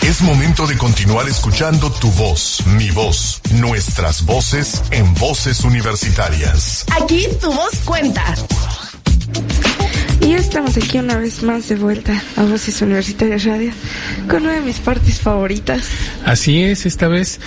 Es 0.04 0.22
momento 0.22 0.66
de 0.68 0.78
continuar 0.78 1.28
escuchando 1.28 1.92
tu 1.92 2.10
voz, 2.12 2.66
mi 2.78 2.90
voz, 2.92 3.42
nuestras 3.56 4.26
voces 4.26 4.82
en 4.92 5.14
voces 5.16 5.66
universitarias. 5.66 6.86
Aquí 7.02 7.28
tu 7.42 7.52
voz 7.52 7.78
cuenta. 7.84 8.24
Y 10.22 10.30
ya 10.30 10.38
estamos 10.38 10.78
aquí 10.78 10.98
una 10.98 11.18
vez 11.18 11.44
más 11.44 11.68
de 11.68 11.76
vuelta 11.76 12.24
a 12.38 12.44
Voces 12.44 12.82
Universitarias 12.82 13.44
Radio 13.44 13.72
con 14.30 14.44
una 14.44 14.54
de 14.54 14.62
mis 14.62 14.80
partes 14.80 15.20
favoritas. 15.20 15.86
Así 16.26 16.64
es, 16.64 16.86
esta 16.86 17.10
vez 17.10 17.40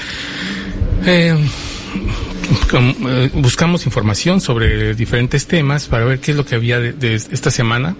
eh, 1.06 1.34
eh, 1.34 1.38
buscamos 3.34 3.86
información 3.86 4.40
sobre 4.40 4.94
diferentes 4.94 5.46
temas 5.46 5.86
para 5.86 6.04
ver 6.04 6.20
qué 6.20 6.32
es 6.32 6.36
lo 6.36 6.44
que 6.44 6.54
había 6.54 6.80
de, 6.80 7.14
esta 7.14 7.50
semana 7.50 7.96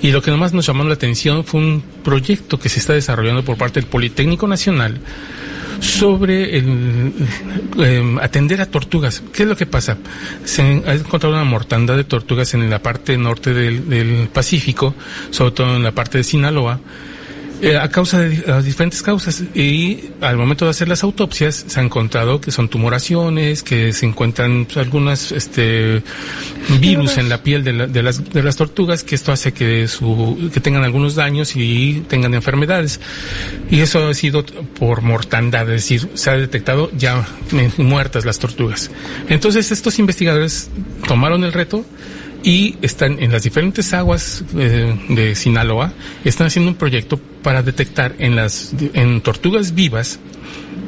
y 0.00 0.10
lo 0.10 0.22
que 0.22 0.30
nomás 0.30 0.52
nos 0.52 0.66
llamó 0.66 0.84
la 0.84 0.94
atención 0.94 1.44
fue 1.44 1.60
un 1.60 1.82
proyecto 2.04 2.58
que 2.58 2.68
se 2.68 2.80
está 2.80 2.92
desarrollando 2.92 3.44
por 3.44 3.56
parte 3.56 3.80
del 3.80 3.88
Politécnico 3.88 4.46
Nacional 4.46 5.00
sobre 5.80 6.58
el, 6.58 7.12
eh, 7.78 8.16
atender 8.20 8.60
a 8.60 8.66
tortugas. 8.66 9.22
¿Qué 9.32 9.44
es 9.44 9.48
lo 9.48 9.56
que 9.56 9.66
pasa? 9.66 9.96
Se 10.44 10.62
ha 10.62 10.94
encontrado 10.94 11.34
una 11.34 11.44
mortandad 11.44 11.96
de 11.96 12.04
tortugas 12.04 12.54
en 12.54 12.68
la 12.68 12.82
parte 12.82 13.16
norte 13.16 13.54
del, 13.54 13.88
del 13.88 14.28
Pacífico, 14.32 14.94
sobre 15.30 15.52
todo 15.52 15.76
en 15.76 15.84
la 15.84 15.92
parte 15.92 16.18
de 16.18 16.24
Sinaloa, 16.24 16.80
eh, 16.80 17.07
a 17.80 17.88
causa 17.88 18.20
de 18.20 18.62
diferentes 18.62 19.02
causas. 19.02 19.42
Y 19.54 20.10
al 20.20 20.36
momento 20.36 20.64
de 20.64 20.70
hacer 20.70 20.88
las 20.88 21.02
autopsias 21.02 21.64
se 21.66 21.80
ha 21.80 21.82
encontrado 21.82 22.40
que 22.40 22.50
son 22.50 22.68
tumoraciones, 22.68 23.62
que 23.62 23.92
se 23.92 24.06
encuentran 24.06 24.64
pues, 24.64 24.76
algunas 24.78 25.32
este 25.32 26.02
virus 26.80 27.18
en 27.18 27.28
la 27.28 27.42
piel 27.42 27.64
de, 27.64 27.88
de, 27.88 28.02
las 28.02 28.30
de 28.30 28.42
las 28.42 28.56
tortugas 28.56 29.02
que 29.02 29.14
esto 29.14 29.32
hace 29.32 29.52
que 29.52 29.88
su 29.88 30.50
que 30.52 30.60
tengan 30.60 30.84
algunos 30.84 31.14
daños 31.14 31.56
y 31.56 32.04
tengan 32.08 32.34
enfermedades. 32.34 33.00
Y 33.70 33.80
eso 33.80 34.06
ha 34.06 34.14
sido 34.14 34.44
por 34.78 35.02
mortandad, 35.02 35.62
es 35.70 35.82
decir, 35.82 36.08
se 36.14 36.30
ha 36.30 36.36
detectado 36.36 36.90
ya 36.96 37.26
muertas 37.76 38.24
las 38.24 38.38
tortugas. 38.38 38.90
Entonces 39.28 39.70
estos 39.72 39.98
investigadores 39.98 40.70
tomaron 41.06 41.44
el 41.44 41.52
reto 41.52 41.84
y 42.42 42.76
están 42.82 43.18
en 43.20 43.32
las 43.32 43.42
diferentes 43.42 43.92
aguas 43.92 44.44
eh, 44.56 44.94
de 45.08 45.34
Sinaloa, 45.34 45.92
están 46.24 46.46
haciendo 46.46 46.70
un 46.70 46.76
proyecto 46.76 47.18
para 47.42 47.62
detectar 47.62 48.14
en 48.18 48.36
las 48.36 48.74
en 48.94 49.20
tortugas 49.20 49.74
vivas 49.74 50.18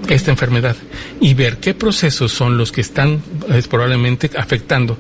esta 0.09 0.31
enfermedad 0.31 0.77
y 1.21 1.35
ver 1.35 1.59
qué 1.59 1.75
procesos 1.75 2.33
son 2.33 2.57
los 2.57 2.73
que 2.73 2.81
están 2.81 3.23
probablemente 3.69 4.31
afectando. 4.37 4.99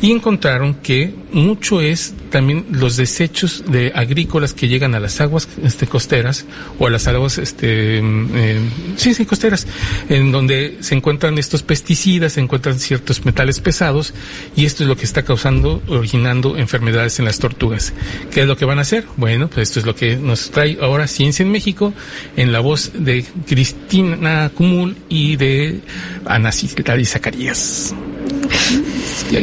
Y 0.00 0.12
encontraron 0.12 0.74
que 0.74 1.12
mucho 1.32 1.80
es 1.80 2.14
también 2.30 2.66
los 2.70 2.96
desechos 2.96 3.64
de 3.66 3.92
agrícolas 3.94 4.54
que 4.54 4.68
llegan 4.68 4.94
a 4.94 5.00
las 5.00 5.20
aguas 5.20 5.48
este, 5.62 5.86
costeras 5.86 6.46
o 6.78 6.86
a 6.86 6.90
las 6.90 7.06
aguas 7.08 7.38
este 7.38 8.00
mm, 8.02 8.28
eh, 8.34 8.60
sí, 8.96 9.14
sí, 9.14 9.26
costeras, 9.26 9.66
en 10.08 10.30
donde 10.30 10.78
se 10.80 10.94
encuentran 10.94 11.38
estos 11.38 11.62
pesticidas, 11.62 12.34
se 12.34 12.40
encuentran 12.40 12.78
ciertos 12.78 13.24
metales 13.24 13.60
pesados 13.60 14.14
y 14.56 14.66
esto 14.66 14.82
es 14.82 14.88
lo 14.88 14.96
que 14.96 15.04
está 15.04 15.22
causando, 15.22 15.82
originando 15.88 16.56
enfermedades 16.56 17.18
en 17.18 17.24
las 17.24 17.38
tortugas. 17.38 17.92
¿Qué 18.30 18.42
es 18.42 18.46
lo 18.46 18.56
que 18.56 18.64
van 18.64 18.78
a 18.78 18.82
hacer? 18.82 19.04
Bueno, 19.16 19.48
pues 19.48 19.68
esto 19.68 19.80
es 19.80 19.86
lo 19.86 19.94
que 19.94 20.16
nos 20.16 20.50
trae 20.50 20.78
ahora 20.80 21.06
Ciencia 21.06 21.42
en 21.42 21.50
México 21.50 21.92
en 22.36 22.52
la 22.52 22.60
voz 22.60 22.92
de 22.94 23.24
Cristina 23.46 24.27
Cumul 24.54 24.96
y 25.08 25.36
de 25.36 25.80
Ana 26.24 26.50
y 26.50 27.04
Zacarías 27.04 27.94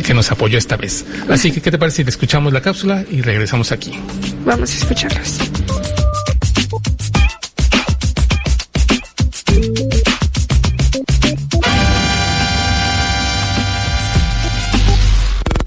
que 0.04 0.14
nos 0.14 0.32
apoyó 0.32 0.58
esta 0.58 0.78
vez. 0.78 1.06
Así 1.30 1.52
que, 1.52 1.62
¿qué 1.62 1.72
te 1.72 1.78
parece 1.78 1.98
si 1.98 2.04
le 2.04 2.10
escuchamos 2.10 2.52
la 2.54 2.62
cápsula 2.62 3.04
y 3.10 3.22
regresamos 3.22 3.72
aquí? 3.72 3.92
Vamos 4.46 4.72
a 4.72 4.78
escucharlas. 4.78 5.40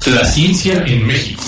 La 0.06 0.24
ciencia 0.24 0.82
en 0.86 1.06
México. 1.06 1.47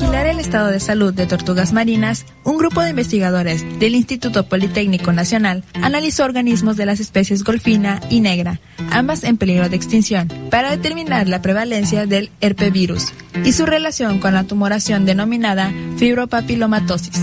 Vigilar 0.00 0.26
el 0.28 0.40
estado 0.40 0.68
de 0.68 0.80
salud 0.80 1.12
de 1.12 1.26
tortugas 1.26 1.74
marinas, 1.74 2.24
un 2.44 2.56
grupo 2.56 2.80
de 2.80 2.90
investigadores 2.90 3.62
del 3.78 3.94
Instituto 3.94 4.48
Politécnico 4.48 5.12
Nacional 5.12 5.62
analizó 5.74 6.24
organismos 6.24 6.78
de 6.78 6.86
las 6.86 7.00
especies 7.00 7.44
golfina 7.44 8.00
y 8.08 8.20
negra, 8.20 8.60
ambas 8.90 9.24
en 9.24 9.36
peligro 9.36 9.68
de 9.68 9.76
extinción, 9.76 10.28
para 10.50 10.70
determinar 10.70 11.28
la 11.28 11.42
prevalencia 11.42 12.06
del 12.06 12.30
herpevirus 12.40 13.12
y 13.44 13.52
su 13.52 13.66
relación 13.66 14.20
con 14.20 14.32
la 14.32 14.44
tumoración 14.44 15.04
denominada 15.04 15.70
fibropapilomatosis. 15.98 17.20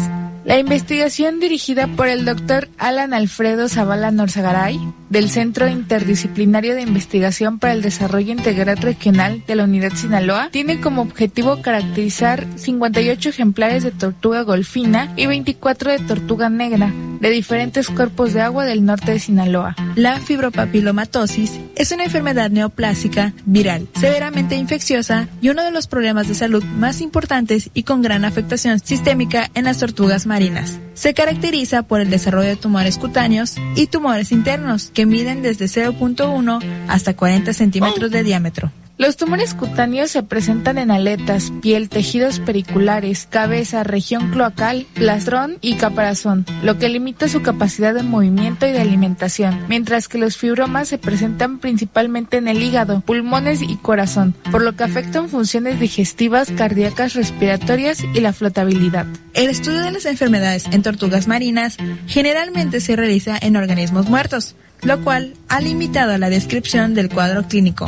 La 0.48 0.58
investigación 0.58 1.42
dirigida 1.42 1.88
por 1.88 2.08
el 2.08 2.24
doctor 2.24 2.70
Alan 2.78 3.14
Alfredo 3.14 3.68
Zavala 3.68 4.12
Norzagaray 4.12 4.80
del 5.10 5.30
Centro 5.30 5.68
Interdisciplinario 5.68 6.74
de 6.74 6.84
Investigación 6.84 7.60
para 7.60 7.74
el 7.74 7.82
Desarrollo 7.82 8.32
Integral 8.32 8.78
Regional 8.78 9.44
de 9.46 9.56
la 9.56 9.66
Unidad 9.66 9.92
Sinaloa 9.92 10.48
tiene 10.50 10.80
como 10.80 11.02
objetivo 11.02 11.62
caracterizar 11.62 12.48
58 12.56 13.28
ejemplares 13.28 13.84
de 13.84 13.92
tortuga 13.92 14.44
golfina 14.44 15.14
y 15.18 15.26
24 15.26 15.92
de 15.92 16.00
tortuga 16.00 16.50
negra 16.50 16.94
de 17.20 17.30
diferentes 17.30 17.90
cuerpos 17.90 18.34
de 18.34 18.42
agua 18.42 18.66
del 18.66 18.86
norte 18.86 19.12
de 19.12 19.20
Sinaloa. 19.20 19.76
La 19.96 20.20
fibropapilomatosis 20.20 21.60
es 21.76 21.92
una 21.92 22.06
enfermedad 22.06 22.50
neoplásica 22.50 23.34
viral, 23.46 23.88
severamente 24.00 24.56
infecciosa 24.56 25.28
y 25.42 25.50
uno 25.50 25.64
de 25.64 25.72
los 25.72 25.88
problemas 25.88 26.28
de 26.28 26.36
salud 26.36 26.64
más 26.64 27.02
importantes 27.02 27.70
y 27.74 27.84
con 27.84 28.02
gran 28.02 28.26
afectación 28.26 28.80
sistémica 28.80 29.50
en 29.54 29.66
las 29.66 29.80
tortugas 29.80 30.26
marinas. 30.26 30.80
Se 30.94 31.14
caracteriza 31.14 31.84
por 31.84 32.02
el 32.02 32.10
desarrollo 32.10 32.50
de 32.50 32.56
tumores 32.56 32.98
cutáneos 32.98 33.56
y 33.76 33.88
tumores 33.88 34.32
internos 34.32 34.92
que 34.94 35.06
miden 35.06 35.42
desde 35.42 35.66
0.1 35.66 36.64
hasta 36.88 37.16
40 37.16 37.54
centímetros 37.54 38.12
de 38.12 38.24
diámetro. 38.24 38.72
Los 38.98 39.16
tumores 39.16 39.54
cutáneos 39.54 40.10
se 40.10 40.24
presentan 40.24 40.80
en 40.80 40.90
aletas, 40.90 41.54
piel, 41.62 41.88
tejidos 41.88 42.40
periculares, 42.40 43.28
cabeza, 43.30 43.84
región 43.84 44.32
cloacal, 44.32 44.88
plastrón 44.96 45.60
y 45.62 45.76
caparazón, 45.76 46.48
lo 46.64 46.80
que 46.80 46.90
limita 46.90 47.28
su 47.28 47.44
capacidad 47.44 47.94
de 47.94 48.02
movimiento 48.02 48.66
y 48.66 48.72
de 48.72 48.82
alimentación, 48.82 49.66
mientras 49.70 50.08
que 50.08 50.18
los 50.18 50.36
fibromas 50.36 50.88
se 50.88 50.98
presentan 50.98 51.60
principalmente 51.60 52.38
en 52.38 52.48
el 52.48 52.64
hígado, 52.64 53.02
pulmones 53.02 53.62
y 53.62 53.78
corazón, 53.78 54.34
por 54.52 54.64
lo 54.64 54.76
que 54.76 54.86
afectan 54.86 55.30
funciones 55.30 55.80
digestivas, 55.80 56.50
cardíacas, 56.50 57.14
respiratorias 57.14 58.04
y 58.16 58.20
la 58.20 58.34
flotabilidad. 58.34 59.06
El 59.36 59.52
estudio 59.52 59.84
de 59.84 59.92
las 59.92 60.08
enfermedades 60.08 60.66
en 60.72 60.82
tortugas 60.82 61.28
marinas 61.28 61.78
generalmente 62.08 62.80
se 62.80 62.96
realiza 62.96 63.38
en 63.40 63.58
organismos 63.58 64.10
muertos, 64.10 64.56
lo 64.82 65.04
cual 65.04 65.36
ha 65.50 65.62
limitado 65.62 66.18
la 66.18 66.32
descripción 66.32 66.96
del 66.96 67.10
cuadro 67.10 67.44
clínico. 67.44 67.88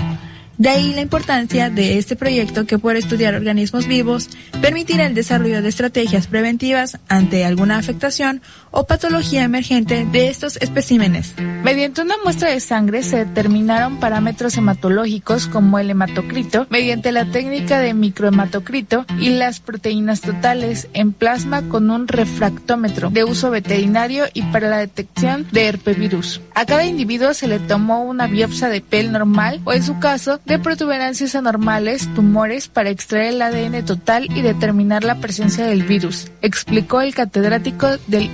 De 0.59 0.67
ahí 0.67 0.93
la 0.93 0.99
importancia 0.99 1.69
de 1.69 1.97
este 1.97 2.17
proyecto 2.17 2.65
que 2.65 2.77
por 2.77 2.97
estudiar 2.97 3.33
organismos 3.33 3.87
vivos 3.87 4.27
permitirá 4.61 5.05
el 5.05 5.13
desarrollo 5.13 5.61
de 5.61 5.69
estrategias 5.69 6.27
preventivas 6.27 6.99
ante 7.07 7.45
alguna 7.45 7.77
afectación 7.77 8.41
o 8.71 8.85
patología 8.85 9.43
emergente 9.43 10.05
de 10.05 10.27
estos 10.27 10.57
especímenes. 10.57 11.33
Mediante 11.63 12.01
una 12.01 12.15
muestra 12.23 12.49
de 12.49 12.59
sangre 12.59 13.03
se 13.03 13.25
determinaron 13.25 13.99
parámetros 13.99 14.57
hematológicos 14.57 15.47
como 15.47 15.79
el 15.79 15.89
hematocrito 15.89 16.67
mediante 16.69 17.11
la 17.11 17.25
técnica 17.25 17.79
de 17.79 17.93
microhematocrito 17.93 19.05
y 19.19 19.29
las 19.29 19.59
proteínas 19.59 20.21
totales 20.21 20.87
en 20.93 21.13
plasma 21.13 21.63
con 21.63 21.89
un 21.89 22.07
refractómetro 22.07 23.09
de 23.09 23.23
uso 23.23 23.51
veterinario 23.51 24.25
y 24.33 24.43
para 24.43 24.69
la 24.69 24.77
detección 24.77 25.47
de 25.51 25.67
herpevirus. 25.67 26.41
A 26.55 26.65
cada 26.65 26.85
individuo 26.85 27.33
se 27.33 27.47
le 27.47 27.59
tomó 27.59 28.03
una 28.03 28.27
biopsia 28.27 28.69
de 28.69 28.81
piel 28.81 29.11
normal 29.11 29.61
o 29.65 29.73
en 29.73 29.83
su 29.83 29.99
caso 29.99 30.39
de 30.45 30.59
protuberancias 30.59 31.35
anormales, 31.35 32.07
tumores, 32.13 32.67
para 32.67 32.89
extraer 32.89 33.33
el 33.33 33.41
ADN 33.41 33.85
total 33.85 34.27
y 34.35 34.41
determinar 34.41 35.03
la 35.03 35.15
presencia 35.15 35.65
del 35.65 35.83
virus, 35.83 36.31
explicó 36.41 37.01
el 37.01 37.13
catedrático 37.13 37.87
del 38.07 38.29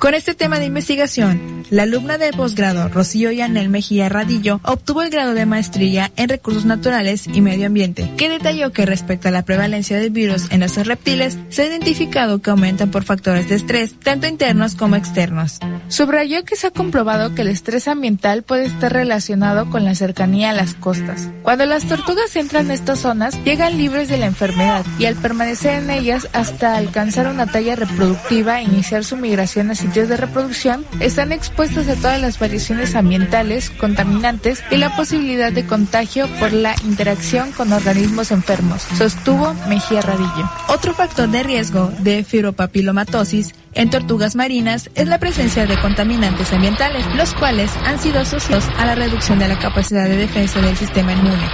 Con 0.00 0.14
este 0.14 0.34
tema 0.34 0.58
de 0.58 0.64
investigación, 0.64 1.62
la 1.70 1.84
alumna 1.84 2.18
de 2.18 2.32
posgrado 2.32 2.88
Rocío 2.88 3.30
Yanel 3.30 3.68
Mejía 3.68 4.08
Radillo 4.08 4.58
obtuvo 4.64 5.02
el 5.02 5.10
grado 5.10 5.34
de 5.34 5.46
maestría 5.46 6.10
en 6.16 6.28
recursos 6.28 6.64
naturales 6.64 7.28
y 7.32 7.40
medio 7.40 7.66
ambiente, 7.66 8.10
que 8.16 8.28
detalló 8.28 8.72
que 8.72 8.86
respecto 8.86 9.28
a 9.28 9.30
la 9.30 9.44
prevalencia 9.44 10.00
del 10.00 10.10
virus 10.10 10.50
en 10.50 10.60
los 10.60 10.74
reptiles, 10.84 11.38
se 11.50 11.62
ha 11.62 11.66
identificado 11.66 12.40
que 12.40 12.50
aumentan 12.50 12.90
por 12.90 13.04
factores 13.04 13.48
de 13.48 13.54
estrés, 13.54 13.94
tanto 14.00 14.26
internos 14.26 14.74
como 14.74 14.96
externos. 14.96 15.60
Subrayó 15.86 16.44
que 16.44 16.56
se 16.56 16.68
ha 16.68 16.70
comprobado 16.70 17.34
que 17.34 17.42
el 17.42 17.48
estrés 17.48 17.86
ambiental 17.86 18.42
puede 18.42 18.64
estar 18.64 18.92
relacionado 18.92 19.70
con 19.70 19.84
la 19.84 19.94
cercanía 19.94 20.50
a 20.50 20.54
las 20.54 20.74
costas. 20.74 21.28
Cuando 21.42 21.66
las 21.66 21.84
tortugas 21.84 22.34
entran 22.34 22.70
a 22.70 22.74
estas 22.74 23.00
zonas, 23.00 23.38
llegan 23.44 23.78
libres 23.78 24.08
de 24.08 24.16
la 24.16 24.26
enfermedad 24.26 24.84
y 24.98 25.04
al 25.04 25.14
permanecer 25.14 25.82
en 25.82 25.90
ellas 25.90 26.26
hasta 26.32 26.76
alcanzar 26.76 27.28
una 27.28 27.46
talla 27.46 27.76
reproductiva 27.76 28.60
e 28.60 28.64
iniciar 28.64 29.04
su 29.04 29.19
migración 29.20 29.70
a 29.70 29.74
sitios 29.74 30.08
de 30.08 30.16
reproducción, 30.16 30.84
están 30.98 31.32
expuestas 31.32 31.88
a 31.88 31.94
todas 31.94 32.20
las 32.20 32.38
variaciones 32.38 32.94
ambientales, 32.94 33.70
contaminantes 33.70 34.62
y 34.70 34.76
la 34.76 34.96
posibilidad 34.96 35.52
de 35.52 35.66
contagio 35.66 36.26
por 36.38 36.52
la 36.52 36.74
interacción 36.84 37.52
con 37.52 37.72
organismos 37.72 38.30
enfermos, 38.30 38.82
sostuvo 38.96 39.54
Mejía 39.68 40.00
Radillo. 40.00 40.50
Otro 40.68 40.94
factor 40.94 41.28
de 41.28 41.42
riesgo 41.42 41.92
de 42.00 42.24
fibropapilomatosis 42.24 43.54
en 43.74 43.90
tortugas 43.90 44.36
marinas 44.36 44.90
es 44.94 45.08
la 45.08 45.18
presencia 45.18 45.66
de 45.66 45.78
contaminantes 45.80 46.52
ambientales, 46.52 47.04
los 47.14 47.34
cuales 47.34 47.70
han 47.84 47.98
sido 47.98 48.20
asociados 48.20 48.64
a 48.78 48.86
la 48.86 48.94
reducción 48.94 49.38
de 49.38 49.48
la 49.48 49.58
capacidad 49.58 50.04
de 50.04 50.16
defensa 50.16 50.60
del 50.60 50.76
sistema 50.76 51.12
inmune. 51.12 51.48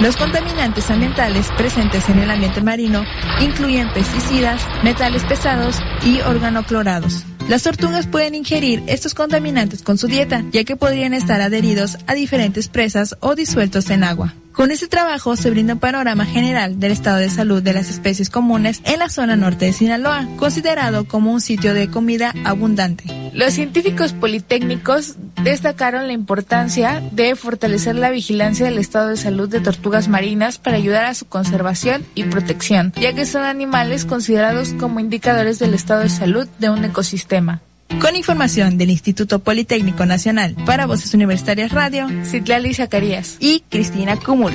Los 0.00 0.16
contaminantes 0.16 0.88
ambientales 0.90 1.48
presentes 1.56 2.08
en 2.08 2.20
el 2.20 2.30
ambiente 2.30 2.60
marino 2.60 3.04
incluyen 3.40 3.92
pesticidas, 3.92 4.62
metales 4.84 5.24
pesados 5.24 5.80
y 6.04 6.20
organoclorados. 6.20 7.24
Las 7.48 7.64
tortugas 7.64 8.06
pueden 8.06 8.34
ingerir 8.34 8.82
estos 8.86 9.14
contaminantes 9.14 9.82
con 9.82 9.98
su 9.98 10.06
dieta, 10.06 10.44
ya 10.52 10.64
que 10.64 10.76
podrían 10.76 11.14
estar 11.14 11.40
adheridos 11.40 11.98
a 12.06 12.14
diferentes 12.14 12.68
presas 12.68 13.16
o 13.20 13.34
disueltos 13.34 13.90
en 13.90 14.04
agua. 14.04 14.34
Con 14.58 14.72
este 14.72 14.88
trabajo 14.88 15.36
se 15.36 15.50
brinda 15.50 15.74
un 15.74 15.78
panorama 15.78 16.26
general 16.26 16.80
del 16.80 16.90
estado 16.90 17.18
de 17.18 17.30
salud 17.30 17.62
de 17.62 17.72
las 17.72 17.88
especies 17.88 18.28
comunes 18.28 18.82
en 18.84 18.98
la 18.98 19.08
zona 19.08 19.36
norte 19.36 19.66
de 19.66 19.72
Sinaloa, 19.72 20.26
considerado 20.36 21.06
como 21.06 21.32
un 21.32 21.40
sitio 21.40 21.74
de 21.74 21.88
comida 21.88 22.34
abundante. 22.44 23.04
Los 23.32 23.54
científicos 23.54 24.14
politécnicos 24.14 25.14
destacaron 25.44 26.08
la 26.08 26.12
importancia 26.12 27.00
de 27.12 27.36
fortalecer 27.36 27.94
la 27.94 28.10
vigilancia 28.10 28.66
del 28.66 28.78
estado 28.78 29.10
de 29.10 29.16
salud 29.16 29.48
de 29.48 29.60
tortugas 29.60 30.08
marinas 30.08 30.58
para 30.58 30.76
ayudar 30.76 31.04
a 31.04 31.14
su 31.14 31.26
conservación 31.26 32.04
y 32.16 32.24
protección, 32.24 32.92
ya 33.00 33.12
que 33.12 33.26
son 33.26 33.44
animales 33.44 34.06
considerados 34.06 34.72
como 34.72 34.98
indicadores 34.98 35.60
del 35.60 35.74
estado 35.74 36.00
de 36.00 36.08
salud 36.08 36.48
de 36.58 36.70
un 36.70 36.84
ecosistema. 36.84 37.62
Con 38.00 38.14
información 38.14 38.78
del 38.78 38.90
Instituto 38.90 39.40
Politécnico 39.40 40.06
Nacional 40.06 40.54
para 40.66 40.86
Voces 40.86 41.14
Universitarias 41.14 41.72
Radio, 41.72 42.06
Citlali 42.24 42.72
Zacarías 42.72 43.36
y 43.40 43.64
Cristina 43.68 44.16
Cumul. 44.16 44.52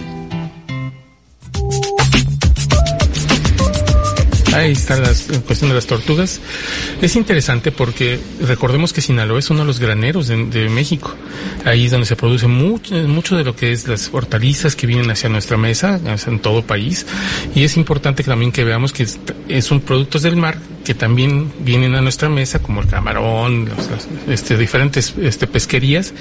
Ahí 4.54 4.74
está 4.74 4.98
la 4.98 5.12
cuestión 5.48 5.70
de 5.70 5.76
las 5.76 5.88
tortugas. 5.88 6.40
Es 7.02 7.16
interesante 7.16 7.72
porque 7.72 8.20
recordemos 8.40 8.94
que 8.94 9.02
Sinaloa 9.02 9.40
es 9.40 9.50
uno 9.50 9.62
de 9.62 9.66
los 9.66 9.80
graneros 9.80 10.28
de, 10.28 10.70
México. 10.70 11.16
Ahí 11.66 11.86
es 11.86 11.92
donde 11.92 12.06
se 12.06 12.16
produce 12.16 12.48
mucho, 12.48 13.36
de 13.36 13.44
lo 13.44 13.56
que 13.56 13.72
es 13.72 13.88
las 13.88 14.12
hortalizas 14.14 14.76
que 14.76 14.86
vienen 14.86 15.10
hacia 15.10 15.28
nuestra 15.28 15.58
mesa, 15.58 16.00
en 16.28 16.40
todo 16.40 16.62
país. 16.62 17.06
Y 17.56 17.64
es 17.64 17.78
importante 17.78 18.24
también 18.24 18.52
que 18.52 18.64
veamos 18.64 18.94
que 18.94 19.08
son 19.62 19.82
productos 19.82 20.22
del 20.22 20.36
mar 20.36 20.60
que 20.84 20.94
también 20.94 21.52
vienen 21.60 21.96
a 21.96 22.02
nuestra 22.02 22.30
mesa, 22.30 22.60
como 22.60 22.82
el 22.82 22.88
camarón, 22.88 23.70
este, 24.28 24.58
diferentes 24.58 25.14
este, 25.22 25.48
pesquerías. 25.48 26.14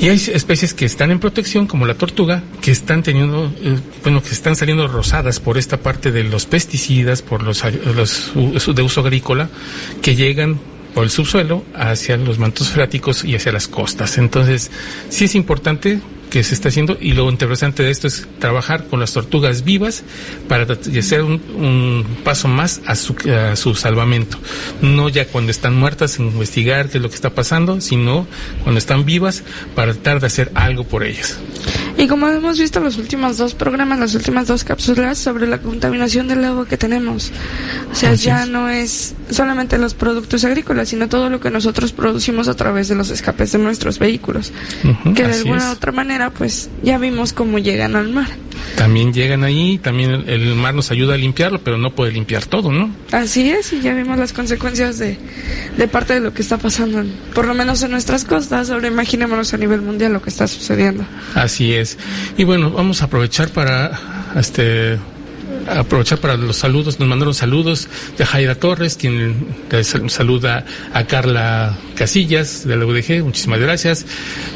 Y 0.00 0.08
hay 0.08 0.16
especies 0.16 0.74
que 0.74 0.84
están 0.84 1.10
en 1.10 1.18
protección, 1.18 1.66
como 1.66 1.86
la 1.86 1.94
tortuga, 1.94 2.42
que 2.60 2.70
están 2.70 3.02
teniendo, 3.02 3.52
eh, 3.62 3.78
bueno, 4.02 4.22
que 4.22 4.30
están 4.30 4.56
saliendo 4.56 4.88
rosadas 4.88 5.40
por 5.40 5.58
esta 5.58 5.78
parte 5.78 6.12
de 6.12 6.24
los 6.24 6.46
pesticidas, 6.46 7.22
por 7.22 7.42
los, 7.42 7.62
los 7.64 8.74
de 8.74 8.82
uso 8.82 9.00
agrícola, 9.00 9.48
que 10.00 10.14
llegan 10.14 10.58
por 10.94 11.04
el 11.04 11.10
subsuelo 11.10 11.64
hacia 11.74 12.16
los 12.16 12.38
mantos 12.38 12.68
freáticos 12.68 13.24
y 13.24 13.34
hacia 13.34 13.52
las 13.52 13.68
costas. 13.68 14.18
Entonces, 14.18 14.70
sí 15.08 15.24
es 15.24 15.34
importante 15.34 16.00
que 16.32 16.42
se 16.42 16.54
está 16.54 16.70
haciendo 16.70 16.96
y 16.98 17.12
lo 17.12 17.28
interesante 17.28 17.82
de 17.82 17.90
esto 17.90 18.06
es 18.06 18.26
trabajar 18.38 18.86
con 18.86 18.98
las 18.98 19.12
tortugas 19.12 19.64
vivas 19.64 20.02
para 20.48 20.62
hacer 20.72 21.22
un, 21.22 22.06
paso 22.24 22.48
más 22.48 22.80
a 22.86 22.94
su, 22.94 23.14
a 23.28 23.54
su 23.54 23.74
salvamento. 23.74 24.38
No 24.80 25.10
ya 25.10 25.26
cuando 25.26 25.50
están 25.50 25.76
muertas 25.76 26.18
investigar 26.18 26.88
qué 26.88 26.96
es 26.96 27.02
lo 27.02 27.10
que 27.10 27.16
está 27.16 27.34
pasando, 27.34 27.82
sino 27.82 28.26
cuando 28.62 28.78
están 28.78 29.04
vivas 29.04 29.42
para 29.74 29.92
tratar 29.92 30.20
de 30.20 30.28
hacer 30.28 30.50
algo 30.54 30.84
por 30.84 31.04
ellas. 31.04 31.38
Y 31.98 32.06
como 32.06 32.26
hemos 32.28 32.58
visto 32.58 32.78
en 32.78 32.86
los 32.86 32.96
últimos 32.96 33.36
dos 33.36 33.54
programas, 33.54 33.98
las 33.98 34.14
últimas 34.14 34.46
dos 34.46 34.64
cápsulas 34.64 35.18
sobre 35.18 35.46
la 35.46 35.58
contaminación 35.58 36.28
del 36.28 36.44
agua 36.44 36.66
que 36.66 36.78
tenemos. 36.78 37.30
O 37.90 37.94
sea, 37.94 38.14
ya 38.14 38.46
no 38.46 38.70
es 38.70 39.14
solamente 39.30 39.76
los 39.78 39.94
productos 39.94 40.44
agrícolas, 40.44 40.88
sino 40.88 41.08
todo 41.08 41.28
lo 41.28 41.40
que 41.40 41.50
nosotros 41.50 41.92
producimos 41.92 42.48
a 42.48 42.54
través 42.54 42.88
de 42.88 42.94
los 42.94 43.10
escapes 43.10 43.52
de 43.52 43.58
nuestros 43.58 43.98
vehículos. 43.98 44.52
que 45.14 45.26
de 45.26 45.34
alguna 45.34 45.68
u 45.68 45.72
otra 45.72 45.92
manera, 45.92 46.21
pues 46.30 46.70
ya 46.82 46.98
vimos 46.98 47.32
cómo 47.32 47.58
llegan 47.58 47.96
al 47.96 48.10
mar. 48.10 48.28
También 48.76 49.12
llegan 49.12 49.44
ahí, 49.44 49.78
también 49.78 50.24
el 50.26 50.54
mar 50.54 50.74
nos 50.74 50.90
ayuda 50.90 51.14
a 51.14 51.16
limpiarlo, 51.16 51.60
pero 51.62 51.78
no 51.78 51.94
puede 51.94 52.12
limpiar 52.12 52.46
todo, 52.46 52.72
¿no? 52.72 52.90
Así 53.10 53.50
es, 53.50 53.72
y 53.72 53.80
ya 53.80 53.94
vimos 53.94 54.18
las 54.18 54.32
consecuencias 54.32 54.98
de, 54.98 55.18
de 55.76 55.88
parte 55.88 56.14
de 56.14 56.20
lo 56.20 56.32
que 56.32 56.42
está 56.42 56.58
pasando, 56.58 57.04
por 57.34 57.46
lo 57.46 57.54
menos 57.54 57.82
en 57.82 57.90
nuestras 57.90 58.24
costas. 58.24 58.70
Ahora 58.70 58.88
imaginémonos 58.88 59.52
a 59.52 59.56
nivel 59.58 59.82
mundial 59.82 60.12
lo 60.12 60.22
que 60.22 60.30
está 60.30 60.46
sucediendo. 60.46 61.04
Así 61.34 61.74
es. 61.74 61.98
Y 62.36 62.44
bueno, 62.44 62.70
vamos 62.70 63.02
a 63.02 63.06
aprovechar 63.06 63.50
para 63.50 63.98
este 64.36 64.98
aprovechar 65.68 66.18
para 66.18 66.36
los 66.36 66.56
saludos, 66.56 66.98
nos 66.98 67.08
mandaron 67.08 67.34
saludos 67.34 67.88
de 68.18 68.24
Jaira 68.24 68.54
Torres, 68.54 68.96
quien 68.96 69.46
saluda 70.08 70.64
a 70.92 71.04
Carla 71.04 71.78
Casillas 71.94 72.66
de 72.66 72.76
la 72.76 72.86
UDG, 72.86 73.24
muchísimas 73.24 73.60
gracias. 73.60 74.06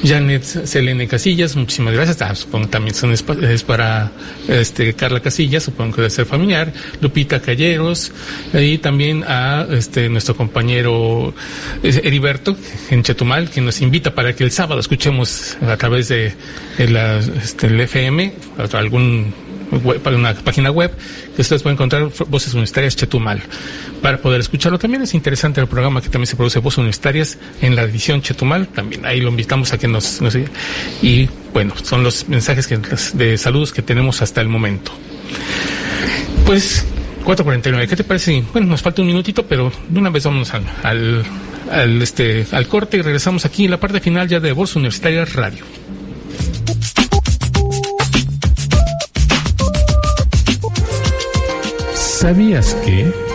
Janet 0.05 0.43
Selene 0.43 1.07
Casillas, 1.09 1.57
muchísimas 1.57 1.95
gracias. 1.95 2.23
Ah, 2.23 2.35
supongo 2.35 2.69
también 2.69 2.95
son 2.95 3.13
es 3.13 3.63
para 3.63 4.13
este 4.49 4.95
Carla 4.95 5.21
Casillas, 5.21 5.65
supongo 5.65 5.97
que 5.97 6.03
debe 6.03 6.11
ser 6.11 6.27
familiar. 6.27 6.73
Lupita 7.01 7.41
Calleros, 7.41 8.13
y 8.53 8.79
también 8.79 9.25
a 9.27 9.67
este 9.71 10.09
nuestro 10.09 10.37
compañero 10.37 11.35
Heriberto 11.83 12.57
en 12.91 13.03
Chetumal, 13.03 13.51
que 13.51 13.61
nos 13.61 13.81
invita 13.81 14.15
para 14.15 14.35
que 14.35 14.45
el 14.45 14.51
sábado 14.51 14.81
escuchemos 14.81 15.57
a 15.61 15.77
través 15.77 16.09
de, 16.09 16.35
la, 16.79 17.19
este, 17.19 17.67
el 17.69 17.81
FM 17.81 18.33
algún 18.73 19.33
una 19.71 20.35
página 20.35 20.71
web 20.71 20.93
que 21.35 21.43
ustedes 21.43 21.63
pueden 21.63 21.75
encontrar 21.75 22.09
Voces 22.29 22.55
Universitarias 22.55 22.97
Chetumal. 22.97 23.43
Para 24.03 24.19
poder 24.19 24.41
escucharlo 24.41 24.79
también 24.79 25.03
es 25.03 25.15
interesante 25.15 25.61
el 25.61 25.67
programa 25.67 26.01
que 26.01 26.09
también 26.09 26.27
se 26.27 26.37
produce 26.37 26.59
Voces 26.59 26.79
Universitarias 26.79 27.39
en 27.61 27.75
la 27.75 27.83
edición 27.83 28.23
Chetumal. 28.23 28.69
También 28.69 29.05
ahí 29.05 29.21
lo 29.21 29.31
invitamos 29.31 29.73
a 29.73 29.79
que 29.79 29.89
nos, 29.89 30.21
nos 30.21 30.37
y 31.03 31.29
bueno, 31.53 31.75
son 31.83 32.03
los 32.03 32.29
mensajes 32.29 32.67
que, 32.67 32.79
de 33.15 33.39
saludos 33.39 33.73
que 33.73 33.83
tenemos 33.83 34.23
hasta 34.23 34.41
el 34.41 34.49
momento. 34.49 34.93
Pues 36.45 36.85
4.49, 37.25 37.89
¿qué 37.89 37.97
te 37.97 38.05
parece? 38.05 38.45
Bueno, 38.53 38.69
nos 38.69 38.83
falta 38.83 39.03
un 39.03 39.09
minutito, 39.09 39.45
pero 39.47 39.73
de 39.89 39.99
una 39.99 40.11
vez 40.11 40.25
vamos 40.25 40.55
al, 40.55 40.65
al, 40.85 41.25
al, 41.71 42.03
este, 42.03 42.47
al 42.53 42.69
corte 42.69 42.99
y 42.99 43.03
regresamos 43.03 43.45
aquí 43.45 43.65
en 43.65 43.73
la 43.73 43.81
parte 43.81 44.01
final 44.01 44.29
ya 44.29 44.39
de 44.39 44.53
Voces 44.53 44.77
Universitarias 44.77 45.33
Radio. 45.33 45.65
¿Sabías 52.27 52.75
que? 52.85 53.26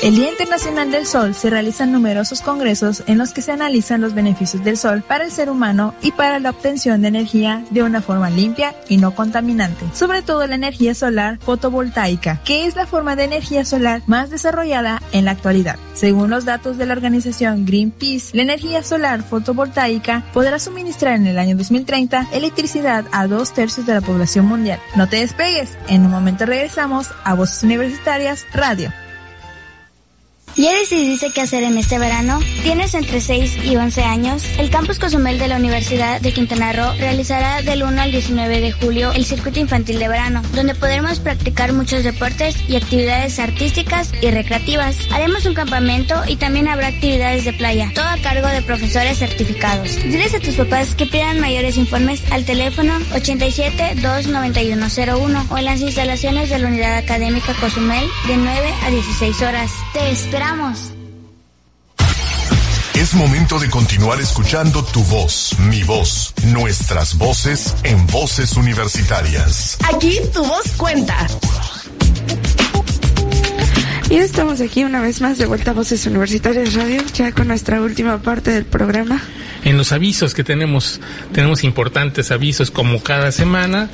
El 0.00 0.14
Día 0.14 0.30
Internacional 0.30 0.92
del 0.92 1.06
Sol 1.06 1.34
se 1.34 1.50
realizan 1.50 1.90
numerosos 1.90 2.40
congresos 2.40 3.02
en 3.08 3.18
los 3.18 3.32
que 3.32 3.42
se 3.42 3.50
analizan 3.50 4.00
los 4.00 4.14
beneficios 4.14 4.62
del 4.62 4.76
sol 4.76 5.02
para 5.02 5.24
el 5.24 5.32
ser 5.32 5.50
humano 5.50 5.92
y 6.02 6.12
para 6.12 6.38
la 6.38 6.50
obtención 6.50 7.02
de 7.02 7.08
energía 7.08 7.64
de 7.70 7.82
una 7.82 8.00
forma 8.00 8.30
limpia 8.30 8.76
y 8.88 8.98
no 8.98 9.16
contaminante, 9.16 9.84
sobre 9.92 10.22
todo 10.22 10.46
la 10.46 10.54
energía 10.54 10.94
solar 10.94 11.38
fotovoltaica, 11.40 12.40
que 12.44 12.66
es 12.66 12.76
la 12.76 12.86
forma 12.86 13.16
de 13.16 13.24
energía 13.24 13.64
solar 13.64 14.02
más 14.06 14.30
desarrollada 14.30 15.02
en 15.10 15.24
la 15.24 15.32
actualidad. 15.32 15.80
Según 15.94 16.30
los 16.30 16.44
datos 16.44 16.78
de 16.78 16.86
la 16.86 16.92
organización 16.92 17.66
Greenpeace, 17.66 18.36
la 18.36 18.42
energía 18.42 18.84
solar 18.84 19.24
fotovoltaica 19.24 20.24
podrá 20.32 20.60
suministrar 20.60 21.14
en 21.14 21.26
el 21.26 21.40
año 21.40 21.56
2030 21.56 22.28
electricidad 22.32 23.04
a 23.10 23.26
dos 23.26 23.52
tercios 23.52 23.84
de 23.84 23.94
la 23.94 24.00
población 24.00 24.46
mundial. 24.46 24.78
No 24.94 25.08
te 25.08 25.16
despegues, 25.16 25.70
en 25.88 26.04
un 26.04 26.12
momento 26.12 26.46
regresamos 26.46 27.08
a 27.24 27.34
Voces 27.34 27.64
Universitarias 27.64 28.46
Radio. 28.52 28.92
¿Ya 30.58 30.72
decidiste 30.76 31.30
qué 31.30 31.42
hacer 31.42 31.62
en 31.62 31.78
este 31.78 32.00
verano? 32.00 32.40
¿Tienes 32.64 32.92
entre 32.94 33.20
6 33.20 33.58
y 33.66 33.76
11 33.76 34.02
años? 34.02 34.42
El 34.58 34.70
Campus 34.70 34.98
Cozumel 34.98 35.38
de 35.38 35.46
la 35.46 35.54
Universidad 35.54 36.20
de 36.20 36.32
Quintana 36.32 36.72
Roo 36.72 36.94
realizará 36.98 37.62
del 37.62 37.84
1 37.84 38.02
al 38.02 38.10
19 38.10 38.60
de 38.60 38.72
julio 38.72 39.12
el 39.12 39.24
circuito 39.24 39.60
infantil 39.60 40.00
de 40.00 40.08
verano, 40.08 40.42
donde 40.54 40.74
podremos 40.74 41.20
practicar 41.20 41.72
muchos 41.74 42.02
deportes 42.02 42.56
y 42.68 42.74
actividades 42.74 43.38
artísticas 43.38 44.10
y 44.20 44.32
recreativas. 44.32 44.96
Haremos 45.12 45.46
un 45.46 45.54
campamento 45.54 46.20
y 46.26 46.34
también 46.34 46.66
habrá 46.66 46.88
actividades 46.88 47.44
de 47.44 47.52
playa, 47.52 47.92
todo 47.94 48.08
a 48.08 48.18
cargo 48.18 48.48
de 48.48 48.62
profesores 48.62 49.16
certificados. 49.16 49.94
Diles 50.02 50.34
a 50.34 50.40
tus 50.40 50.56
papás 50.56 50.96
que 50.96 51.06
pidan 51.06 51.38
mayores 51.38 51.76
informes 51.76 52.20
al 52.32 52.44
teléfono 52.44 52.98
87 53.14 53.94
29101 54.02 55.46
o 55.50 55.58
en 55.58 55.64
las 55.64 55.80
instalaciones 55.82 56.50
de 56.50 56.58
la 56.58 56.66
Unidad 56.66 56.96
Académica 56.96 57.54
Cozumel 57.60 58.04
de 58.26 58.36
9 58.36 58.74
a 58.84 58.90
16 58.90 59.42
horas. 59.42 59.70
Te 59.92 60.10
esperamos. 60.10 60.47
Es 62.94 63.12
momento 63.12 63.58
de 63.58 63.68
continuar 63.68 64.18
escuchando 64.18 64.82
tu 64.82 65.04
voz, 65.04 65.54
mi 65.68 65.82
voz, 65.82 66.32
nuestras 66.46 67.18
voces 67.18 67.74
en 67.84 68.06
voces 68.06 68.56
universitarias. 68.56 69.76
Aquí 69.94 70.18
tu 70.32 70.42
voz 70.44 70.72
cuenta. 70.78 71.26
Y 74.08 74.16
estamos 74.16 74.62
aquí 74.62 74.84
una 74.84 75.02
vez 75.02 75.20
más 75.20 75.36
de 75.36 75.44
vuelta 75.44 75.72
a 75.72 75.74
Voces 75.74 76.06
Universitarias 76.06 76.72
Radio, 76.72 77.02
ya 77.12 77.30
con 77.32 77.48
nuestra 77.48 77.82
última 77.82 78.22
parte 78.22 78.50
del 78.50 78.64
programa. 78.64 79.22
En 79.64 79.76
los 79.76 79.92
avisos 79.92 80.32
que 80.32 80.44
tenemos, 80.44 80.98
tenemos 81.32 81.62
importantes 81.62 82.30
avisos 82.30 82.70
como 82.70 83.02
cada 83.02 83.32
semana 83.32 83.90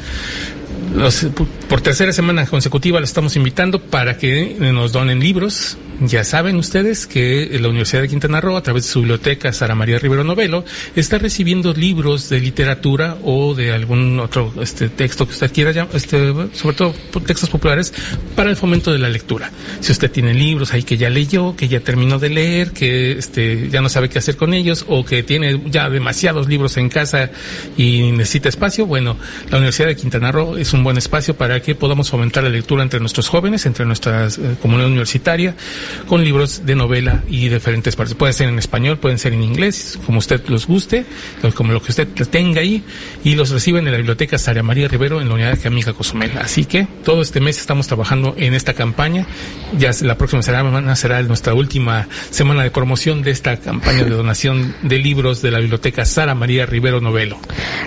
por 1.69 1.81
tercera 1.81 2.13
semana 2.13 2.47
consecutiva 2.47 2.99
lo 2.99 3.05
estamos 3.05 3.37
invitando 3.37 3.81
para 3.81 4.17
que 4.17 4.57
nos 4.61 4.93
donen 4.93 5.21
libros. 5.21 5.77
Ya 6.01 6.25
saben 6.25 6.57
ustedes 6.57 7.07
que 7.07 7.57
la 7.61 7.69
Universidad 7.69 8.03
de 8.03 8.09
Quintana 8.09 8.41
Roo, 8.41 8.57
a 8.57 8.63
través 8.63 8.85
de 8.85 8.91
su 8.91 8.99
biblioteca 9.01 9.53
Sara 9.53 9.77
María 9.77 9.99
Rivero 9.99 10.25
Novelo, 10.25 10.65
está 10.97 11.19
recibiendo 11.19 11.73
libros 11.73 12.29
de 12.29 12.41
literatura 12.41 13.17
o 13.23 13.55
de 13.55 13.73
algún 13.73 14.19
otro 14.19 14.53
este, 14.61 14.89
texto 14.89 15.25
que 15.27 15.33
usted 15.33 15.53
quiera, 15.53 15.89
este, 15.93 16.33
sobre 16.53 16.77
todo 16.77 16.95
textos 17.25 17.49
populares, 17.49 17.95
para 18.35 18.51
el 18.51 18.57
fomento 18.57 18.93
de 18.93 18.99
la 18.99 19.09
lectura. 19.09 19.53
Si 19.81 19.93
usted 19.93 20.11
tiene 20.11 20.35
libros 20.35 20.73
ahí 20.73 20.83
que 20.83 20.97
ya 20.97 21.11
leyó, 21.11 21.55
que 21.57 21.69
ya 21.69 21.81
terminó 21.81 22.19
de 22.19 22.29
leer, 22.29 22.73
que 22.73 23.13
este, 23.13 23.71
ya 23.71 23.81
no 23.81 23.89
sabe 23.89 24.09
qué 24.09 24.19
hacer 24.19 24.37
con 24.37 24.53
ellos, 24.53 24.85
o 24.89 25.05
que 25.05 25.23
tiene 25.23 25.63
ya 25.67 25.89
demasiados 25.89 26.49
libros 26.49 26.77
en 26.77 26.89
casa 26.89 27.31
y 27.77 28.11
necesita 28.11 28.49
espacio, 28.49 28.85
bueno, 28.87 29.17
la 29.49 29.59
Universidad 29.59 29.89
de 29.89 29.97
Quintana 29.97 30.33
Roo 30.33 30.57
es 30.57 30.73
un 30.75 30.85
buen 30.85 30.99
espacio 30.99 31.37
para 31.37 31.61
que 31.61 31.75
podamos 31.75 32.11
fomentar 32.11 32.43
la 32.43 32.51
lectura 32.51 32.83
entre 32.83 33.01
nuestros 33.01 33.29
jóvenes, 33.29 33.67
entre 33.67 33.87
nuestra 33.87 34.27
eh, 34.27 34.31
comunidad 34.61 34.89
universitaria, 34.89 35.55
con 36.09 36.25
libros 36.25 36.67
de 36.67 36.75
novela 36.75 37.23
y 37.29 37.49
diferentes 37.49 37.97
partes. 37.97 38.15
Puede 38.15 38.33
ser 38.33 38.49
en 38.49 38.59
español, 38.59 38.99
pueden 38.99 39.19
ser 39.19 39.33
en 39.33 39.43
inglés, 39.43 39.99
como 40.05 40.19
usted 40.19 40.43
los 40.49 40.67
guste, 40.67 41.07
como 41.55 41.73
lo 41.73 41.83
que 41.83 41.93
usted 41.93 42.09
tenga 42.31 42.61
ahí, 42.61 42.83
y 43.23 43.35
los 43.35 43.51
reciben 43.51 43.87
en 43.87 43.93
la 43.93 43.99
biblioteca 43.99 44.39
Sara 44.39 44.63
María 44.63 44.89
Rivero 44.89 45.21
en 45.21 45.29
la 45.29 45.35
unidad 45.35 45.53
académica 45.53 45.93
Cozumel. 45.93 46.33
Así 46.39 46.65
que 46.65 46.87
todo 47.05 47.23
este 47.23 47.41
mes 47.41 47.59
estamos 47.59 47.87
trabajando 47.87 48.35
en 48.37 48.55
esta 48.55 48.75
campaña. 48.75 49.27
Ya 49.79 49.91
la 50.03 50.19
próxima 50.19 50.43
semana 50.43 50.97
será 50.97 51.23
nuestra 51.23 51.55
última 51.55 52.09
semana 52.31 52.63
de 52.63 52.71
promoción 52.71 53.23
de 53.23 53.31
esta 53.31 53.57
campaña 53.59 54.05
de 54.05 54.11
donación 54.11 54.75
de 54.83 54.99
libros 54.99 55.43
de 55.43 55.51
la 55.51 55.59
biblioteca 55.59 56.05
Sara 56.05 56.35
María 56.35 56.67
Rivero 56.67 57.01
Novelo. 57.01 57.39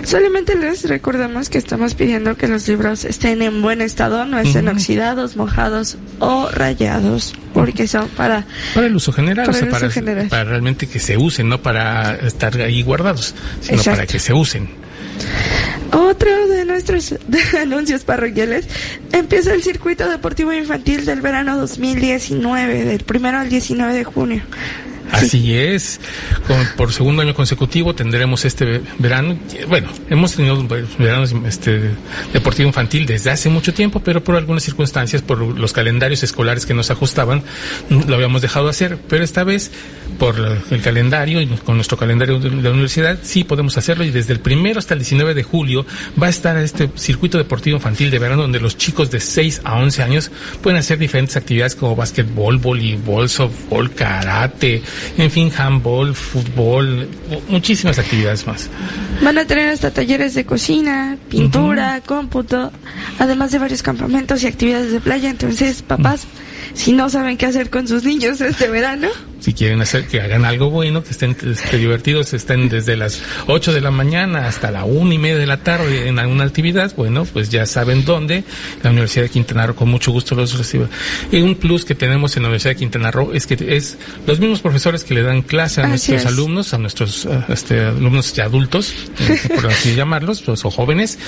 Solamente 0.04 0.56
les 0.56 0.88
recordamos 0.88 1.48
que 1.48 1.58
estamos 1.58 1.94
pidiendo 1.94 2.36
que 2.36 2.48
los 2.48 2.66
libros 2.68 2.77
estén 3.04 3.42
en 3.42 3.62
buen 3.62 3.80
estado, 3.80 4.24
no 4.24 4.38
estén 4.38 4.68
oxidados, 4.68 5.36
mojados 5.36 5.96
o 6.18 6.48
rayados, 6.50 7.34
porque 7.52 7.86
son 7.86 8.08
para... 8.08 8.46
Para 8.74 8.86
el 8.86 8.96
uso 8.96 9.12
general, 9.12 9.46
para, 9.46 9.88
para, 10.28 10.44
realmente 10.44 10.86
que 10.86 10.98
se 10.98 11.16
usen, 11.16 11.48
no 11.48 11.60
para 11.60 12.16
estar 12.16 12.56
ahí 12.60 12.82
guardados, 12.82 13.34
sino 13.60 13.82
para 13.82 14.06
que 14.06 14.18
se 14.18 14.32
usen. 14.32 14.68
Otro 15.92 16.48
de 16.48 16.64
nuestros 16.64 17.14
anuncios 17.60 18.04
parroquiales 18.04 18.66
empieza 19.12 19.54
el 19.54 19.62
circuito 19.62 20.08
deportivo 20.08 20.52
infantil 20.52 21.04
del 21.04 21.20
verano 21.20 21.56
2019, 21.56 22.84
del 22.84 23.04
primero 23.04 23.38
al 23.38 23.48
19 23.48 23.94
de 23.94 24.04
junio. 24.04 24.42
Así 25.10 25.54
es, 25.54 26.00
por 26.76 26.92
segundo 26.92 27.22
año 27.22 27.34
consecutivo 27.34 27.94
tendremos 27.94 28.44
este 28.44 28.82
verano, 28.98 29.38
bueno, 29.68 29.88
hemos 30.10 30.34
tenido 30.36 30.66
veranos 30.98 31.34
este, 31.46 31.90
deportivo 32.32 32.68
infantil 32.68 33.06
desde 33.06 33.30
hace 33.30 33.48
mucho 33.48 33.72
tiempo, 33.72 34.00
pero 34.00 34.22
por 34.22 34.36
algunas 34.36 34.62
circunstancias, 34.62 35.22
por 35.22 35.38
los 35.38 35.72
calendarios 35.72 36.22
escolares 36.22 36.66
que 36.66 36.74
nos 36.74 36.90
ajustaban, 36.90 37.42
lo 37.88 38.14
habíamos 38.14 38.42
dejado 38.42 38.68
hacer, 38.68 38.98
pero 39.08 39.24
esta 39.24 39.44
vez, 39.44 39.70
por 40.18 40.36
el 40.70 40.82
calendario 40.82 41.40
y 41.40 41.46
con 41.46 41.76
nuestro 41.76 41.96
calendario 41.96 42.38
de 42.38 42.50
la 42.50 42.70
universidad, 42.70 43.18
sí 43.22 43.44
podemos 43.44 43.76
hacerlo 43.78 44.04
y 44.04 44.10
desde 44.10 44.32
el 44.32 44.40
primero 44.40 44.78
hasta 44.78 44.94
el 44.94 45.00
19 45.00 45.34
de 45.34 45.42
julio 45.42 45.86
va 46.20 46.26
a 46.26 46.30
estar 46.30 46.56
este 46.58 46.90
circuito 46.96 47.38
deportivo 47.38 47.76
infantil 47.76 48.10
de 48.10 48.18
verano 48.18 48.42
donde 48.42 48.60
los 48.60 48.76
chicos 48.76 49.10
de 49.10 49.20
6 49.20 49.62
a 49.64 49.76
11 49.76 50.02
años 50.02 50.30
pueden 50.62 50.78
hacer 50.78 50.98
diferentes 50.98 51.36
actividades 51.36 51.74
como 51.74 51.96
básquetbol, 51.96 52.58
voleibol, 52.58 53.28
softball, 53.28 53.90
karate, 53.92 54.82
en 55.16 55.30
fin, 55.30 55.52
handball, 55.56 56.14
fútbol, 56.14 57.08
muchísimas 57.48 57.98
actividades 57.98 58.46
más. 58.46 58.68
Van 59.22 59.38
a 59.38 59.44
tener 59.44 59.70
hasta 59.70 59.90
talleres 59.90 60.34
de 60.34 60.44
cocina, 60.44 61.16
pintura, 61.28 62.00
cómputo, 62.04 62.72
además 63.18 63.52
de 63.52 63.58
varios 63.58 63.82
campamentos 63.82 64.42
y 64.42 64.46
actividades 64.46 64.92
de 64.92 65.00
playa. 65.00 65.30
Entonces, 65.30 65.82
papás, 65.82 66.26
si 66.74 66.92
no 66.92 67.10
saben 67.10 67.36
qué 67.36 67.46
hacer 67.46 67.70
con 67.70 67.88
sus 67.88 68.04
niños 68.04 68.40
este 68.40 68.68
verano, 68.68 69.08
si 69.40 69.52
quieren 69.54 69.80
hacer 69.80 70.06
que 70.06 70.20
hagan 70.20 70.44
algo 70.44 70.70
bueno, 70.70 71.02
que 71.02 71.10
estén 71.10 71.36
este, 71.44 71.78
divertidos, 71.78 72.32
estén 72.34 72.68
desde 72.68 72.96
las 72.96 73.22
8 73.46 73.72
de 73.72 73.80
la 73.80 73.90
mañana 73.90 74.46
hasta 74.46 74.70
la 74.70 74.84
una 74.84 75.14
y 75.14 75.18
media 75.18 75.38
de 75.38 75.46
la 75.46 75.58
tarde 75.58 76.08
en 76.08 76.18
alguna 76.18 76.44
actividad, 76.44 76.92
bueno, 76.96 77.24
pues 77.24 77.48
ya 77.48 77.66
saben 77.66 78.04
dónde. 78.04 78.44
La 78.82 78.90
Universidad 78.90 79.24
de 79.24 79.30
Quintana 79.30 79.66
Roo 79.66 79.74
con 79.74 79.88
mucho 79.88 80.10
gusto 80.10 80.34
los 80.34 80.56
recibe. 80.58 80.88
Y 81.30 81.40
un 81.40 81.54
plus 81.54 81.84
que 81.84 81.94
tenemos 81.94 82.36
en 82.36 82.42
la 82.42 82.48
Universidad 82.48 82.72
de 82.72 82.76
Quintana 82.76 83.10
Roo 83.10 83.32
es 83.32 83.46
que 83.46 83.56
es 83.76 83.96
los 84.26 84.40
mismos 84.40 84.60
profesores 84.60 85.04
que 85.04 85.14
le 85.14 85.22
dan 85.22 85.42
clase 85.42 85.82
a 85.82 85.86
nuestros 85.86 86.26
alumnos, 86.26 86.74
a 86.74 86.78
nuestros 86.78 87.26
este, 87.48 87.80
alumnos 87.80 88.32
ya 88.32 88.44
adultos, 88.44 88.92
eh, 89.20 89.48
por 89.54 89.66
así 89.66 89.94
llamarlos, 89.94 90.42
pues, 90.42 90.64
o 90.64 90.70
jóvenes, 90.70 91.18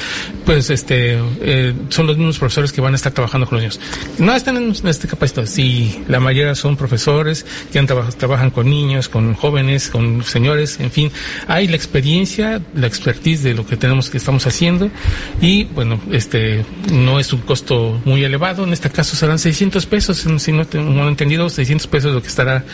pues 0.44 0.70
este 0.70 1.18
eh, 1.42 1.74
son 1.90 2.06
los 2.06 2.16
mismos 2.16 2.38
profesores 2.38 2.72
que 2.72 2.80
van 2.80 2.94
a 2.94 2.96
estar 2.96 3.12
trabajando 3.12 3.46
con 3.46 3.56
los 3.56 3.62
niños. 3.62 3.80
No 4.18 4.34
están 4.34 4.56
en 4.56 4.74
este 4.86 5.06
capacitado, 5.06 5.46
sí, 5.46 6.02
la 6.08 6.20
mayoría 6.20 6.54
son 6.54 6.76
profesores 6.76 7.46
que 7.72 7.78
han 7.78 7.86
trabajado 7.86 7.99
trabajan 8.16 8.50
con 8.50 8.68
niños, 8.68 9.08
con 9.08 9.34
jóvenes, 9.34 9.88
con 9.88 10.24
señores, 10.24 10.80
en 10.80 10.90
fin, 10.90 11.10
hay 11.46 11.68
la 11.68 11.76
experiencia, 11.76 12.60
la 12.74 12.86
expertise 12.86 13.42
de 13.42 13.54
lo 13.54 13.66
que 13.66 13.76
tenemos 13.76 14.10
que 14.10 14.18
estamos 14.18 14.46
haciendo 14.46 14.90
y 15.40 15.64
bueno, 15.64 16.00
este 16.12 16.64
no 16.92 17.20
es 17.20 17.32
un 17.32 17.40
costo 17.40 18.00
muy 18.04 18.24
elevado, 18.24 18.64
en 18.64 18.72
este 18.72 18.90
caso 18.90 19.16
serán 19.16 19.38
600 19.38 19.86
pesos, 19.86 20.26
si 20.38 20.52
no 20.52 20.66
tengo 20.66 21.08
entendido, 21.08 21.48
600 21.48 21.86
pesos 21.86 22.14
lo 22.14 22.22
que 22.22 22.28
estará 22.28 22.64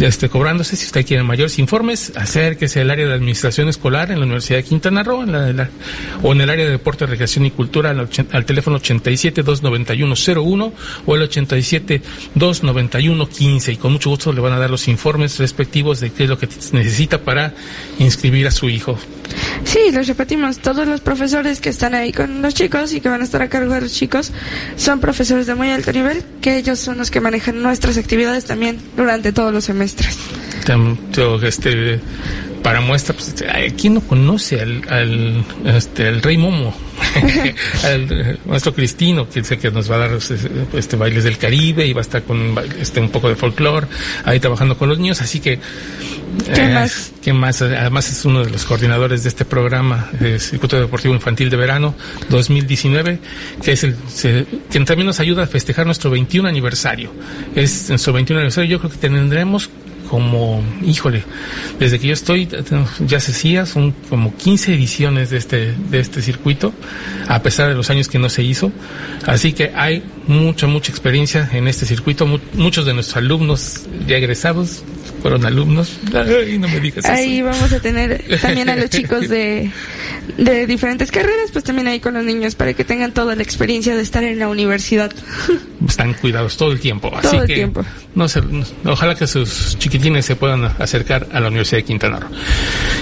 este 0.00 0.28
cobrándose, 0.28 0.76
si 0.76 0.86
usted 0.86 1.06
quiere 1.06 1.22
mayores 1.22 1.58
informes, 1.58 2.12
acérquese 2.16 2.80
al 2.80 2.90
área 2.90 3.06
de 3.06 3.14
administración 3.14 3.68
escolar 3.68 4.10
en 4.10 4.18
la 4.18 4.24
Universidad 4.24 4.58
de 4.58 4.64
Quintana 4.64 5.02
Roo 5.02 5.24
o 6.22 6.32
en 6.32 6.40
el 6.40 6.50
área 6.50 6.64
de 6.64 6.70
deporte, 6.70 7.06
recreación 7.06 7.46
y 7.46 7.50
cultura 7.50 7.90
al, 7.90 8.08
al 8.32 8.44
teléfono 8.44 8.76
87 8.76 9.42
291 9.42 10.14
01 10.16 10.72
o 11.06 11.14
el 11.14 11.22
87 11.22 12.02
291 12.34 13.28
15 13.28 13.72
y 13.72 13.76
con 13.76 13.92
mucho 13.92 14.10
gusto 14.10 14.32
le 14.32 14.40
van 14.40 14.52
a 14.52 14.58
dar 14.58 14.69
los 14.70 14.88
informes 14.88 15.38
respectivos 15.38 16.00
de 16.00 16.10
qué 16.10 16.24
es 16.24 16.30
lo 16.30 16.38
que 16.38 16.48
necesita 16.72 17.22
para 17.22 17.54
inscribir 17.98 18.46
a 18.46 18.50
su 18.50 18.68
hijo. 18.68 18.98
Sí, 19.64 19.78
les 19.92 20.08
repetimos, 20.08 20.58
todos 20.58 20.86
los 20.86 21.00
profesores 21.00 21.60
que 21.60 21.68
están 21.68 21.94
ahí 21.94 22.12
con 22.12 22.42
los 22.42 22.54
chicos 22.54 22.92
y 22.92 23.00
que 23.00 23.08
van 23.08 23.20
a 23.20 23.24
estar 23.24 23.42
a 23.42 23.48
cargo 23.48 23.74
de 23.74 23.82
los 23.82 23.92
chicos 23.92 24.32
son 24.76 25.00
profesores 25.00 25.46
de 25.46 25.54
muy 25.54 25.70
alto 25.70 25.92
nivel, 25.92 26.22
que 26.40 26.56
ellos 26.56 26.78
son 26.78 26.98
los 26.98 27.10
que 27.10 27.20
manejan 27.20 27.62
nuestras 27.62 27.96
actividades 27.98 28.44
también 28.44 28.78
durante 28.96 29.32
todos 29.32 29.52
los 29.52 29.64
semestres. 29.64 30.18
Este, 31.42 32.00
para 32.62 32.80
muestra, 32.80 33.14
pues, 33.14 33.34
¿quién 33.80 33.94
no 33.94 34.00
conoce 34.00 34.60
al, 34.60 34.82
al, 34.88 35.44
este, 35.64 36.08
al 36.08 36.22
rey 36.22 36.36
Momo? 36.36 36.74
al 37.84 38.38
maestro 38.46 38.74
Cristino, 38.74 39.28
que 39.28 39.40
dice 39.40 39.58
que 39.58 39.70
nos 39.70 39.90
va 39.90 39.96
a 39.96 39.98
dar 39.98 40.12
este, 40.12 40.36
este, 40.74 40.96
bailes 40.96 41.24
del 41.24 41.38
Caribe 41.38 41.86
y 41.86 41.92
va 41.92 42.00
a 42.00 42.02
estar 42.02 42.22
con 42.22 42.54
este 42.78 43.00
un 43.00 43.10
poco 43.10 43.28
de 43.28 43.36
folclore 43.36 43.86
ahí 44.24 44.38
trabajando 44.38 44.76
con 44.76 44.88
los 44.88 44.98
niños, 44.98 45.20
así 45.20 45.40
que 45.40 45.58
¿Qué 46.54 46.62
eh, 46.62 46.74
más? 46.74 47.12
¿Qué 47.22 47.32
más? 47.32 47.60
Además 47.62 48.10
es 48.10 48.24
uno 48.24 48.44
de 48.44 48.50
los 48.50 48.64
coordinadores 48.64 49.22
de 49.22 49.28
este 49.28 49.44
programa, 49.44 50.10
el 50.20 50.40
Circuito 50.40 50.78
Deportivo 50.78 51.14
Infantil 51.14 51.50
de 51.50 51.56
Verano 51.56 51.94
2019, 52.28 53.18
que 53.62 53.72
es 53.72 53.84
el 53.84 53.96
que 54.70 54.80
también 54.84 55.06
nos 55.06 55.20
ayuda 55.20 55.44
a 55.44 55.46
festejar 55.46 55.86
nuestro 55.86 56.10
21 56.10 56.48
aniversario. 56.48 57.12
Es 57.54 57.88
nuestro 57.88 58.12
21 58.12 58.40
aniversario, 58.40 58.70
yo 58.70 58.78
creo 58.78 58.90
que 58.90 58.98
tendremos 58.98 59.70
como, 60.10 60.60
híjole, 60.82 61.22
desde 61.78 62.00
que 62.00 62.08
yo 62.08 62.14
estoy, 62.14 62.48
ya 63.06 63.20
se 63.20 63.30
hacía, 63.30 63.64
son 63.64 63.92
como 64.08 64.36
15 64.36 64.74
ediciones 64.74 65.30
de 65.30 65.38
este, 65.38 65.72
de 65.72 66.00
este 66.00 66.20
circuito, 66.20 66.74
a 67.28 67.40
pesar 67.42 67.68
de 67.68 67.76
los 67.76 67.90
años 67.90 68.08
que 68.08 68.18
no 68.18 68.28
se 68.28 68.42
hizo. 68.42 68.72
Así 69.24 69.52
que 69.52 69.70
hay 69.72 70.02
mucha, 70.26 70.66
mucha 70.66 70.90
experiencia 70.90 71.48
en 71.52 71.68
este 71.68 71.86
circuito. 71.86 72.26
muchos 72.54 72.86
de 72.86 72.94
nuestros 72.94 73.18
alumnos 73.18 73.82
ya 74.08 74.16
egresados 74.16 74.82
fueron 75.20 75.44
alumnos. 75.44 75.98
Ay, 76.14 76.58
no 76.58 76.68
me 76.68 76.80
digas 76.80 77.04
Ahí 77.04 77.42
vamos 77.42 77.72
a 77.72 77.80
tener 77.80 78.24
también 78.40 78.68
a 78.68 78.76
los 78.76 78.90
chicos 78.90 79.28
de, 79.28 79.70
de 80.36 80.66
diferentes 80.66 81.10
carreras, 81.10 81.50
pues 81.52 81.64
también 81.64 81.88
ahí 81.88 82.00
con 82.00 82.14
los 82.14 82.24
niños 82.24 82.54
para 82.54 82.74
que 82.74 82.84
tengan 82.84 83.12
toda 83.12 83.34
la 83.34 83.42
experiencia 83.42 83.94
de 83.94 84.02
estar 84.02 84.24
en 84.24 84.38
la 84.38 84.48
universidad. 84.48 85.12
Están 85.86 86.14
cuidados 86.14 86.56
todo 86.56 86.72
el 86.72 86.80
tiempo. 86.80 87.10
Todo 87.10 87.18
así 87.18 87.36
el 87.36 87.46
que 87.46 87.54
tiempo. 87.54 87.84
No 88.14 88.28
se, 88.28 88.42
ojalá 88.84 89.14
que 89.14 89.26
sus 89.26 89.78
chiquitines 89.78 90.26
se 90.26 90.36
puedan 90.36 90.64
acercar 90.64 91.28
a 91.32 91.40
la 91.40 91.48
Universidad 91.48 91.78
de 91.78 91.84
Quintana 91.84 92.20
Roo. 92.20 92.28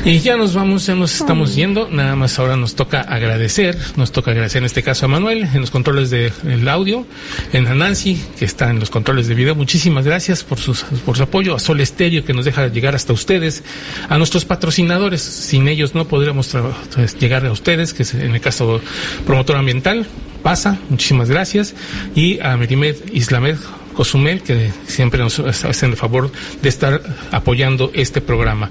Y 0.05 0.21
ya 0.21 0.37
nos 0.37 0.55
vamos, 0.55 0.87
ya 0.87 0.95
nos 0.95 1.19
estamos 1.21 1.55
yendo. 1.55 1.89
Nada 1.91 2.15
más 2.15 2.39
ahora 2.39 2.57
nos 2.57 2.75
toca 2.75 3.01
agradecer, 3.01 3.77
nos 3.97 4.13
toca 4.13 4.31
agradecer 4.31 4.61
en 4.61 4.67
este 4.67 4.83
caso 4.83 5.07
a 5.07 5.09
Manuel 5.09 5.49
en 5.53 5.61
los 5.61 5.71
controles 5.71 6.11
del 6.11 6.69
audio, 6.69 7.07
en 7.53 7.67
a 7.67 7.75
Nancy 7.75 8.21
que 8.39 8.45
está 8.45 8.71
en 8.71 8.81
los 8.81 8.91
controles 8.91 9.29
de 9.29 9.35
video. 9.35 9.55
Muchísimas 9.55 10.05
gracias 10.05 10.45
por, 10.45 10.59
sus, 10.59 10.83
por 11.05 11.17
su 11.17 11.23
apoyo, 11.23 11.55
a 11.55 11.59
Sol 11.59 11.81
Que 12.09 12.33
nos 12.33 12.45
deja 12.45 12.69
llegar 12.69 12.95
hasta 12.95 13.13
ustedes, 13.13 13.63
a 14.09 14.17
nuestros 14.19 14.45
patrocinadores. 14.45 15.21
Sin 15.21 15.69
ellos 15.69 15.95
no 15.95 16.09
podríamos 16.09 16.57
pues, 16.95 17.19
llegar 17.19 17.45
a 17.45 17.53
ustedes, 17.53 17.93
que 17.93 18.03
es 18.03 18.15
en 18.15 18.35
el 18.35 18.41
caso 18.41 18.81
promotor 19.27 19.57
ambiental, 19.57 20.07
pasa, 20.43 20.79
muchísimas 20.89 21.29
gracias, 21.29 21.75
y 22.15 22.41
a 22.41 22.57
Merimed 22.57 22.97
Islamed 23.13 23.57
Cozumel, 23.99 24.43
que 24.43 24.71
siempre 24.87 25.19
nos 25.19 25.41
hacen 25.41 25.91
el 25.91 25.97
favor 25.97 26.31
de 26.63 26.69
estar 26.69 27.03
apoyando 27.33 27.91
este 27.95 28.21
programa. 28.21 28.71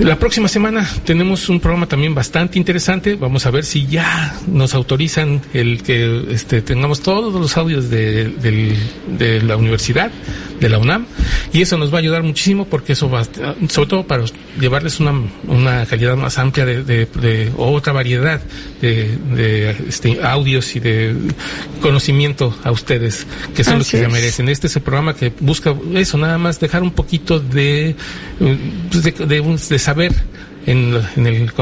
La 0.00 0.18
próxima 0.18 0.48
semana 0.48 0.90
tenemos 1.04 1.48
un 1.48 1.60
programa 1.60 1.86
también 1.86 2.16
bastante 2.16 2.58
interesante. 2.58 3.14
Vamos 3.14 3.46
a 3.46 3.52
ver 3.52 3.64
si 3.64 3.86
ya 3.86 4.34
nos 4.48 4.74
autorizan 4.74 5.40
el 5.52 5.84
que 5.84 6.24
este, 6.30 6.62
tengamos 6.62 7.00
todos 7.00 7.32
los 7.32 7.56
audios 7.56 7.90
de, 7.90 8.24
de 9.06 9.40
la 9.42 9.56
universidad, 9.56 10.10
de 10.58 10.68
la 10.68 10.78
UNAM, 10.78 11.06
y 11.52 11.62
eso 11.62 11.76
nos 11.76 11.92
va 11.92 11.98
a 11.98 12.00
ayudar 12.00 12.24
muchísimo 12.24 12.64
porque 12.64 12.94
eso 12.94 13.08
va, 13.08 13.22
sobre 13.68 13.88
todo 13.88 14.04
para 14.04 14.24
llevarles 14.60 14.98
una, 14.98 15.12
una 15.46 15.86
calidad 15.86 16.16
más 16.16 16.38
amplia 16.38 16.64
de, 16.64 16.82
de, 16.82 17.52
otra 17.56 17.92
variedad 17.92 18.40
de, 18.80 19.16
de 19.36 19.70
este, 19.88 20.20
audios 20.22 20.74
y 20.74 20.80
de 20.80 21.14
conocimiento 21.80 22.56
a 22.64 22.72
ustedes, 22.72 23.26
que 23.54 23.62
son 23.62 23.78
los 23.78 23.90
que 23.90 23.98
se 23.98 24.08
merecen. 24.08 24.23
Este 24.28 24.66
es 24.66 24.76
el 24.76 24.82
programa 24.82 25.14
que 25.14 25.32
busca 25.40 25.74
eso, 25.94 26.18
nada 26.18 26.38
más 26.38 26.60
dejar 26.60 26.82
un 26.82 26.92
poquito 26.92 27.40
de, 27.40 27.94
pues, 28.90 29.02
de, 29.02 29.58
de 29.68 29.78
saber 29.78 30.14
en, 30.66 30.94
en, 31.16 31.26
el, 31.26 31.52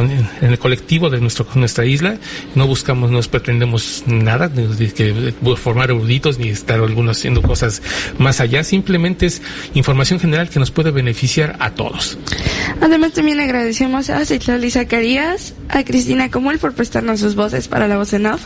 en 0.40 0.50
el 0.50 0.58
colectivo 0.58 1.10
de 1.10 1.20
nuestro, 1.20 1.46
nuestra 1.54 1.84
isla. 1.84 2.16
No 2.54 2.66
buscamos, 2.66 3.10
no 3.10 3.20
pretendemos 3.22 4.04
nada, 4.06 4.48
de, 4.48 4.92
que 4.92 5.34
formar 5.56 5.90
eruditos 5.90 6.38
ni 6.38 6.48
estar 6.48 6.80
algunos 6.80 7.18
haciendo 7.18 7.42
cosas 7.42 7.82
más 8.18 8.40
allá. 8.40 8.64
Simplemente 8.64 9.26
es 9.26 9.42
información 9.74 10.20
general 10.20 10.48
que 10.48 10.58
nos 10.58 10.70
puede 10.70 10.90
beneficiar 10.90 11.56
a 11.60 11.70
todos. 11.70 12.18
Además, 12.80 13.12
también 13.12 13.40
agradecemos 13.40 14.10
a 14.10 14.24
Citlali 14.24 14.70
Zacarías, 14.70 15.54
a 15.68 15.84
Cristina 15.84 16.30
Comul 16.30 16.58
por 16.58 16.74
prestarnos 16.74 17.20
sus 17.20 17.34
voces 17.34 17.68
para 17.68 17.88
la 17.88 17.96
voz 17.96 18.12
en 18.12 18.26
off. 18.26 18.42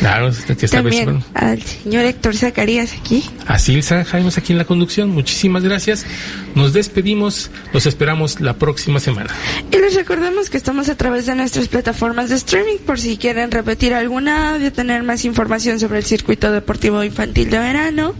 Claro, 0.00 0.30
que 0.46 0.52
esta 0.52 0.78
También 0.78 1.22
al 1.34 1.62
señor 1.62 2.06
Héctor 2.06 2.34
Zacarías 2.34 2.94
aquí. 2.94 3.22
A 3.46 3.58
Silsa 3.58 4.02
Jaime 4.04 4.30
aquí 4.34 4.52
en 4.52 4.58
la 4.58 4.64
conducción. 4.64 5.10
Muchísimas 5.10 5.62
gracias. 5.62 6.06
Nos 6.54 6.72
despedimos. 6.72 7.50
Los 7.74 7.84
esperamos 7.84 8.40
la 8.40 8.54
próxima 8.54 8.98
semana. 8.98 9.28
Y 9.70 9.76
les 9.76 9.94
recordamos 9.94 10.48
que 10.48 10.56
estamos 10.56 10.88
a 10.88 10.94
través 10.96 11.26
de 11.26 11.34
nuestras 11.34 11.68
plataformas 11.68 12.30
de 12.30 12.36
streaming 12.36 12.78
por 12.78 12.98
si 12.98 13.18
quieren 13.18 13.50
repetir 13.50 13.92
alguna 13.92 14.54
audio, 14.54 14.72
tener 14.72 15.02
más 15.02 15.26
información 15.26 15.78
sobre 15.78 15.98
el 15.98 16.04
circuito 16.04 16.50
deportivo 16.50 17.04
infantil 17.04 17.50
de 17.50 17.58
verano 17.58 18.14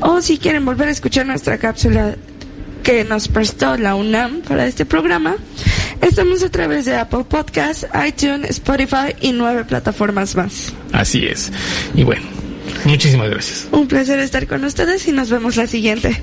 o 0.00 0.20
si 0.20 0.36
quieren 0.36 0.66
volver 0.66 0.88
a 0.88 0.90
escuchar 0.90 1.26
nuestra 1.26 1.56
cápsula 1.56 2.16
que 2.86 3.02
nos 3.02 3.26
prestó 3.26 3.76
la 3.76 3.96
UNAM 3.96 4.42
para 4.42 4.64
este 4.64 4.86
programa. 4.86 5.34
Estamos 6.02 6.44
a 6.44 6.50
través 6.50 6.84
de 6.84 6.94
Apple 6.94 7.24
Podcasts, 7.28 7.84
iTunes, 8.06 8.48
Spotify 8.50 9.12
y 9.20 9.32
nueve 9.32 9.64
plataformas 9.64 10.36
más. 10.36 10.72
Así 10.92 11.26
es. 11.26 11.50
Y 11.96 12.04
bueno, 12.04 12.22
muchísimas 12.84 13.28
gracias. 13.28 13.66
Un 13.72 13.88
placer 13.88 14.20
estar 14.20 14.46
con 14.46 14.62
ustedes 14.62 15.08
y 15.08 15.10
nos 15.10 15.30
vemos 15.30 15.56
la 15.56 15.66
siguiente. 15.66 16.22